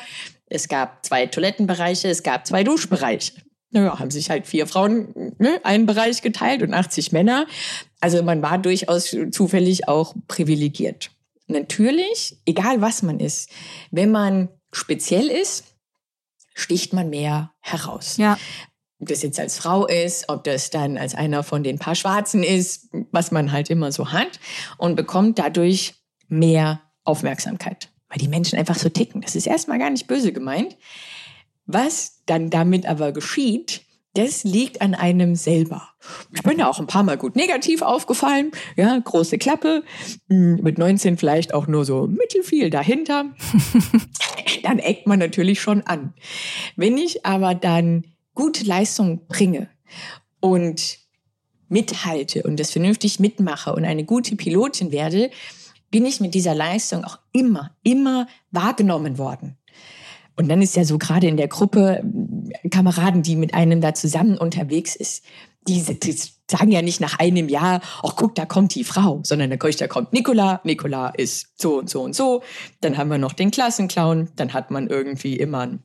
Es 0.48 0.68
gab 0.68 1.06
zwei 1.06 1.28
Toilettenbereiche, 1.28 2.08
es 2.08 2.24
gab 2.24 2.48
zwei 2.48 2.64
Duschbereiche. 2.64 3.34
naja, 3.72 4.00
haben 4.00 4.12
sich 4.12 4.30
halt 4.30 4.48
vier 4.48 4.66
Frauen 4.66 5.36
ne, 5.38 5.60
einen 5.64 5.86
Bereich 5.86 6.22
geteilt 6.22 6.64
und 6.64 6.74
80 6.74 7.12
Männer. 7.12 7.46
Also 8.00 8.24
man 8.24 8.42
war 8.42 8.58
durchaus 8.58 9.16
zufällig 9.32 9.88
auch 9.88 10.16
privilegiert. 10.28 11.12
Natürlich, 11.48 12.38
egal 12.46 12.82
was 12.82 13.02
man 13.02 13.20
ist, 13.20 13.50
wenn 13.92 14.12
man 14.12 14.50
speziell 14.72 15.28
ist, 15.28 15.66
sticht 16.54 16.94
man 16.94 17.10
mehr 17.10 17.52
heraus. 17.62 18.18
Ja. 18.18 18.38
Ob 19.00 19.08
das 19.08 19.22
jetzt 19.22 19.40
als 19.40 19.58
Frau 19.58 19.86
ist, 19.86 20.28
ob 20.28 20.44
das 20.44 20.70
dann 20.70 20.98
als 20.98 21.16
einer 21.16 21.44
von 21.44 21.64
den 21.64 21.80
paar 21.80 21.96
Schwarzen 21.96 22.44
ist, 22.44 22.90
was 23.12 23.32
man 23.32 23.52
halt 23.52 23.70
immer 23.70 23.92
so 23.92 24.12
hat 24.12 24.40
und 24.78 24.96
bekommt 24.96 25.40
dadurch 25.40 25.96
mehr 26.28 26.82
Aufmerksamkeit, 27.06 27.90
weil 28.10 28.20
die 28.20 28.28
Menschen 28.28 28.60
einfach 28.60 28.76
so 28.76 28.90
ticken. 28.90 29.22
Das 29.22 29.36
ist 29.36 29.48
erstmal 29.48 29.80
gar 29.80 29.90
nicht 29.90 30.08
böse 30.08 30.34
gemeint. 30.34 30.78
Was 31.66 32.24
dann 32.26 32.50
damit 32.50 32.86
aber 32.88 33.12
geschieht, 33.12 33.84
das 34.16 34.44
liegt 34.44 34.82
an 34.82 34.96
einem 34.96 35.36
selber. 35.36 35.88
Ich 36.34 36.42
bin 36.42 36.58
ja 36.58 36.68
auch 36.68 36.80
ein 36.80 36.88
paar 36.88 37.04
Mal 37.04 37.18
gut 37.18 37.36
negativ 37.36 37.82
aufgefallen. 37.84 38.52
Ja, 38.76 38.98
große 38.98 39.38
Klappe. 39.38 39.84
Hm, 40.28 40.60
mit 40.62 40.78
19 40.78 41.18
vielleicht 41.18 41.54
auch 41.54 41.68
nur 41.68 41.86
so 41.86 42.08
mittelfiel 42.08 42.70
dahinter. 42.70 43.26
dann 44.64 44.80
eckt 44.80 45.06
man 45.06 45.20
natürlich 45.20 45.62
schon 45.62 45.84
an. 45.84 46.14
Wenn 46.76 46.98
ich 46.98 47.26
aber 47.26 47.54
dann 47.54 48.04
gute 48.40 48.64
Leistung 48.64 49.28
bringe 49.28 49.68
und 50.40 50.98
mithalte 51.68 52.44
und 52.44 52.58
das 52.58 52.72
vernünftig 52.72 53.20
mitmache 53.20 53.74
und 53.74 53.84
eine 53.84 54.06
gute 54.06 54.38
Pilotin 54.38 54.94
werde, 54.94 55.30
bin 55.92 56.06
ich 56.06 56.22
mit 56.22 56.34
dieser 56.34 56.56
Leistung 56.56 57.04
auch 57.04 57.20
immer, 57.34 57.76
immer 57.84 58.28
wahrgenommen 58.52 59.18
worden. 59.18 59.58
Und 60.38 60.48
dann 60.48 60.62
ist 60.62 60.78
ja 60.78 60.86
so 60.86 60.98
gerade 60.98 61.28
in 61.28 61.36
der 61.36 61.50
Gruppe 61.50 62.02
äh, 62.64 62.70
Kameraden, 62.70 63.24
die 63.24 63.36
mit 63.36 63.54
einem 63.54 63.82
da 63.82 63.94
zusammen 63.94 64.38
unterwegs 64.38 64.96
ist, 64.96 65.26
die, 65.68 65.84
die 66.00 66.16
sagen 66.50 66.72
ja 66.72 66.82
nicht 66.82 67.02
nach 67.02 67.20
einem 67.20 67.50
Jahr, 67.50 67.82
ach 68.02 68.16
guck, 68.16 68.36
da 68.36 68.46
kommt 68.46 68.74
die 68.74 68.86
Frau, 68.86 69.20
sondern 69.24 69.50
da 69.50 69.58
kommt 69.58 70.14
Nikola, 70.14 70.62
Nikola 70.64 71.10
ist 71.10 71.62
so 71.62 71.78
und 71.80 71.90
so 71.90 72.04
und 72.04 72.16
so. 72.16 72.42
Dann 72.80 72.98
haben 72.98 73.12
wir 73.12 73.18
noch 73.18 73.34
den 73.34 73.52
Klassenclown, 73.52 74.30
dann 74.38 74.54
hat 74.54 74.72
man 74.72 74.88
irgendwie 74.88 75.36
immer 75.36 75.60
einen, 75.60 75.84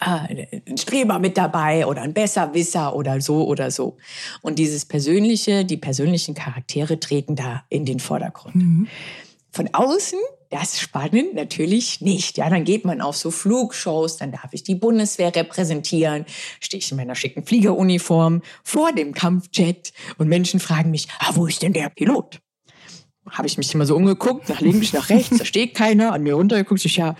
ah, 0.00 0.26
einen 0.28 0.76
Streber 0.76 1.18
mit 1.18 1.36
dabei 1.36 1.86
oder 1.86 2.02
ein 2.02 2.12
Besserwisser 2.12 2.94
oder 2.94 3.20
so 3.20 3.46
oder 3.46 3.70
so. 3.70 3.96
Und 4.42 4.58
dieses 4.58 4.84
Persönliche, 4.84 5.64
die 5.64 5.76
persönlichen 5.76 6.34
Charaktere 6.34 6.98
treten 6.98 7.36
da 7.36 7.64
in 7.68 7.84
den 7.84 8.00
Vordergrund. 8.00 8.56
Mhm. 8.56 8.88
Von 9.52 9.68
außen 9.72 10.18
das 10.50 10.74
ist 10.74 10.80
spannend 10.80 11.34
natürlich 11.34 12.00
nicht. 12.00 12.36
Ja, 12.36 12.50
dann 12.50 12.64
geht 12.64 12.84
man 12.84 13.00
auf 13.00 13.16
so 13.16 13.30
Flugshows, 13.30 14.16
dann 14.16 14.32
darf 14.32 14.48
ich 14.52 14.64
die 14.64 14.74
Bundeswehr 14.74 15.34
repräsentieren, 15.34 16.26
stehe 16.58 16.80
ich 16.80 16.90
in 16.90 16.96
meiner 16.96 17.14
schicken 17.14 17.46
Fliegeruniform 17.46 18.42
vor 18.64 18.92
dem 18.92 19.14
Kampfjet 19.14 19.92
und 20.18 20.28
Menschen 20.28 20.58
fragen 20.58 20.90
mich, 20.90 21.06
ah, 21.20 21.30
wo 21.34 21.46
ist 21.46 21.62
denn 21.62 21.72
der 21.72 21.88
Pilot? 21.88 22.40
Habe 23.30 23.46
ich 23.46 23.58
mich 23.58 23.72
immer 23.72 23.86
so 23.86 23.94
umgeguckt, 23.94 24.48
nach 24.48 24.60
links, 24.60 24.92
nach 24.92 25.08
rechts, 25.08 25.38
da 25.38 25.44
steht 25.44 25.74
keiner, 25.74 26.12
an 26.12 26.24
mir 26.24 26.34
runtergeguckt, 26.34 26.84
ich 26.84 26.96
ja, 26.96 27.14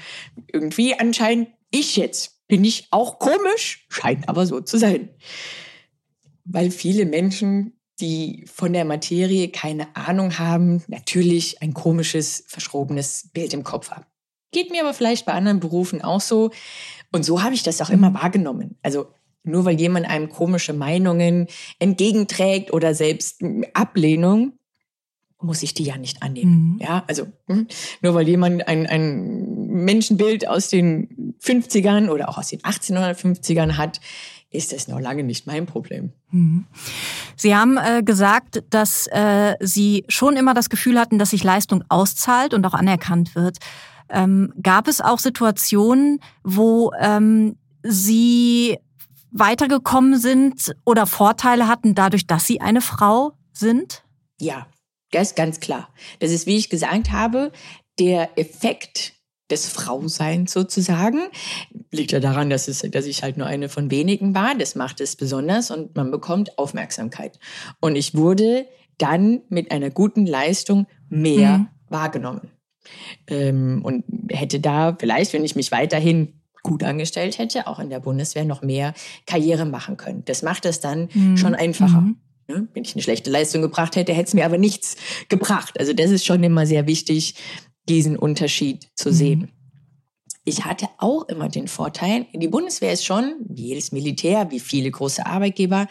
irgendwie 0.52 0.98
anscheinend 0.98 1.50
ich 1.70 1.96
jetzt. 1.96 2.39
Bin 2.50 2.64
ich 2.64 2.88
auch 2.90 3.18
komisch? 3.18 3.86
Scheint 3.88 4.28
aber 4.28 4.46
so 4.46 4.60
zu 4.60 4.78
sein. 4.78 5.08
Weil 6.44 6.70
viele 6.70 7.06
Menschen 7.06 7.80
die 8.00 8.44
von 8.46 8.72
der 8.72 8.84
Materie 8.84 9.48
keine 9.48 9.94
Ahnung 9.94 10.38
haben, 10.38 10.82
natürlich 10.88 11.62
ein 11.62 11.74
komisches, 11.74 12.44
verschrobenes 12.48 13.30
Bild 13.32 13.52
im 13.54 13.64
Kopf 13.64 13.90
haben. 13.90 14.06
Geht 14.52 14.70
mir 14.70 14.82
aber 14.82 14.94
vielleicht 14.94 15.26
bei 15.26 15.32
anderen 15.32 15.60
Berufen 15.60 16.02
auch 16.02 16.20
so. 16.20 16.50
Und 17.12 17.24
so 17.24 17.42
habe 17.42 17.54
ich 17.54 17.62
das 17.62 17.80
auch 17.80 17.90
immer 17.90 18.14
wahrgenommen. 18.14 18.76
Also 18.82 19.08
nur 19.42 19.64
weil 19.64 19.80
jemand 19.80 20.06
einem 20.06 20.28
komische 20.28 20.72
Meinungen 20.72 21.46
entgegenträgt 21.78 22.72
oder 22.72 22.94
selbst 22.94 23.42
Ablehnung, 23.74 24.52
muss 25.40 25.62
ich 25.62 25.72
die 25.72 25.84
ja 25.84 25.96
nicht 25.96 26.22
annehmen. 26.22 26.74
Mhm. 26.74 26.80
Ja, 26.80 27.04
also 27.06 27.26
hm, 27.46 27.66
nur 28.02 28.14
weil 28.14 28.28
jemand 28.28 28.66
ein, 28.68 28.86
ein 28.86 29.59
Menschenbild 29.84 30.46
aus 30.48 30.68
den 30.68 31.34
50ern 31.42 32.08
oder 32.08 32.28
auch 32.28 32.38
aus 32.38 32.48
den 32.48 32.60
1850ern 32.60 33.76
hat, 33.76 34.00
ist 34.50 34.72
das 34.72 34.88
noch 34.88 34.98
lange 34.98 35.22
nicht 35.22 35.46
mein 35.46 35.66
Problem. 35.66 36.12
Mhm. 36.30 36.66
Sie 37.36 37.54
haben 37.54 37.76
äh, 37.76 38.02
gesagt, 38.02 38.64
dass 38.70 39.06
äh, 39.08 39.54
Sie 39.60 40.04
schon 40.08 40.36
immer 40.36 40.54
das 40.54 40.70
Gefühl 40.70 40.98
hatten, 40.98 41.18
dass 41.18 41.30
sich 41.30 41.44
Leistung 41.44 41.84
auszahlt 41.88 42.52
und 42.52 42.66
auch 42.66 42.74
anerkannt 42.74 43.34
wird. 43.34 43.58
Ähm, 44.08 44.52
gab 44.60 44.88
es 44.88 45.00
auch 45.00 45.20
Situationen, 45.20 46.20
wo 46.42 46.90
ähm, 47.00 47.56
Sie 47.82 48.78
weitergekommen 49.30 50.18
sind 50.18 50.74
oder 50.84 51.06
Vorteile 51.06 51.68
hatten 51.68 51.94
dadurch, 51.94 52.26
dass 52.26 52.46
Sie 52.46 52.60
eine 52.60 52.80
Frau 52.80 53.32
sind? 53.52 54.02
Ja, 54.40 54.66
das 55.12 55.28
ist 55.28 55.36
ganz 55.36 55.60
klar. 55.60 55.88
Das 56.18 56.32
ist, 56.32 56.46
wie 56.46 56.56
ich 56.56 56.70
gesagt 56.70 57.12
habe, 57.12 57.52
der 58.00 58.36
Effekt 58.38 59.14
des 59.50 59.68
Frauseins 59.68 60.52
sozusagen. 60.52 61.18
Liegt 61.90 62.12
ja 62.12 62.20
daran, 62.20 62.50
dass, 62.50 62.68
es, 62.68 62.80
dass 62.80 63.06
ich 63.06 63.22
halt 63.22 63.36
nur 63.36 63.46
eine 63.46 63.68
von 63.68 63.90
wenigen 63.90 64.34
war. 64.34 64.54
Das 64.54 64.74
macht 64.74 65.00
es 65.00 65.16
besonders 65.16 65.70
und 65.70 65.96
man 65.96 66.10
bekommt 66.10 66.58
Aufmerksamkeit. 66.58 67.38
Und 67.80 67.96
ich 67.96 68.14
wurde 68.14 68.66
dann 68.98 69.42
mit 69.48 69.70
einer 69.70 69.90
guten 69.90 70.26
Leistung 70.26 70.86
mehr 71.08 71.58
mhm. 71.58 71.68
wahrgenommen. 71.88 72.50
Ähm, 73.26 73.82
und 73.84 74.04
hätte 74.30 74.60
da 74.60 74.96
vielleicht, 74.98 75.32
wenn 75.32 75.44
ich 75.44 75.56
mich 75.56 75.72
weiterhin 75.72 76.40
gut 76.62 76.82
angestellt 76.82 77.38
hätte, 77.38 77.66
auch 77.66 77.78
in 77.78 77.90
der 77.90 78.00
Bundeswehr 78.00 78.44
noch 78.44 78.62
mehr 78.62 78.94
Karriere 79.26 79.64
machen 79.64 79.96
können. 79.96 80.24
Das 80.26 80.42
macht 80.42 80.66
es 80.66 80.80
dann 80.80 81.08
mhm. 81.12 81.36
schon 81.36 81.54
einfacher. 81.54 82.02
Mhm. 82.02 82.16
Ne? 82.48 82.68
Wenn 82.74 82.84
ich 82.84 82.94
eine 82.94 83.02
schlechte 83.02 83.30
Leistung 83.30 83.62
gebracht 83.62 83.96
hätte, 83.96 84.12
hätte 84.12 84.28
es 84.28 84.34
mir 84.34 84.44
aber 84.44 84.58
nichts 84.58 84.96
gebracht. 85.28 85.78
Also 85.78 85.92
das 85.92 86.10
ist 86.10 86.26
schon 86.26 86.42
immer 86.42 86.66
sehr 86.66 86.86
wichtig, 86.86 87.34
diesen 87.88 88.16
Unterschied 88.16 88.88
zu 88.94 89.10
mhm. 89.10 89.14
sehen. 89.14 89.52
Ich 90.44 90.64
hatte 90.64 90.88
auch 90.98 91.28
immer 91.28 91.48
den 91.48 91.68
Vorteil, 91.68 92.26
die 92.32 92.48
Bundeswehr 92.48 92.92
ist 92.92 93.04
schon, 93.04 93.34
wie 93.46 93.68
jedes 93.68 93.92
Militär, 93.92 94.50
wie 94.50 94.60
viele 94.60 94.90
große 94.90 95.24
Arbeitgeber, 95.26 95.86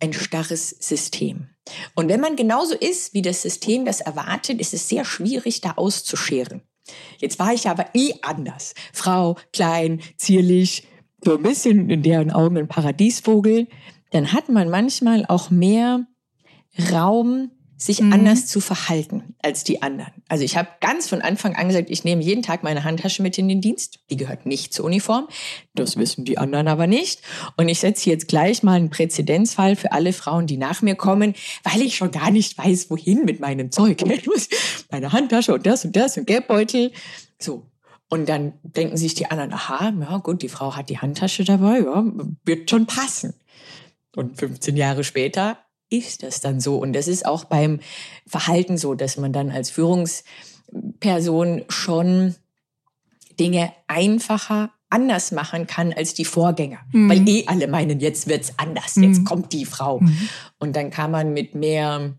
ein 0.00 0.12
starres 0.12 0.70
System. 0.70 1.48
Und 1.94 2.08
wenn 2.08 2.20
man 2.20 2.36
genauso 2.36 2.74
ist, 2.74 3.14
wie 3.14 3.22
das 3.22 3.42
System 3.42 3.84
das 3.84 4.00
erwartet, 4.00 4.60
ist 4.60 4.74
es 4.74 4.88
sehr 4.88 5.04
schwierig, 5.04 5.60
da 5.60 5.72
auszuscheren. 5.72 6.62
Jetzt 7.18 7.38
war 7.38 7.52
ich 7.52 7.68
aber 7.68 7.86
eh 7.94 8.14
anders. 8.22 8.74
Frau, 8.92 9.36
klein, 9.52 10.00
zierlich, 10.16 10.86
so 11.22 11.36
ein 11.36 11.42
bisschen 11.42 11.90
in 11.90 12.02
deren 12.02 12.30
Augen 12.30 12.56
ein 12.56 12.68
Paradiesvogel. 12.68 13.68
Dann 14.10 14.32
hat 14.32 14.48
man 14.48 14.68
manchmal 14.68 15.24
auch 15.26 15.50
mehr 15.50 16.06
Raum, 16.92 17.50
sich 17.80 18.02
mhm. 18.02 18.12
anders 18.12 18.46
zu 18.46 18.60
verhalten 18.60 19.34
als 19.42 19.64
die 19.64 19.80
anderen. 19.80 20.12
Also 20.28 20.44
ich 20.44 20.56
habe 20.58 20.68
ganz 20.80 21.08
von 21.08 21.22
Anfang 21.22 21.56
an 21.56 21.68
gesagt, 21.68 21.88
ich 21.88 22.04
nehme 22.04 22.22
jeden 22.22 22.42
Tag 22.42 22.62
meine 22.62 22.84
Handtasche 22.84 23.22
mit 23.22 23.38
in 23.38 23.48
den 23.48 23.62
Dienst. 23.62 24.00
Die 24.10 24.18
gehört 24.18 24.44
nicht 24.44 24.74
zur 24.74 24.84
Uniform. 24.84 25.28
Das 25.74 25.96
wissen 25.96 26.26
die 26.26 26.36
anderen 26.36 26.68
aber 26.68 26.86
nicht. 26.86 27.22
Und 27.56 27.70
ich 27.70 27.80
setze 27.80 28.10
jetzt 28.10 28.28
gleich 28.28 28.62
mal 28.62 28.74
einen 28.74 28.90
Präzedenzfall 28.90 29.76
für 29.76 29.92
alle 29.92 30.12
Frauen, 30.12 30.46
die 30.46 30.58
nach 30.58 30.82
mir 30.82 30.94
kommen, 30.94 31.34
weil 31.64 31.80
ich 31.80 31.96
schon 31.96 32.10
gar 32.10 32.30
nicht 32.30 32.58
weiß, 32.58 32.90
wohin 32.90 33.24
mit 33.24 33.40
meinem 33.40 33.72
Zeug. 33.72 34.04
Meine 34.90 35.12
Handtasche 35.12 35.54
und 35.54 35.64
das 35.64 35.86
und 35.86 35.96
das 35.96 36.18
und 36.18 36.26
Geldbeutel. 36.26 36.92
So. 37.38 37.66
Und 38.10 38.28
dann 38.28 38.52
denken 38.62 38.98
sich 38.98 39.14
die 39.14 39.30
anderen, 39.30 39.54
aha, 39.54 39.94
ja 39.98 40.18
gut, 40.18 40.42
die 40.42 40.48
Frau 40.48 40.76
hat 40.76 40.90
die 40.90 40.98
Handtasche 40.98 41.44
dabei, 41.44 41.78
ja, 41.78 42.04
wird 42.44 42.68
schon 42.68 42.86
passen. 42.86 43.34
Und 44.16 44.36
15 44.36 44.76
Jahre 44.76 45.04
später 45.04 45.58
ist 45.90 46.22
das 46.22 46.40
dann 46.40 46.60
so. 46.60 46.78
Und 46.78 46.94
das 46.94 47.08
ist 47.08 47.26
auch 47.26 47.44
beim 47.44 47.80
Verhalten 48.26 48.78
so, 48.78 48.94
dass 48.94 49.16
man 49.16 49.32
dann 49.32 49.50
als 49.50 49.70
Führungsperson 49.70 51.64
schon 51.68 52.36
Dinge 53.38 53.72
einfacher 53.88 54.70
anders 54.88 55.30
machen 55.32 55.66
kann 55.66 55.92
als 55.92 56.14
die 56.14 56.24
Vorgänger. 56.24 56.80
Mhm. 56.92 57.10
Weil 57.10 57.28
eh 57.28 57.44
alle 57.46 57.68
meinen, 57.68 58.00
jetzt 58.00 58.26
wird's 58.28 58.54
anders, 58.56 58.96
mhm. 58.96 59.04
jetzt 59.04 59.24
kommt 59.24 59.52
die 59.52 59.64
Frau. 59.64 60.00
Mhm. 60.00 60.28
Und 60.58 60.76
dann 60.76 60.90
kann 60.90 61.10
man 61.10 61.32
mit 61.32 61.54
mehr 61.54 62.14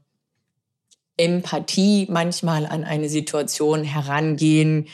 Empathie 1.18 2.08
manchmal 2.10 2.66
an 2.66 2.84
eine 2.84 3.10
Situation 3.10 3.84
herangehen 3.84 4.88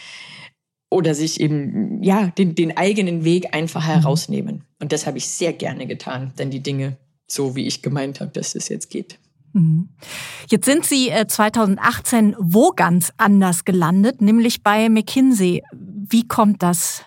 oder 0.90 1.14
sich 1.14 1.40
eben, 1.40 2.02
ja, 2.02 2.28
den, 2.28 2.56
den 2.56 2.76
eigenen 2.76 3.24
Weg 3.24 3.54
einfach 3.54 3.84
mhm. 3.84 3.92
herausnehmen. 3.92 4.64
Und 4.80 4.92
das 4.92 5.06
habe 5.06 5.18
ich 5.18 5.28
sehr 5.28 5.54
gerne 5.54 5.86
getan, 5.86 6.34
dann 6.36 6.50
die 6.50 6.62
Dinge 6.62 6.98
so 7.28 7.56
wie 7.56 7.68
ich 7.68 7.82
gemeint 7.82 8.22
habe, 8.22 8.32
dass 8.32 8.56
es 8.56 8.70
jetzt 8.70 8.90
geht. 8.90 9.20
Mhm. 9.54 9.90
Jetzt 10.50 10.66
sind 10.66 10.86
Sie 10.86 11.12
2018 11.28 12.34
äh, 12.34 12.36
wo 12.40 12.72
ganz 12.72 13.12
anders 13.18 13.66
gelandet, 13.66 14.22
nämlich 14.22 14.64
bei 14.64 14.90
McKinsey. 14.90 15.64
Wie 15.72 16.28
kommt 16.28 16.64
das? 16.64 17.04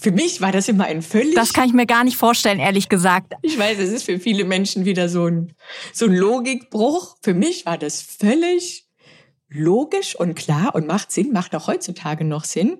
Für 0.00 0.12
mich 0.12 0.40
war 0.40 0.52
das 0.52 0.68
immer 0.68 0.84
ein 0.84 1.02
völlig. 1.02 1.34
Das 1.34 1.52
kann 1.52 1.66
ich 1.66 1.72
mir 1.72 1.86
gar 1.86 2.04
nicht 2.04 2.16
vorstellen, 2.16 2.58
ehrlich 2.58 2.88
gesagt. 2.88 3.34
Ich 3.42 3.58
weiß, 3.58 3.78
es 3.78 3.90
ist 3.90 4.04
für 4.04 4.18
viele 4.18 4.44
Menschen 4.44 4.84
wieder 4.84 5.08
so 5.08 5.26
ein, 5.26 5.52
so 5.92 6.06
ein 6.06 6.14
Logikbruch. 6.14 7.16
Für 7.22 7.34
mich 7.34 7.66
war 7.66 7.78
das 7.78 8.02
völlig 8.02 8.88
logisch 9.48 10.16
und 10.16 10.34
klar 10.34 10.74
und 10.74 10.86
macht 10.86 11.12
Sinn, 11.12 11.32
macht 11.32 11.54
auch 11.54 11.66
heutzutage 11.66 12.24
noch 12.24 12.44
Sinn. 12.44 12.78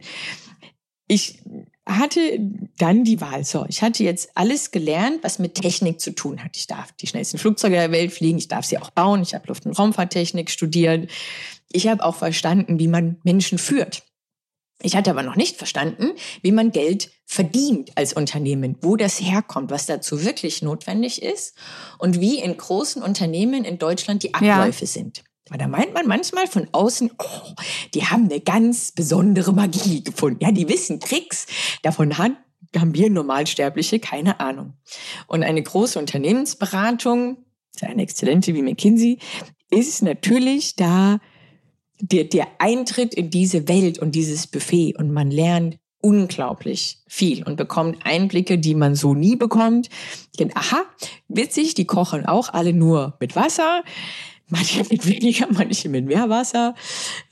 ich 1.07 1.43
hatte 1.99 2.38
dann 2.78 3.05
die 3.05 3.20
Wahl. 3.20 3.45
So, 3.45 3.64
ich 3.68 3.82
hatte 3.82 4.05
jetzt 4.05 4.30
alles 4.34 4.70
gelernt, 4.70 5.18
was 5.22 5.38
mit 5.38 5.55
Technik 5.55 6.01
zu 6.01 6.14
tun 6.14 6.43
hat. 6.43 6.57
Ich 6.57 6.66
darf 6.66 6.93
die 6.93 7.07
schnellsten 7.07 7.38
Flugzeuge 7.38 7.76
der 7.76 7.93
Welt 7.93 8.12
fliegen, 8.12 8.38
ich 8.38 8.49
darf 8.49 8.64
sie 8.64 8.78
auch 8.78 8.90
bauen. 8.90 9.22
Ich 9.22 9.34
habe 9.34 9.47
Luft- 9.49 9.66
und 9.66 9.72
Raumfahrttechnik 9.72 10.51
studiert. 10.51 11.11
Ich 11.72 11.88
habe 11.88 12.05
auch 12.05 12.16
verstanden, 12.16 12.78
wie 12.78 12.88
man 12.88 13.16
Menschen 13.22 13.59
führt. 13.59 14.03
Ich 14.82 14.97
hatte 14.97 15.11
aber 15.11 15.22
noch 15.22 15.36
nicht 15.36 15.57
verstanden, 15.57 16.12
wie 16.43 16.53
man 16.53 16.72
Geld 16.72 17.11
verdient 17.24 17.93
als 17.97 18.12
Unternehmen, 18.12 18.76
wo 18.82 18.97
das 18.97 19.20
herkommt, 19.20 19.70
was 19.70 19.86
dazu 19.86 20.24
wirklich 20.24 20.61
notwendig 20.61 21.22
ist 21.22 21.57
und 21.99 22.20
wie 22.20 22.40
in 22.40 22.57
großen 22.57 23.01
Unternehmen 23.03 23.64
in 23.64 23.78
Deutschland 23.78 24.22
die 24.22 24.34
Abläufe 24.34 24.84
ja. 24.84 24.86
sind. 24.86 25.22
Weil 25.53 25.59
da 25.59 25.68
meint 25.68 25.92
man 25.92 26.07
manchmal 26.07 26.46
von 26.46 26.66
außen, 26.72 27.11
oh, 27.18 27.53
die 27.92 28.07
haben 28.07 28.24
eine 28.24 28.40
ganz 28.40 28.90
besondere 28.90 29.53
Magie 29.53 30.03
gefunden. 30.03 30.38
Ja, 30.40 30.50
die 30.50 30.66
wissen 30.66 30.98
Tricks. 30.98 31.46
Davon 31.82 32.16
haben 32.16 32.36
wir 32.72 33.11
Normalsterbliche 33.11 34.00
keine 34.00 34.40
Ahnung. 34.40 34.72
Und 35.26 35.42
eine 35.42 35.62
große 35.62 35.98
Unternehmensberatung, 35.98 37.36
eine 37.82 38.03
exzellente 38.03 38.55
wie 38.55 38.62
McKinsey, 38.62 39.18
ist 39.70 40.03
natürlich 40.03 40.74
da 40.76 41.20
der, 42.00 42.24
der 42.24 42.48
Eintritt 42.59 43.12
in 43.12 43.28
diese 43.28 43.68
Welt 43.68 43.98
und 43.98 44.14
dieses 44.14 44.46
Buffet 44.46 44.94
und 44.96 45.12
man 45.12 45.30
lernt 45.30 45.78
unglaublich 46.00 46.98
viel 47.07 47.44
und 47.44 47.57
bekommt 47.57 48.07
Einblicke, 48.07 48.59
die 48.59 48.74
man 48.74 48.94
so 48.94 49.14
nie 49.14 49.36
bekommt. 49.36 49.90
Denn 50.38 50.57
aha, 50.57 50.82
witzig, 51.28 51.74
die 51.74 51.84
kochen 51.84 52.24
auch 52.24 52.48
alle 52.48 52.72
nur 52.72 53.18
mit 53.20 53.36
Wasser, 53.36 53.82
manche 54.53 54.84
mit 54.90 55.07
weniger, 55.07 55.48
manche 55.50 55.88
mit 55.88 56.07
mehr 56.07 56.28
Wasser. 56.28 56.74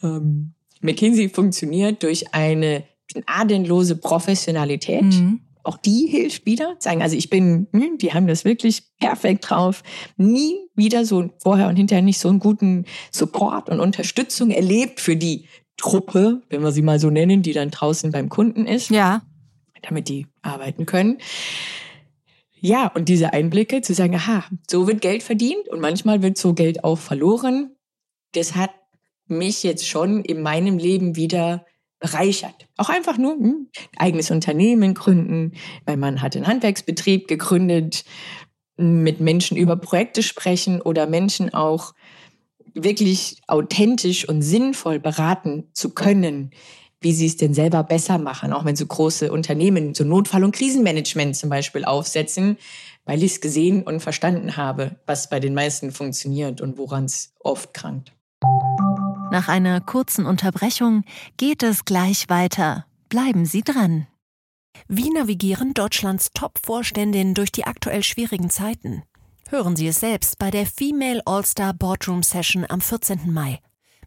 Ähm, 0.03 0.55
McKinsey 0.81 1.29
funktioniert 1.29 2.03
durch 2.03 2.35
eine 2.35 2.85
gnadenlose 3.13 3.97
Professionalität. 3.97 5.03
Mhm 5.03 5.41
auch 5.63 5.77
die 5.77 6.07
hilft 6.07 6.47
wieder. 6.47 6.77
Sagen, 6.79 7.03
also 7.03 7.17
ich 7.17 7.31
bin, 7.31 7.67
hm, 7.73 7.99
die 7.99 8.13
haben 8.13 8.27
das 8.27 8.45
wirklich 8.45 8.83
perfekt 8.99 9.51
drauf. 9.51 9.83
Nie 10.17 10.55
wieder 10.75 11.05
so 11.05 11.31
vorher 11.39 11.69
und 11.69 11.77
hinterher 11.77 12.03
nicht 12.03 12.19
so 12.19 12.29
einen 12.29 12.39
guten 12.39 12.87
Support 13.11 13.69
und 13.69 13.81
Unterstützung 13.81 14.51
erlebt 14.51 15.01
für 15.01 15.17
die 15.17 15.47
Truppe, 15.77 16.43
wenn 16.49 16.63
wir 16.63 16.73
sie 16.73 16.83
mal 16.83 16.99
so 16.99 17.11
nennen, 17.11 17.43
die 17.43 17.53
dann 17.53 17.71
draußen 17.71 18.11
beim 18.11 18.29
Kunden 18.29 18.67
ist. 18.67 18.91
Ja. 18.91 19.23
Damit 19.83 20.09
die 20.09 20.27
arbeiten 20.43 20.87
können. 20.87 21.19
Ja, 22.61 22.89
und 22.89 23.09
diese 23.09 23.33
Einblicke 23.33 23.81
zu 23.81 23.95
sagen, 23.95 24.15
aha, 24.15 24.45
so 24.69 24.87
wird 24.87 25.01
Geld 25.01 25.23
verdient 25.23 25.69
und 25.69 25.81
manchmal 25.81 26.23
wird 26.23 26.37
so 26.37 26.53
Geld 26.53 26.85
auch 26.85 26.99
verloren. 26.99 27.75
Das 28.33 28.55
hat 28.55 28.71
mich 29.27 29.63
jetzt 29.63 29.89
schon 29.89 30.23
in 30.23 30.43
meinem 30.43 30.77
Leben 30.77 31.17
wieder 31.17 31.65
bereichert. 32.01 32.69
Auch 32.77 32.89
einfach 32.89 33.17
nur 33.17 33.33
hm, 33.33 33.69
eigenes 33.97 34.31
Unternehmen 34.31 34.95
gründen, 34.95 35.53
weil 35.87 35.97
man 35.97 36.21
hat 36.21 36.37
einen 36.37 36.47
Handwerksbetrieb 36.47 37.29
gegründet, 37.29 38.05
mit 38.77 39.21
Menschen 39.21 39.57
über 39.57 39.77
Projekte 39.77 40.23
sprechen 40.23 40.81
oder 40.81 41.07
Menschen 41.07 41.53
auch 41.53 41.95
wirklich 42.75 43.41
authentisch 43.47 44.29
und 44.29 44.43
sinnvoll 44.43 44.99
beraten 44.99 45.69
zu 45.73 45.91
können, 45.91 46.51
wie 47.01 47.13
sie 47.13 47.27
es 47.27 47.37
denn 47.37 47.55
selber 47.55 47.83
besser 47.83 48.19
machen, 48.19 48.53
auch 48.53 48.65
wenn 48.65 48.77
so 48.77 48.87
große 48.87 49.33
Unternehmen 49.33 49.95
so 49.95 50.05
Notfall- 50.05 50.45
und 50.45 50.55
Krisenmanagement 50.55 51.35
zum 51.37 51.49
Beispiel 51.49 51.85
aufsetzen, 51.85 52.59
weil 53.07 53.23
ich 53.23 53.33
es 53.33 53.41
gesehen 53.41 53.83
und 53.83 54.01
verstanden 54.01 54.57
habe, 54.57 54.97
was 55.07 55.31
bei 55.31 55.41
den 55.41 55.55
meisten 55.55 55.93
funktioniert 55.93 56.61
und 56.61 56.79
woran 56.79 57.07
es 57.07 57.33
oft 57.41 57.73
krankt. 57.73 58.13
Nach 59.33 59.49
einer 59.49 59.81
kurzen 59.81 60.27
Unterbrechung 60.27 61.05
geht 61.37 61.63
es 61.63 61.85
gleich 61.85 62.29
weiter. 62.29 62.85
Bleiben 63.09 63.47
Sie 63.47 63.63
dran. 63.63 64.07
Wie 64.89 65.11
navigieren 65.11 65.75
Deutschlands 65.75 66.31
Top-Vorständinnen 66.35 67.35
durch 67.35 67.53
die 67.53 67.65
aktuell 67.65 68.03
schwierigen 68.03 68.51
Zeiten? 68.51 69.03
Hören 69.49 69.77
Sie 69.77 69.89
es 69.89 70.01
selbst 70.01 70.39
bei 70.39 70.51
der 70.51 70.67
Female 70.67 71.23
All-Star 71.27 71.73
Boardroom 71.75 72.23
Session 72.23 72.67
am 72.69 72.81
14. 72.81 73.33
Mai. 73.33 73.59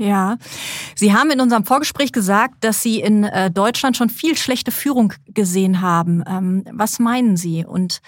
Ja, 0.00 0.38
Sie 0.94 1.12
haben 1.12 1.30
in 1.30 1.42
unserem 1.42 1.66
Vorgespräch 1.66 2.10
gesagt, 2.10 2.64
dass 2.64 2.82
Sie 2.82 3.00
in 3.00 3.24
äh, 3.24 3.50
Deutschland 3.50 3.98
schon 3.98 4.08
viel 4.08 4.34
schlechte 4.34 4.72
Führung 4.72 5.12
gesehen 5.26 5.82
haben. 5.82 6.24
Ähm, 6.26 6.64
was 6.72 6.98
meinen 7.00 7.36
Sie? 7.36 7.66
Und 7.66 8.00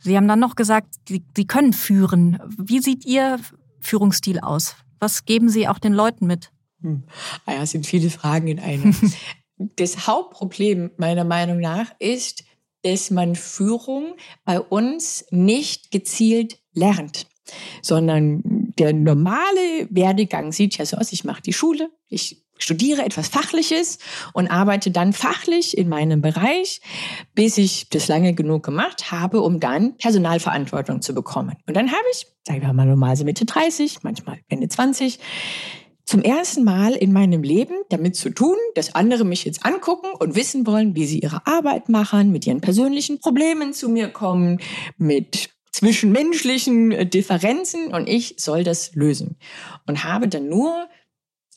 Sie 0.00 0.16
haben 0.16 0.26
dann 0.26 0.40
noch 0.40 0.56
gesagt, 0.56 0.88
Sie, 1.06 1.22
Sie 1.36 1.46
können 1.46 1.72
führen. 1.72 2.40
Wie 2.58 2.80
sieht 2.80 3.06
Ihr 3.06 3.38
Führungsstil 3.78 4.40
aus? 4.40 4.74
Was 4.98 5.26
geben 5.26 5.48
Sie 5.48 5.68
auch 5.68 5.78
den 5.78 5.92
Leuten 5.92 6.26
mit? 6.26 6.50
Hm. 6.82 7.04
Ah 7.46 7.52
ja, 7.52 7.62
es 7.62 7.70
sind 7.70 7.86
viele 7.86 8.10
Fragen 8.10 8.48
in 8.48 8.58
einem. 8.58 8.96
das 9.76 10.08
Hauptproblem 10.08 10.90
meiner 10.96 11.24
Meinung 11.24 11.60
nach 11.60 11.92
ist, 12.00 12.42
dass 12.82 13.12
man 13.12 13.36
Führung 13.36 14.16
bei 14.44 14.58
uns 14.60 15.24
nicht 15.30 15.92
gezielt 15.92 16.58
lernt, 16.72 17.27
sondern 17.82 18.42
der 18.78 18.92
normale 18.92 19.88
Werdegang 19.90 20.52
sieht 20.52 20.78
ja 20.78 20.84
so 20.84 20.96
aus, 20.96 21.12
ich 21.12 21.24
mache 21.24 21.42
die 21.42 21.52
Schule, 21.52 21.90
ich 22.08 22.42
studiere 22.58 23.04
etwas 23.04 23.28
Fachliches 23.28 23.98
und 24.32 24.48
arbeite 24.48 24.90
dann 24.90 25.12
fachlich 25.12 25.78
in 25.78 25.88
meinem 25.88 26.20
Bereich, 26.20 26.80
bis 27.34 27.56
ich 27.56 27.88
das 27.88 28.08
lange 28.08 28.34
genug 28.34 28.64
gemacht 28.64 29.10
habe, 29.10 29.40
um 29.40 29.60
dann 29.60 29.96
Personalverantwortung 29.96 31.00
zu 31.00 31.14
bekommen. 31.14 31.56
Und 31.66 31.76
dann 31.76 31.88
habe 31.88 32.04
ich, 32.12 32.26
sagen 32.46 32.62
wir 32.62 32.72
mal 32.72 32.86
normal 32.86 33.16
so 33.16 33.24
Mitte 33.24 33.44
30, 33.44 34.02
manchmal 34.02 34.40
Ende 34.48 34.68
20, 34.68 35.18
zum 36.04 36.22
ersten 36.22 36.64
Mal 36.64 36.94
in 36.94 37.12
meinem 37.12 37.42
Leben 37.42 37.74
damit 37.90 38.16
zu 38.16 38.30
tun, 38.30 38.56
dass 38.74 38.94
andere 38.94 39.26
mich 39.26 39.44
jetzt 39.44 39.66
angucken 39.66 40.06
und 40.18 40.34
wissen 40.34 40.66
wollen, 40.66 40.96
wie 40.96 41.04
sie 41.04 41.18
ihre 41.18 41.46
Arbeit 41.46 41.90
machen, 41.90 42.32
mit 42.32 42.46
ihren 42.46 42.62
persönlichen 42.62 43.20
Problemen 43.20 43.74
zu 43.74 43.90
mir 43.90 44.08
kommen, 44.08 44.58
mit 44.96 45.50
zwischenmenschlichen 45.72 46.92
äh, 46.92 47.06
Differenzen 47.06 47.88
und 47.88 48.08
ich 48.08 48.34
soll 48.38 48.64
das 48.64 48.94
lösen. 48.94 49.36
Und 49.86 50.04
habe 50.04 50.28
dann 50.28 50.48
nur 50.48 50.88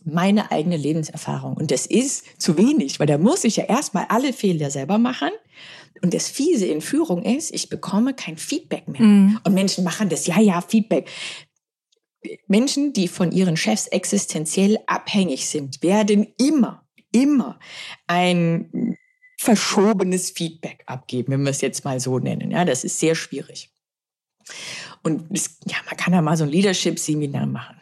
meine 0.04 0.52
eigene 0.52 0.78
Lebenserfahrung. 0.78 1.56
Und 1.56 1.72
das 1.72 1.86
ist 1.86 2.26
zu 2.42 2.58
wenig, 2.58 3.00
weil 3.00 3.08
da 3.08 3.18
muss 3.18 3.44
ich 3.44 3.58
ja 3.58 3.66
erstmal 3.66 4.06
alle 4.10 4.34
Fehler 4.34 4.72
selber 4.72 4.98
machen. 4.98 5.30
Und 6.02 6.14
das 6.14 6.28
Fiese 6.28 6.66
in 6.66 6.82
Führung 6.82 7.24
ist, 7.24 7.54
ich 7.54 7.70
bekomme 7.70 8.14
kein 8.14 8.38
Feedback 8.38 8.88
mehr. 8.88 9.02
Mhm. 9.02 9.40
Und 9.44 9.54
Menschen 9.54 9.84
machen 9.84 10.10
das, 10.10 10.26
ja, 10.26 10.40
ja, 10.40 10.62
Feedback. 10.62 11.08
Menschen, 12.48 12.94
die 12.94 13.08
von 13.08 13.32
ihren 13.32 13.58
Chefs 13.58 13.88
existenziell 13.88 14.78
abhängig 14.88 15.48
sind, 15.48 15.84
werden 15.84 16.34
immer, 16.38 16.84
immer 17.12 17.60
ein 18.08 18.98
verschobenes 19.38 20.32
Feedback 20.32 20.84
abgeben, 20.86 21.34
wenn 21.34 21.44
wir 21.44 21.50
es 21.50 21.62
jetzt 21.62 21.84
mal 21.84 22.00
so 22.00 22.20
nennen. 22.20 22.52
Ja, 22.52 22.64
das 22.64 22.84
ist 22.84 23.00
sehr 23.00 23.16
schwierig. 23.16 23.72
Und 25.04 25.26
das, 25.30 25.58
ja, 25.66 25.78
man 25.86 25.98
kann 25.98 26.14
da 26.14 26.22
mal 26.22 26.38
so 26.38 26.44
ein 26.44 26.50
Leadership-Seminar 26.50 27.46
machen. 27.46 27.78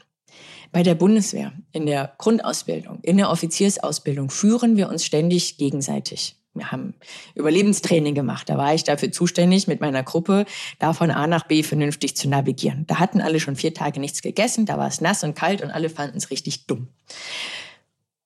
Bei 0.72 0.84
der 0.84 0.96
Bundeswehr, 0.96 1.52
in 1.72 1.86
der 1.86 2.14
Grundausbildung, 2.18 3.00
in 3.02 3.18
der 3.18 3.32
Offiziersausbildung 3.32 4.30
führen 4.30 4.78
wir 4.78 4.90
uns 4.90 5.04
ständig 5.04 5.58
gegenseitig 5.58 6.36
wir 6.60 6.72
haben 6.72 6.94
Überlebenstraining 7.36 8.16
gemacht. 8.16 8.50
Da 8.50 8.58
war 8.58 8.74
ich 8.74 8.84
dafür 8.84 9.12
zuständig, 9.12 9.68
mit 9.68 9.82
meiner 9.82 10.04
Gruppe 10.04 10.46
da 10.80 10.94
von 10.94 11.12
A 11.12 11.28
nach 11.28 11.46
B 11.46 11.64
vernünftig 11.64 12.16
zu 12.16 12.28
navigieren. 12.28 12.86
Da 12.88 13.00
hatten 13.00 13.22
alle 13.22 13.40
schon 13.40 13.56
vier 13.56 13.74
Tage 13.74 14.00
nichts 14.00 14.22
gegessen, 14.22 14.66
da 14.66 14.78
war 14.78 14.88
es 14.88 15.02
nass 15.02 15.24
und 15.24 15.36
kalt 15.36 15.62
und 15.62 15.72
alle 15.72 15.90
fanden 15.90 16.18
es 16.18 16.32
richtig 16.32 16.66
dumm. 16.66 16.88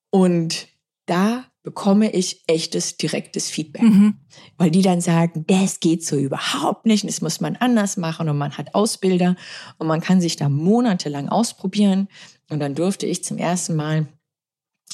Und 0.10 0.68
da 1.06 1.46
bekomme 1.64 2.12
ich 2.12 2.44
echtes, 2.48 2.98
direktes 2.98 3.50
Feedback. 3.50 3.84
Mhm. 3.84 4.16
Weil 4.58 4.70
die 4.70 4.82
dann 4.82 5.02
sagen, 5.02 5.46
das 5.48 5.80
geht 5.80 6.06
so 6.06 6.18
überhaupt 6.18 6.86
nicht, 6.86 7.08
das 7.08 7.22
muss 7.22 7.40
man 7.40 7.56
anders 7.56 7.98
machen 7.98 8.30
und 8.30 8.38
man 8.38 8.58
hat 8.58 8.76
Ausbilder 8.76 9.36
und 9.78 9.88
man 9.88 10.02
kann 10.02 10.22
sich 10.22 10.36
da 10.36 10.50
monatelang 10.50 11.30
ausprobieren. 11.30 12.10
Und 12.50 12.60
dann 12.60 12.76
durfte 12.76 13.06
ich 13.06 13.24
zum 13.24 13.38
ersten 13.38 13.76
Mal 13.76 14.08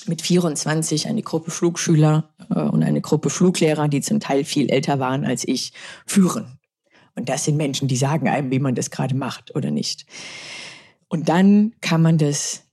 mit 0.06 0.22
24 0.22 1.08
eine 1.08 1.24
Gruppe 1.24 1.52
Flugschüler 1.52 2.30
äh, 2.50 2.62
und 2.62 2.84
eine 2.84 3.02
Gruppe 3.02 3.30
Fluglehrer, 3.30 3.88
die 3.88 4.02
zum 4.02 4.20
Teil 4.20 4.46
viel 4.46 4.70
älter 4.70 5.00
waren 5.00 5.26
als 5.26 5.48
ich, 5.48 5.74
führen. 6.06 6.60
Und 7.16 7.28
das 7.28 7.46
sind 7.46 7.58
Menschen, 7.58 7.88
die 7.88 7.98
sagen 7.98 8.30
einem, 8.30 8.52
wie 8.52 8.60
man 8.60 8.76
das 8.76 8.92
gerade 8.92 9.16
macht 9.16 9.56
oder 9.56 9.72
nicht. 9.72 10.06
Und 11.10 11.28
dann 11.28 11.74
kann 11.82 12.02
man 12.02 12.18
das 12.18 12.64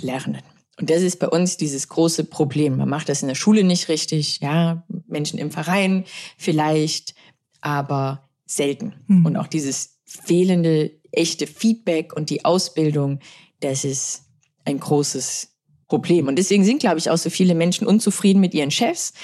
lernen. 0.00 0.42
Und 0.78 0.90
das 0.90 1.02
ist 1.02 1.18
bei 1.18 1.28
uns 1.28 1.56
dieses 1.56 1.88
große 1.88 2.24
Problem. 2.24 2.76
Man 2.76 2.88
macht 2.88 3.08
das 3.08 3.22
in 3.22 3.28
der 3.28 3.34
Schule 3.34 3.64
nicht 3.64 3.88
richtig, 3.88 4.40
ja, 4.40 4.84
Menschen 5.06 5.38
im 5.38 5.50
Verein 5.50 6.04
vielleicht, 6.36 7.14
aber 7.60 8.28
selten. 8.46 8.94
Mhm. 9.08 9.26
Und 9.26 9.36
auch 9.36 9.48
dieses 9.48 9.98
fehlende 10.04 10.92
echte 11.10 11.46
Feedback 11.46 12.14
und 12.14 12.30
die 12.30 12.44
Ausbildung, 12.44 13.18
das 13.60 13.84
ist 13.84 14.24
ein 14.64 14.78
großes 14.78 15.48
Problem. 15.88 16.28
Und 16.28 16.36
deswegen 16.36 16.64
sind, 16.64 16.80
glaube 16.80 16.98
ich, 16.98 17.10
auch 17.10 17.18
so 17.18 17.30
viele 17.30 17.54
Menschen 17.54 17.86
unzufrieden 17.86 18.40
mit 18.40 18.54
ihren 18.54 18.70
Chefs 18.70 19.14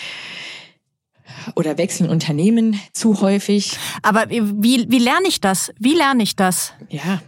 oder 1.55 1.79
wechseln 1.79 2.11
Unternehmen 2.11 2.81
zu 2.93 3.21
häufig. 3.21 3.79
Aber 4.03 4.29
wie, 4.31 4.91
wie 4.91 4.99
lerne 4.99 5.29
ich 5.29 5.41
das? 5.41 5.73
Wie 5.79 5.95
lerne 5.95 6.23
ich 6.23 6.37
das? 6.37 6.73
Ja, 6.89 7.23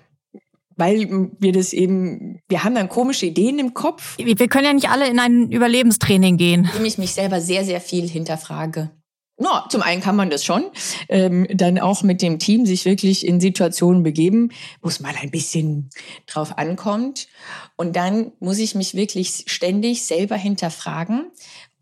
weil 0.77 1.31
wir 1.39 1.53
das 1.53 1.73
eben, 1.73 2.41
wir 2.49 2.65
haben 2.65 2.75
dann 2.75 2.89
komische 2.89 3.27
Ideen 3.27 3.59
im 3.59 3.75
Kopf. 3.75 4.17
Wir 4.19 4.37
können 4.49 4.65
ja 4.65 4.73
nicht 4.73 4.91
alle 4.91 5.09
in 5.09 5.19
ein 5.19 5.51
Überlebenstraining 5.51 6.37
gehen. 6.37 6.65
Indem 6.65 6.85
ich 6.85 6.99
mich 6.99 7.15
selber 7.15 7.41
sehr, 7.41 7.65
sehr 7.65 7.81
viel 7.81 8.09
hinterfrage. 8.09 8.91
No, 9.39 9.51
zum 9.69 9.83
einen 9.83 10.01
kann 10.01 10.17
man 10.17 10.31
das 10.31 10.47
schon, 10.47 10.65
ähm, 11.11 11.47
dann 11.53 11.79
auch 11.79 12.03
mit 12.03 12.23
dem 12.23 12.39
Team 12.39 12.65
sich 12.65 12.87
wirklich 12.87 13.27
in 13.27 13.39
Situationen 13.39 14.03
begeben, 14.03 14.51
wo 14.81 14.89
es 14.89 15.01
mal 15.01 15.13
ein 15.21 15.31
bisschen 15.31 15.91
drauf 16.27 16.57
ankommt. 16.57 17.29
Und 17.77 17.97
dann 17.97 18.33
muss 18.41 18.59
ich 18.59 18.75
mich 18.75 18.95
wirklich 18.95 19.45
ständig 19.47 20.07
selber 20.07 20.37
hinterfragen, 20.37 21.31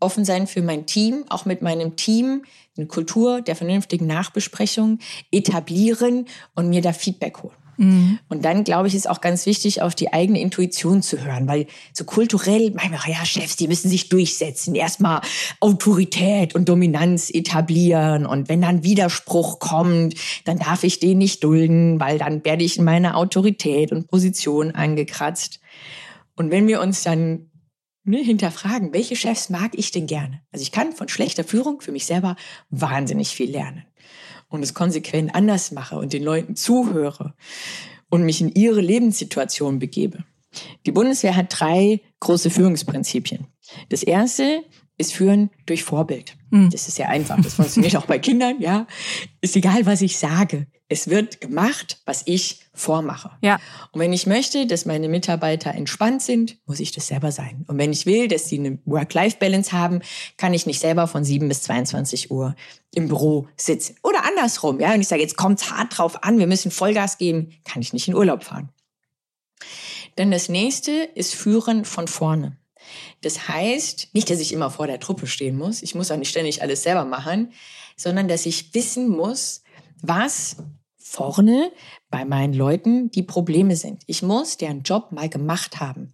offen 0.01 0.25
sein 0.25 0.47
für 0.47 0.61
mein 0.61 0.85
Team, 0.85 1.23
auch 1.29 1.45
mit 1.45 1.61
meinem 1.61 1.95
Team 1.95 2.43
eine 2.75 2.87
Kultur 2.87 3.41
der 3.41 3.55
vernünftigen 3.55 4.05
Nachbesprechung 4.05 4.99
etablieren 5.31 6.27
und 6.55 6.67
mir 6.67 6.81
da 6.81 6.91
Feedback 6.91 7.41
holen. 7.41 7.55
Mhm. 7.77 8.19
Und 8.29 8.45
dann, 8.45 8.63
glaube 8.63 8.87
ich, 8.87 8.95
ist 8.95 9.09
auch 9.09 9.21
ganz 9.21 9.45
wichtig, 9.45 9.81
auf 9.81 9.95
die 9.95 10.13
eigene 10.13 10.39
Intuition 10.39 11.01
zu 11.01 11.23
hören, 11.23 11.47
weil 11.47 11.67
so 11.93 12.03
kulturell, 12.03 12.71
manchmal, 12.71 12.99
ja, 13.07 13.25
Chefs, 13.25 13.55
die 13.55 13.67
müssen 13.67 13.89
sich 13.89 14.09
durchsetzen, 14.09 14.75
erstmal 14.75 15.21
Autorität 15.59 16.55
und 16.55 16.69
Dominanz 16.69 17.29
etablieren. 17.29 18.25
Und 18.25 18.49
wenn 18.49 18.61
dann 18.61 18.83
Widerspruch 18.83 19.59
kommt, 19.59 20.15
dann 20.45 20.59
darf 20.59 20.83
ich 20.83 20.99
den 20.99 21.17
nicht 21.17 21.43
dulden, 21.43 21.99
weil 21.99 22.17
dann 22.17 22.43
werde 22.45 22.63
ich 22.63 22.77
in 22.77 22.83
meiner 22.83 23.17
Autorität 23.17 23.91
und 23.91 24.07
Position 24.07 24.71
angekratzt. 24.71 25.59
Und 26.35 26.51
wenn 26.51 26.67
wir 26.67 26.81
uns 26.81 27.03
dann 27.03 27.49
ne, 28.03 28.17
hinterfragen, 28.17 28.93
welche 28.93 29.15
Chefs 29.15 29.49
mag 29.49 29.71
ich 29.73 29.91
denn 29.91 30.07
gerne? 30.07 30.41
Also 30.51 30.63
ich 30.63 30.71
kann 30.71 30.93
von 30.93 31.09
schlechter 31.09 31.43
Führung 31.43 31.81
für 31.81 31.91
mich 31.91 32.05
selber 32.05 32.35
wahnsinnig 32.69 33.29
viel 33.29 33.51
lernen 33.51 33.85
und 34.47 34.63
es 34.63 34.73
konsequent 34.73 35.35
anders 35.35 35.71
mache 35.71 35.97
und 35.97 36.13
den 36.13 36.23
Leuten 36.23 36.55
zuhöre 36.55 37.33
und 38.09 38.23
mich 38.23 38.41
in 38.41 38.53
ihre 38.53 38.81
Lebenssituation 38.81 39.79
begebe. 39.79 40.23
Die 40.85 40.91
Bundeswehr 40.91 41.35
hat 41.35 41.47
drei 41.49 42.01
große 42.19 42.49
Führungsprinzipien. 42.49 43.47
Das 43.89 44.03
erste 44.03 44.63
ist 44.97 45.13
Führen 45.13 45.49
durch 45.65 45.83
Vorbild. 45.83 46.37
Mhm. 46.49 46.69
Das 46.69 46.87
ist 46.87 46.95
sehr 46.95 47.09
einfach. 47.09 47.39
Das 47.41 47.55
funktioniert 47.55 47.95
auch 47.97 48.05
bei 48.05 48.19
Kindern, 48.19 48.61
ja. 48.61 48.87
Ist 49.41 49.55
egal, 49.55 49.85
was 49.85 50.01
ich 50.01 50.17
sage. 50.17 50.67
Es 50.87 51.09
wird 51.09 51.41
gemacht, 51.41 51.99
was 52.05 52.21
ich 52.25 52.59
vormache. 52.73 53.31
Ja. 53.41 53.59
Und 53.91 54.01
wenn 54.01 54.13
ich 54.13 54.27
möchte, 54.27 54.67
dass 54.67 54.85
meine 54.85 55.09
Mitarbeiter 55.09 55.71
entspannt 55.71 56.21
sind, 56.21 56.57
muss 56.67 56.79
ich 56.79 56.91
das 56.91 57.07
selber 57.07 57.31
sein. 57.31 57.65
Und 57.67 57.79
wenn 57.79 57.91
ich 57.91 58.05
will, 58.05 58.27
dass 58.27 58.47
sie 58.49 58.59
eine 58.59 58.77
Work-Life-Balance 58.85 59.71
haben, 59.71 60.01
kann 60.37 60.53
ich 60.53 60.67
nicht 60.67 60.79
selber 60.79 61.07
von 61.07 61.23
7 61.23 61.47
bis 61.47 61.63
22 61.63 62.29
Uhr 62.29 62.55
im 62.93 63.07
Büro 63.07 63.47
sitzen. 63.57 63.95
Oder 64.03 64.25
andersrum, 64.25 64.79
ja. 64.79 64.93
Und 64.93 65.01
ich 65.01 65.07
sage, 65.07 65.23
jetzt 65.23 65.37
kommt's 65.37 65.71
hart 65.71 65.97
drauf 65.97 66.23
an, 66.23 66.37
wir 66.37 66.47
müssen 66.47 66.69
Vollgas 66.69 67.17
geben, 67.17 67.49
kann 67.63 67.81
ich 67.81 67.93
nicht 67.93 68.07
in 68.07 68.15
Urlaub 68.15 68.43
fahren. 68.43 68.69
Dann 70.17 70.29
das 70.29 70.49
nächste 70.49 70.91
ist 70.91 71.33
Führen 71.33 71.83
von 71.83 72.07
vorne. 72.07 72.57
Das 73.21 73.47
heißt, 73.47 74.09
nicht, 74.13 74.29
dass 74.29 74.39
ich 74.39 74.53
immer 74.53 74.69
vor 74.69 74.85
der 74.85 74.99
Truppe 74.99 75.25
stehen 75.25 75.57
muss, 75.57 75.81
ich 75.81 75.95
muss 75.95 76.11
auch 76.11 76.17
nicht 76.17 76.29
ständig 76.29 76.61
alles 76.61 76.83
selber 76.83 77.05
machen, 77.05 77.51
sondern 77.97 78.27
dass 78.27 78.45
ich 78.45 78.73
wissen 78.73 79.09
muss, 79.09 79.63
was 80.01 80.57
vorne 80.97 81.71
bei 82.09 82.25
meinen 82.25 82.53
Leuten 82.53 83.11
die 83.11 83.23
Probleme 83.23 83.75
sind. 83.75 84.03
Ich 84.07 84.21
muss 84.21 84.57
deren 84.57 84.81
Job 84.81 85.11
mal 85.11 85.29
gemacht 85.29 85.79
haben. 85.79 86.11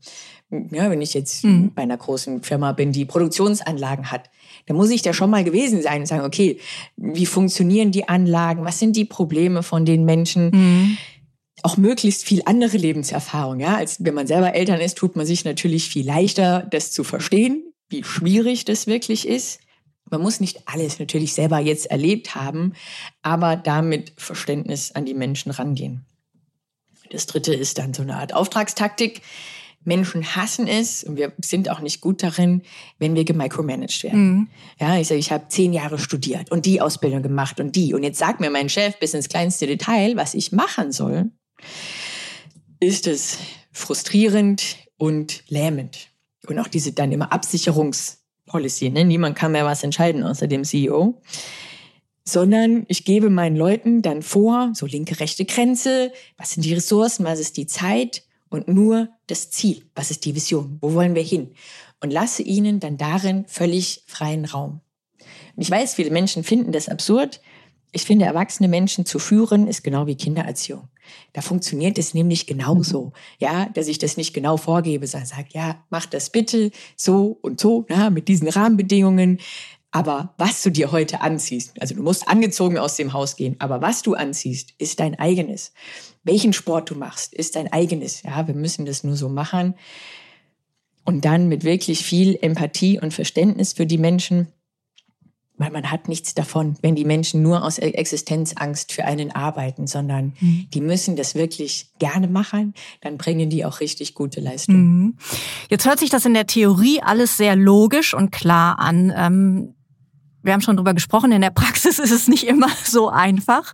Ja, 0.49 0.89
wenn 0.89 1.01
ich 1.01 1.13
jetzt 1.13 1.45
mhm. 1.45 1.71
bei 1.73 1.83
einer 1.83 1.97
großen 1.97 2.43
Firma 2.43 2.73
bin, 2.73 2.91
die 2.91 3.05
Produktionsanlagen 3.05 4.11
hat, 4.11 4.29
dann 4.65 4.75
muss 4.75 4.89
ich 4.89 5.01
da 5.01 5.13
schon 5.13 5.29
mal 5.29 5.45
gewesen 5.45 5.81
sein 5.81 6.01
und 6.01 6.07
sagen, 6.07 6.25
okay, 6.25 6.59
wie 6.97 7.25
funktionieren 7.25 7.91
die 7.91 8.09
Anlagen? 8.09 8.65
Was 8.65 8.79
sind 8.79 8.97
die 8.97 9.05
Probleme 9.05 9.63
von 9.63 9.85
den 9.85 10.05
Menschen? 10.05 10.49
Mhm 10.49 10.97
auch 11.63 11.77
möglichst 11.77 12.23
viel 12.23 12.41
andere 12.45 12.77
Lebenserfahrung. 12.77 13.59
Ja, 13.59 13.75
als 13.75 14.03
wenn 14.03 14.13
man 14.13 14.27
selber 14.27 14.53
Eltern 14.53 14.81
ist, 14.81 14.97
tut 14.97 15.15
man 15.15 15.25
sich 15.25 15.45
natürlich 15.45 15.89
viel 15.89 16.05
leichter, 16.05 16.67
das 16.71 16.91
zu 16.91 17.03
verstehen, 17.03 17.63
wie 17.89 18.03
schwierig 18.03 18.65
das 18.65 18.87
wirklich 18.87 19.27
ist. 19.27 19.59
Man 20.11 20.21
muss 20.21 20.39
nicht 20.39 20.67
alles 20.67 20.99
natürlich 20.99 21.33
selber 21.33 21.59
jetzt 21.59 21.87
erlebt 21.87 22.35
haben, 22.35 22.73
aber 23.23 23.55
damit 23.55 24.13
Verständnis 24.17 24.91
an 24.91 25.05
die 25.05 25.15
Menschen 25.15 25.51
rangehen. 25.51 26.05
Das 27.09 27.25
dritte 27.25 27.53
ist 27.53 27.79
dann 27.79 27.93
so 27.93 28.03
eine 28.03 28.17
Art 28.17 28.33
Auftragstaktik. 28.33 29.21
Menschen 29.83 30.35
hassen 30.35 30.67
es 30.67 31.03
und 31.03 31.17
wir 31.17 31.33
sind 31.43 31.69
auch 31.69 31.79
nicht 31.79 32.01
gut 32.01 32.21
darin, 32.21 32.61
wenn 32.99 33.15
wir 33.15 33.25
gemicromanaged 33.25 34.03
werden. 34.03 34.31
Mhm. 34.31 34.47
Ja, 34.79 34.99
ich 34.99 35.07
sage, 35.07 35.19
ich 35.19 35.31
habe 35.31 35.47
zehn 35.47 35.73
Jahre 35.73 35.97
studiert 35.97 36.51
und 36.51 36.67
die 36.67 36.81
Ausbildung 36.81 37.23
gemacht 37.23 37.59
und 37.59 37.75
die. 37.75 37.95
Und 37.95 38.03
jetzt 38.03 38.19
sagt 38.19 38.39
mir 38.39 38.51
mein 38.51 38.69
Chef 38.69 38.99
bis 38.99 39.15
ins 39.15 39.27
kleinste 39.27 39.65
Detail, 39.65 40.15
was 40.15 40.35
ich 40.35 40.51
machen 40.51 40.91
soll 40.91 41.31
ist 42.81 43.07
es 43.07 43.37
frustrierend 43.71 44.75
und 44.97 45.43
lähmend. 45.47 46.09
Und 46.47 46.59
auch 46.59 46.67
diese 46.67 46.91
dann 46.91 47.11
immer 47.11 47.31
Absicherungspolicy. 48.51 48.89
Ne? 48.89 49.05
Niemand 49.05 49.35
kann 49.35 49.51
mehr 49.51 49.65
was 49.65 49.83
entscheiden 49.83 50.23
außer 50.23 50.47
dem 50.47 50.63
CEO. 50.63 51.21
Sondern 52.23 52.85
ich 52.87 53.03
gebe 53.03 53.29
meinen 53.29 53.55
Leuten 53.55 54.01
dann 54.01 54.21
vor, 54.21 54.71
so 54.73 54.85
linke, 54.85 55.19
rechte 55.19 55.45
Grenze, 55.45 56.11
was 56.37 56.51
sind 56.51 56.63
die 56.63 56.73
Ressourcen, 56.73 57.25
was 57.25 57.39
ist 57.39 57.57
die 57.57 57.65
Zeit 57.65 58.23
und 58.49 58.67
nur 58.67 59.09
das 59.27 59.49
Ziel, 59.49 59.85
was 59.95 60.11
ist 60.11 60.25
die 60.25 60.35
Vision, 60.35 60.77
wo 60.81 60.93
wollen 60.93 61.15
wir 61.15 61.23
hin? 61.23 61.51
Und 61.99 62.11
lasse 62.11 62.43
ihnen 62.43 62.79
dann 62.79 62.97
darin 62.97 63.45
völlig 63.47 64.03
freien 64.05 64.45
Raum. 64.45 64.81
Und 65.55 65.63
ich 65.63 65.71
weiß, 65.71 65.95
viele 65.95 66.11
Menschen 66.11 66.43
finden 66.43 66.71
das 66.71 66.89
absurd. 66.89 67.41
Ich 67.91 68.03
finde, 68.03 68.25
erwachsene 68.25 68.67
Menschen 68.67 69.05
zu 69.05 69.19
führen 69.19 69.67
ist 69.67 69.83
genau 69.83 70.07
wie 70.07 70.15
Kindererziehung. 70.15 70.87
Da 71.33 71.41
funktioniert 71.41 71.97
es 71.97 72.13
nämlich 72.13 72.47
genauso, 72.47 73.13
ja, 73.39 73.67
dass 73.73 73.87
ich 73.87 73.99
das 73.99 74.17
nicht 74.17 74.33
genau 74.33 74.57
vorgebe, 74.57 75.07
sondern 75.07 75.27
sage, 75.27 75.49
ja, 75.53 75.83
mach 75.89 76.05
das 76.05 76.29
bitte 76.29 76.71
so 76.95 77.37
und 77.41 77.59
so, 77.59 77.85
ja, 77.89 78.09
mit 78.09 78.27
diesen 78.27 78.47
Rahmenbedingungen. 78.47 79.39
Aber 79.91 80.33
was 80.37 80.63
du 80.63 80.71
dir 80.71 80.91
heute 80.93 81.21
anziehst, 81.21 81.79
also 81.81 81.95
du 81.95 82.01
musst 82.01 82.27
angezogen 82.27 82.77
aus 82.77 82.95
dem 82.95 83.11
Haus 83.11 83.35
gehen, 83.35 83.57
aber 83.59 83.81
was 83.81 84.01
du 84.01 84.13
anziehst, 84.13 84.73
ist 84.77 85.01
dein 85.01 85.19
eigenes. 85.19 85.73
Welchen 86.23 86.53
Sport 86.53 86.89
du 86.89 86.95
machst, 86.95 87.33
ist 87.33 87.57
dein 87.57 87.71
eigenes. 87.71 88.23
Ja, 88.23 88.47
wir 88.47 88.55
müssen 88.55 88.85
das 88.85 89.03
nur 89.03 89.17
so 89.17 89.27
machen. 89.27 89.75
Und 91.03 91.25
dann 91.25 91.49
mit 91.49 91.63
wirklich 91.63 92.05
viel 92.05 92.37
Empathie 92.41 92.99
und 92.99 93.13
Verständnis 93.13 93.73
für 93.73 93.85
die 93.85 93.97
Menschen 93.97 94.47
weil 95.61 95.71
man 95.71 95.91
hat 95.91 96.07
nichts 96.07 96.33
davon, 96.33 96.75
wenn 96.81 96.95
die 96.95 97.05
Menschen 97.05 97.43
nur 97.43 97.63
aus 97.63 97.77
Existenzangst 97.77 98.91
für 98.91 99.05
einen 99.05 99.31
arbeiten, 99.31 99.85
sondern 99.85 100.33
mhm. 100.39 100.67
die 100.73 100.81
müssen 100.81 101.15
das 101.15 101.35
wirklich 101.35 101.91
gerne 101.99 102.27
machen, 102.27 102.73
dann 103.01 103.17
bringen 103.17 103.49
die 103.49 103.63
auch 103.63 103.79
richtig 103.79 104.15
gute 104.15 104.41
Leistungen. 104.41 104.99
Mhm. 104.99 105.17
Jetzt 105.69 105.85
hört 105.85 105.99
sich 105.99 106.09
das 106.09 106.25
in 106.25 106.33
der 106.33 106.47
Theorie 106.47 107.01
alles 107.01 107.37
sehr 107.37 107.55
logisch 107.55 108.13
und 108.13 108.31
klar 108.31 108.79
an. 108.79 109.13
Ähm, 109.15 109.75
wir 110.43 110.53
haben 110.53 110.61
schon 110.61 110.77
drüber 110.77 110.95
gesprochen, 110.95 111.31
in 111.31 111.41
der 111.41 111.51
Praxis 111.51 111.99
ist 111.99 112.11
es 112.11 112.27
nicht 112.27 112.47
immer 112.47 112.69
so 112.83 113.09
einfach. 113.09 113.71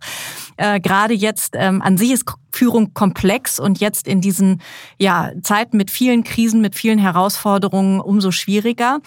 Äh, 0.56 0.80
Gerade 0.80 1.14
jetzt 1.14 1.54
ähm, 1.54 1.80
an 1.80 1.96
sich 1.96 2.10
ist 2.10 2.26
Führung 2.52 2.92
komplex 2.92 3.58
und 3.58 3.80
jetzt 3.80 4.06
in 4.06 4.20
diesen 4.20 4.60
ja, 4.98 5.32
Zeiten 5.42 5.76
mit 5.76 5.90
vielen 5.90 6.24
Krisen, 6.24 6.60
mit 6.60 6.74
vielen 6.74 6.98
Herausforderungen 6.98 8.00
umso 8.00 8.30
schwieriger. 8.30 9.00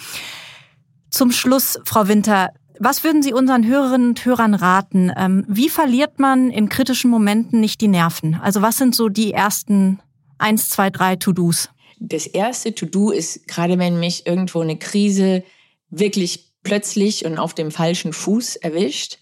Zum 1.09 1.31
Schluss, 1.31 1.77
Frau 1.83 2.07
Winter, 2.07 2.51
was 2.83 3.03
würden 3.03 3.21
Sie 3.21 3.31
unseren 3.31 3.65
Hörerinnen 3.67 4.09
und 4.09 4.25
Hörern 4.25 4.55
raten? 4.55 5.11
Ähm, 5.15 5.45
wie 5.47 5.69
verliert 5.69 6.19
man 6.19 6.49
in 6.49 6.67
kritischen 6.67 7.11
Momenten 7.11 7.59
nicht 7.59 7.79
die 7.79 7.87
Nerven? 7.87 8.35
Also 8.41 8.61
was 8.61 8.77
sind 8.77 8.95
so 8.95 9.07
die 9.07 9.33
ersten 9.33 9.99
eins, 10.39 10.69
zwei, 10.69 10.89
drei 10.89 11.15
To-Dos? 11.15 11.69
Das 11.99 12.25
erste 12.25 12.73
To-Do 12.73 13.11
ist, 13.11 13.47
gerade 13.47 13.77
wenn 13.77 13.99
mich 13.99 14.25
irgendwo 14.25 14.61
eine 14.61 14.77
Krise 14.77 15.43
wirklich 15.91 16.51
plötzlich 16.63 17.25
und 17.25 17.37
auf 17.37 17.53
dem 17.53 17.69
falschen 17.69 18.13
Fuß 18.13 18.55
erwischt, 18.57 19.19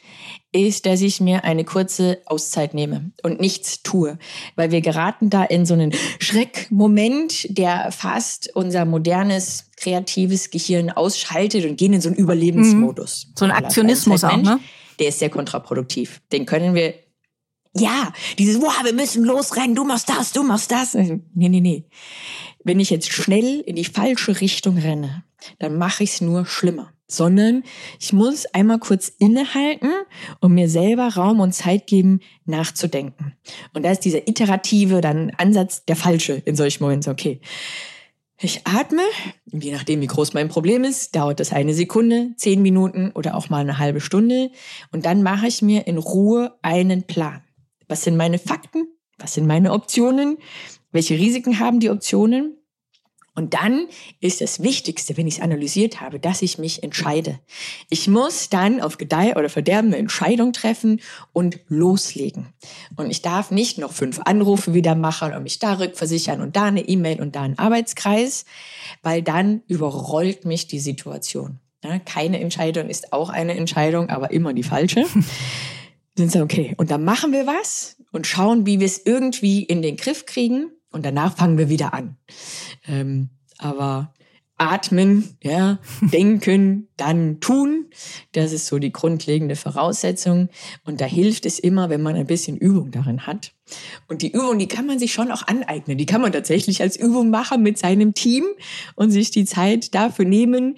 ist, 0.52 0.86
dass 0.86 1.02
ich 1.02 1.20
mir 1.20 1.44
eine 1.44 1.64
kurze 1.64 2.22
Auszeit 2.26 2.74
nehme 2.74 3.12
und 3.24 3.40
nichts 3.40 3.84
tue. 3.84 4.18
Weil 4.56 4.72
wir 4.72 4.82
geraten 4.82 5.30
da 5.30 5.44
in 5.44 5.66
so 5.66 5.74
einen 5.74 5.94
Schreckmoment, 6.20 7.58
der 7.58 7.92
fast 7.92 8.56
unser 8.56 8.86
modernes, 8.86 9.69
kreatives 9.80 10.50
Gehirn 10.52 10.90
ausschaltet 10.90 11.66
und 11.66 11.78
gehen 11.78 11.94
in 11.94 12.02
so 12.02 12.10
einen 12.10 12.18
Überlebensmodus. 12.18 13.28
Mhm. 13.28 13.34
So 13.38 13.46
ein 13.46 13.52
Aktionismus 13.52 14.24
auch, 14.24 14.38
ne? 14.38 14.60
Der 15.00 15.10
ist 15.10 15.20
sehr 15.20 15.30
kontraproduktiv. 15.30 16.22
Den 16.32 16.46
können 16.46 16.76
wir 16.76 16.94
Ja, 17.78 18.12
dieses, 18.38 18.60
wow, 18.62 18.84
wir 18.84 18.94
müssen 18.94 19.24
losrennen, 19.24 19.76
du 19.76 19.84
machst 19.84 20.10
das, 20.10 20.32
du 20.32 20.44
machst 20.44 20.72
das. 20.72 20.96
Nee, 20.96 21.22
nee, 21.34 21.62
nee. 21.62 21.86
Wenn 22.64 22.80
ich 22.80 22.90
jetzt 22.90 23.12
schnell 23.12 23.62
in 23.62 23.76
die 23.76 23.86
falsche 23.86 24.42
Richtung 24.42 24.78
renne, 24.78 25.24
dann 25.60 25.78
mache 25.78 26.04
ich 26.04 26.14
es 26.14 26.22
nur 26.22 26.46
schlimmer. 26.46 26.92
Sondern 27.12 27.64
ich 28.00 28.14
muss 28.14 28.46
einmal 28.48 28.78
kurz 28.78 29.12
innehalten 29.18 29.90
und 30.42 30.54
mir 30.54 30.70
selber 30.70 31.08
Raum 31.08 31.40
und 31.40 31.54
Zeit 31.54 31.88
geben, 31.88 32.20
nachzudenken. 32.46 33.34
Und 33.74 33.84
da 33.84 33.92
ist 33.92 34.02
dieser 34.02 34.28
iterative 34.28 35.02
dann 35.02 35.32
Ansatz 35.38 35.86
der 35.86 35.96
falsche 35.96 36.34
in 36.34 36.56
solchen 36.56 36.84
Momenten. 36.84 37.12
Okay, 37.12 37.42
ich 38.42 38.66
atme, 38.66 39.02
je 39.46 39.72
nachdem, 39.72 40.02
wie 40.02 40.08
groß 40.08 40.34
mein 40.34 40.48
Problem 40.48 40.84
ist, 40.84 41.16
dauert 41.16 41.40
das 41.40 41.52
eine 41.52 41.74
Sekunde, 41.74 42.32
zehn 42.38 42.62
Minuten 42.62 43.12
oder 43.12 43.36
auch 43.36 43.50
mal 43.50 43.60
eine 43.60 43.80
halbe 43.80 44.00
Stunde. 44.00 44.52
Und 44.92 45.06
dann 45.06 45.24
mache 45.24 45.48
ich 45.48 45.62
mir 45.62 45.88
in 45.88 45.98
Ruhe 45.98 46.58
einen 46.62 47.04
Plan. 47.04 47.42
Was 47.88 48.04
sind 48.04 48.16
meine 48.16 48.40
Fakten? 48.40 48.88
Was 49.18 49.34
sind 49.34 49.46
meine 49.46 49.74
Optionen? 49.74 50.38
Welche 50.92 51.16
Risiken 51.16 51.60
haben 51.60 51.80
die 51.80 51.90
Optionen? 51.90 52.59
Und 53.40 53.54
dann 53.54 53.88
ist 54.20 54.42
das 54.42 54.62
Wichtigste, 54.62 55.16
wenn 55.16 55.26
ich 55.26 55.36
es 55.36 55.42
analysiert 55.42 56.02
habe, 56.02 56.20
dass 56.20 56.42
ich 56.42 56.58
mich 56.58 56.84
entscheide. 56.84 57.40
Ich 57.90 58.10
muss 58.10 58.50
dann 58.50 58.82
auf 58.82 58.98
Gedeih 58.98 59.38
oder 59.38 59.48
Verderben 59.48 59.88
eine 59.88 59.98
Entscheidung 59.98 60.52
treffen 60.52 61.00
und 61.32 61.58
loslegen. 61.70 62.48
Und 62.98 63.10
ich 63.10 63.22
darf 63.22 63.50
nicht 63.50 63.78
noch 63.78 63.94
fünf 63.94 64.20
Anrufe 64.26 64.74
wieder 64.74 64.94
machen 64.94 65.34
und 65.34 65.44
mich 65.44 65.58
da 65.58 65.76
rückversichern 65.76 66.42
und 66.42 66.58
da 66.58 66.66
eine 66.66 66.82
E-Mail 66.82 67.22
und 67.22 67.38
da 67.38 67.44
einen 67.44 67.58
Arbeitskreis, 67.58 68.44
weil 69.04 69.22
dann 69.22 69.62
überrollt 69.68 70.44
mich 70.44 70.68
die 70.68 70.82
Situation. 70.82 71.60
Ja, 71.82 71.98
keine 71.98 72.42
Entscheidung 72.42 72.90
ist 72.90 73.14
auch 73.14 73.30
eine 73.30 73.56
Entscheidung, 73.56 74.10
aber 74.10 74.32
immer 74.32 74.54
die 74.54 74.64
falsche. 74.64 75.06
Dann 76.16 76.28
sagen, 76.28 76.44
okay, 76.44 76.74
und 76.76 76.92
dann 76.92 77.06
machen 77.06 77.32
wir 77.32 77.48
was 77.48 77.96
und 78.12 78.28
schauen, 78.28 78.66
wie 78.66 78.82
wir 78.82 78.86
es 78.86 79.06
irgendwie 79.06 79.64
in 79.64 79.82
den 79.82 79.96
Griff 79.96 80.26
kriegen 80.26 80.70
und 80.92 81.06
danach 81.06 81.36
fangen 81.36 81.58
wir 81.58 81.70
wieder 81.70 81.94
an. 81.94 82.18
Ähm, 82.88 83.30
aber 83.58 84.14
atmen, 84.60 85.38
ja, 85.42 85.80
denken, 86.02 86.90
dann 86.98 87.40
tun, 87.40 87.86
das 88.34 88.52
ist 88.52 88.68
so 88.68 88.78
die 88.78 88.92
grundlegende 88.92 89.56
Voraussetzung. 89.56 90.50
Und 90.86 91.02
da 91.02 91.06
hilft 91.06 91.46
es 91.46 91.60
immer, 91.60 91.90
wenn 91.90 92.02
man 92.02 92.16
ein 92.16 92.28
bisschen 92.28 92.58
Übung 92.58 92.92
darin 92.92 93.26
hat. 93.26 93.54
Und 94.08 94.22
die 94.22 94.32
Übung, 94.32 94.60
die 94.60 94.68
kann 94.68 94.86
man 94.86 95.00
sich 95.00 95.14
schon 95.14 95.32
auch 95.32 95.48
aneignen. 95.48 95.98
Die 95.98 96.06
kann 96.06 96.22
man 96.22 96.32
tatsächlich 96.32 96.82
als 96.82 96.98
Übung 96.98 97.30
machen 97.30 97.64
mit 97.64 97.78
seinem 97.78 98.14
Team 98.14 98.44
und 98.96 99.12
sich 99.12 99.32
die 99.32 99.46
Zeit 99.46 99.96
dafür 99.96 100.26
nehmen. 100.26 100.76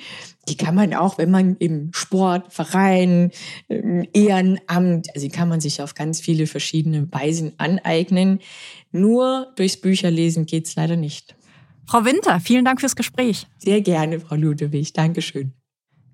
Die 0.47 0.57
kann 0.57 0.75
man 0.75 0.93
auch, 0.93 1.17
wenn 1.17 1.31
man 1.31 1.55
im 1.57 1.91
Sport, 1.93 2.53
Verein, 2.53 3.31
Ehrenamt, 3.69 5.09
also 5.15 5.25
die 5.27 5.31
kann 5.31 5.49
man 5.49 5.61
sich 5.61 5.81
auf 5.81 5.95
ganz 5.95 6.19
viele 6.19 6.47
verschiedene 6.47 7.11
Weisen 7.11 7.53
aneignen. 7.57 8.39
Nur 8.91 9.53
durchs 9.55 9.79
Bücherlesen 9.79 10.45
geht's 10.45 10.75
leider 10.75 10.95
nicht. 10.95 11.35
Frau 11.87 12.05
Winter, 12.05 12.39
vielen 12.39 12.65
Dank 12.65 12.79
fürs 12.79 12.95
Gespräch. 12.95 13.47
Sehr 13.57 13.81
gerne, 13.81 14.19
Frau 14.19 14.35
Ludewig. 14.35 14.93
Dankeschön. 14.93 15.53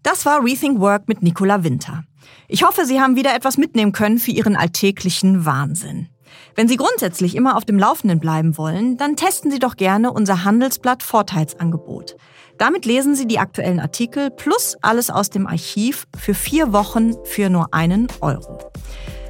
Das 0.03 0.25
war 0.25 0.43
Rethink 0.43 0.79
Work 0.79 1.07
mit 1.07 1.21
Nicola 1.21 1.63
Winter. 1.63 2.03
Ich 2.47 2.63
hoffe, 2.63 2.85
Sie 2.85 3.01
haben 3.01 3.15
wieder 3.15 3.35
etwas 3.35 3.57
mitnehmen 3.57 3.91
können 3.91 4.19
für 4.19 4.31
Ihren 4.31 4.55
alltäglichen 4.55 5.45
Wahnsinn. 5.45 6.07
Wenn 6.55 6.67
Sie 6.67 6.77
grundsätzlich 6.77 7.35
immer 7.35 7.57
auf 7.57 7.65
dem 7.65 7.77
Laufenden 7.77 8.19
bleiben 8.19 8.57
wollen, 8.57 8.97
dann 8.97 9.15
testen 9.15 9.51
Sie 9.51 9.59
doch 9.59 9.75
gerne 9.75 10.11
unser 10.11 10.43
Handelsblatt 10.43 11.03
Vorteilsangebot. 11.03 12.15
Damit 12.57 12.85
lesen 12.85 13.15
Sie 13.15 13.27
die 13.27 13.39
aktuellen 13.39 13.79
Artikel 13.79 14.31
plus 14.31 14.75
alles 14.81 15.09
aus 15.09 15.29
dem 15.29 15.45
Archiv 15.45 16.07
für 16.17 16.33
vier 16.33 16.73
Wochen 16.73 17.13
für 17.23 17.49
nur 17.49 17.73
einen 17.73 18.07
Euro. 18.21 18.59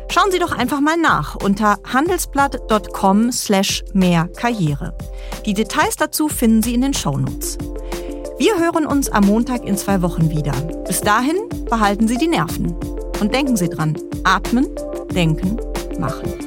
Schauen 0.10 0.32
Sie 0.32 0.40
doch 0.40 0.52
einfach 0.52 0.80
mal 0.80 0.98
nach 0.98 1.36
unter 1.36 1.78
handelsblatt.com 1.92 3.32
slash 3.32 3.84
mehr 3.94 4.30
Karriere. 4.36 4.96
Die 5.46 5.54
Details 5.54 5.96
dazu 5.98 6.30
finden 6.30 6.64
Sie 6.64 6.74
in 6.74 6.82
den 6.82 6.94
Shownotes. 6.94 7.58
Wir 8.40 8.58
hören 8.60 8.86
uns 8.86 9.10
am 9.10 9.26
Montag 9.26 9.66
in 9.66 9.78
zwei 9.78 10.02
Wochen 10.02 10.30
wieder. 10.30 10.54
Bis 10.86 11.02
dahin 11.02 11.38
behalten 11.70 12.08
Sie 12.08 12.18
die 12.18 12.28
Nerven. 12.28 12.76
Und 13.20 13.34
denken 13.34 13.58
Sie 13.58 13.68
dran, 13.68 13.98
atmen, 14.24 14.68
denken, 15.12 15.58
machen. 16.00 16.47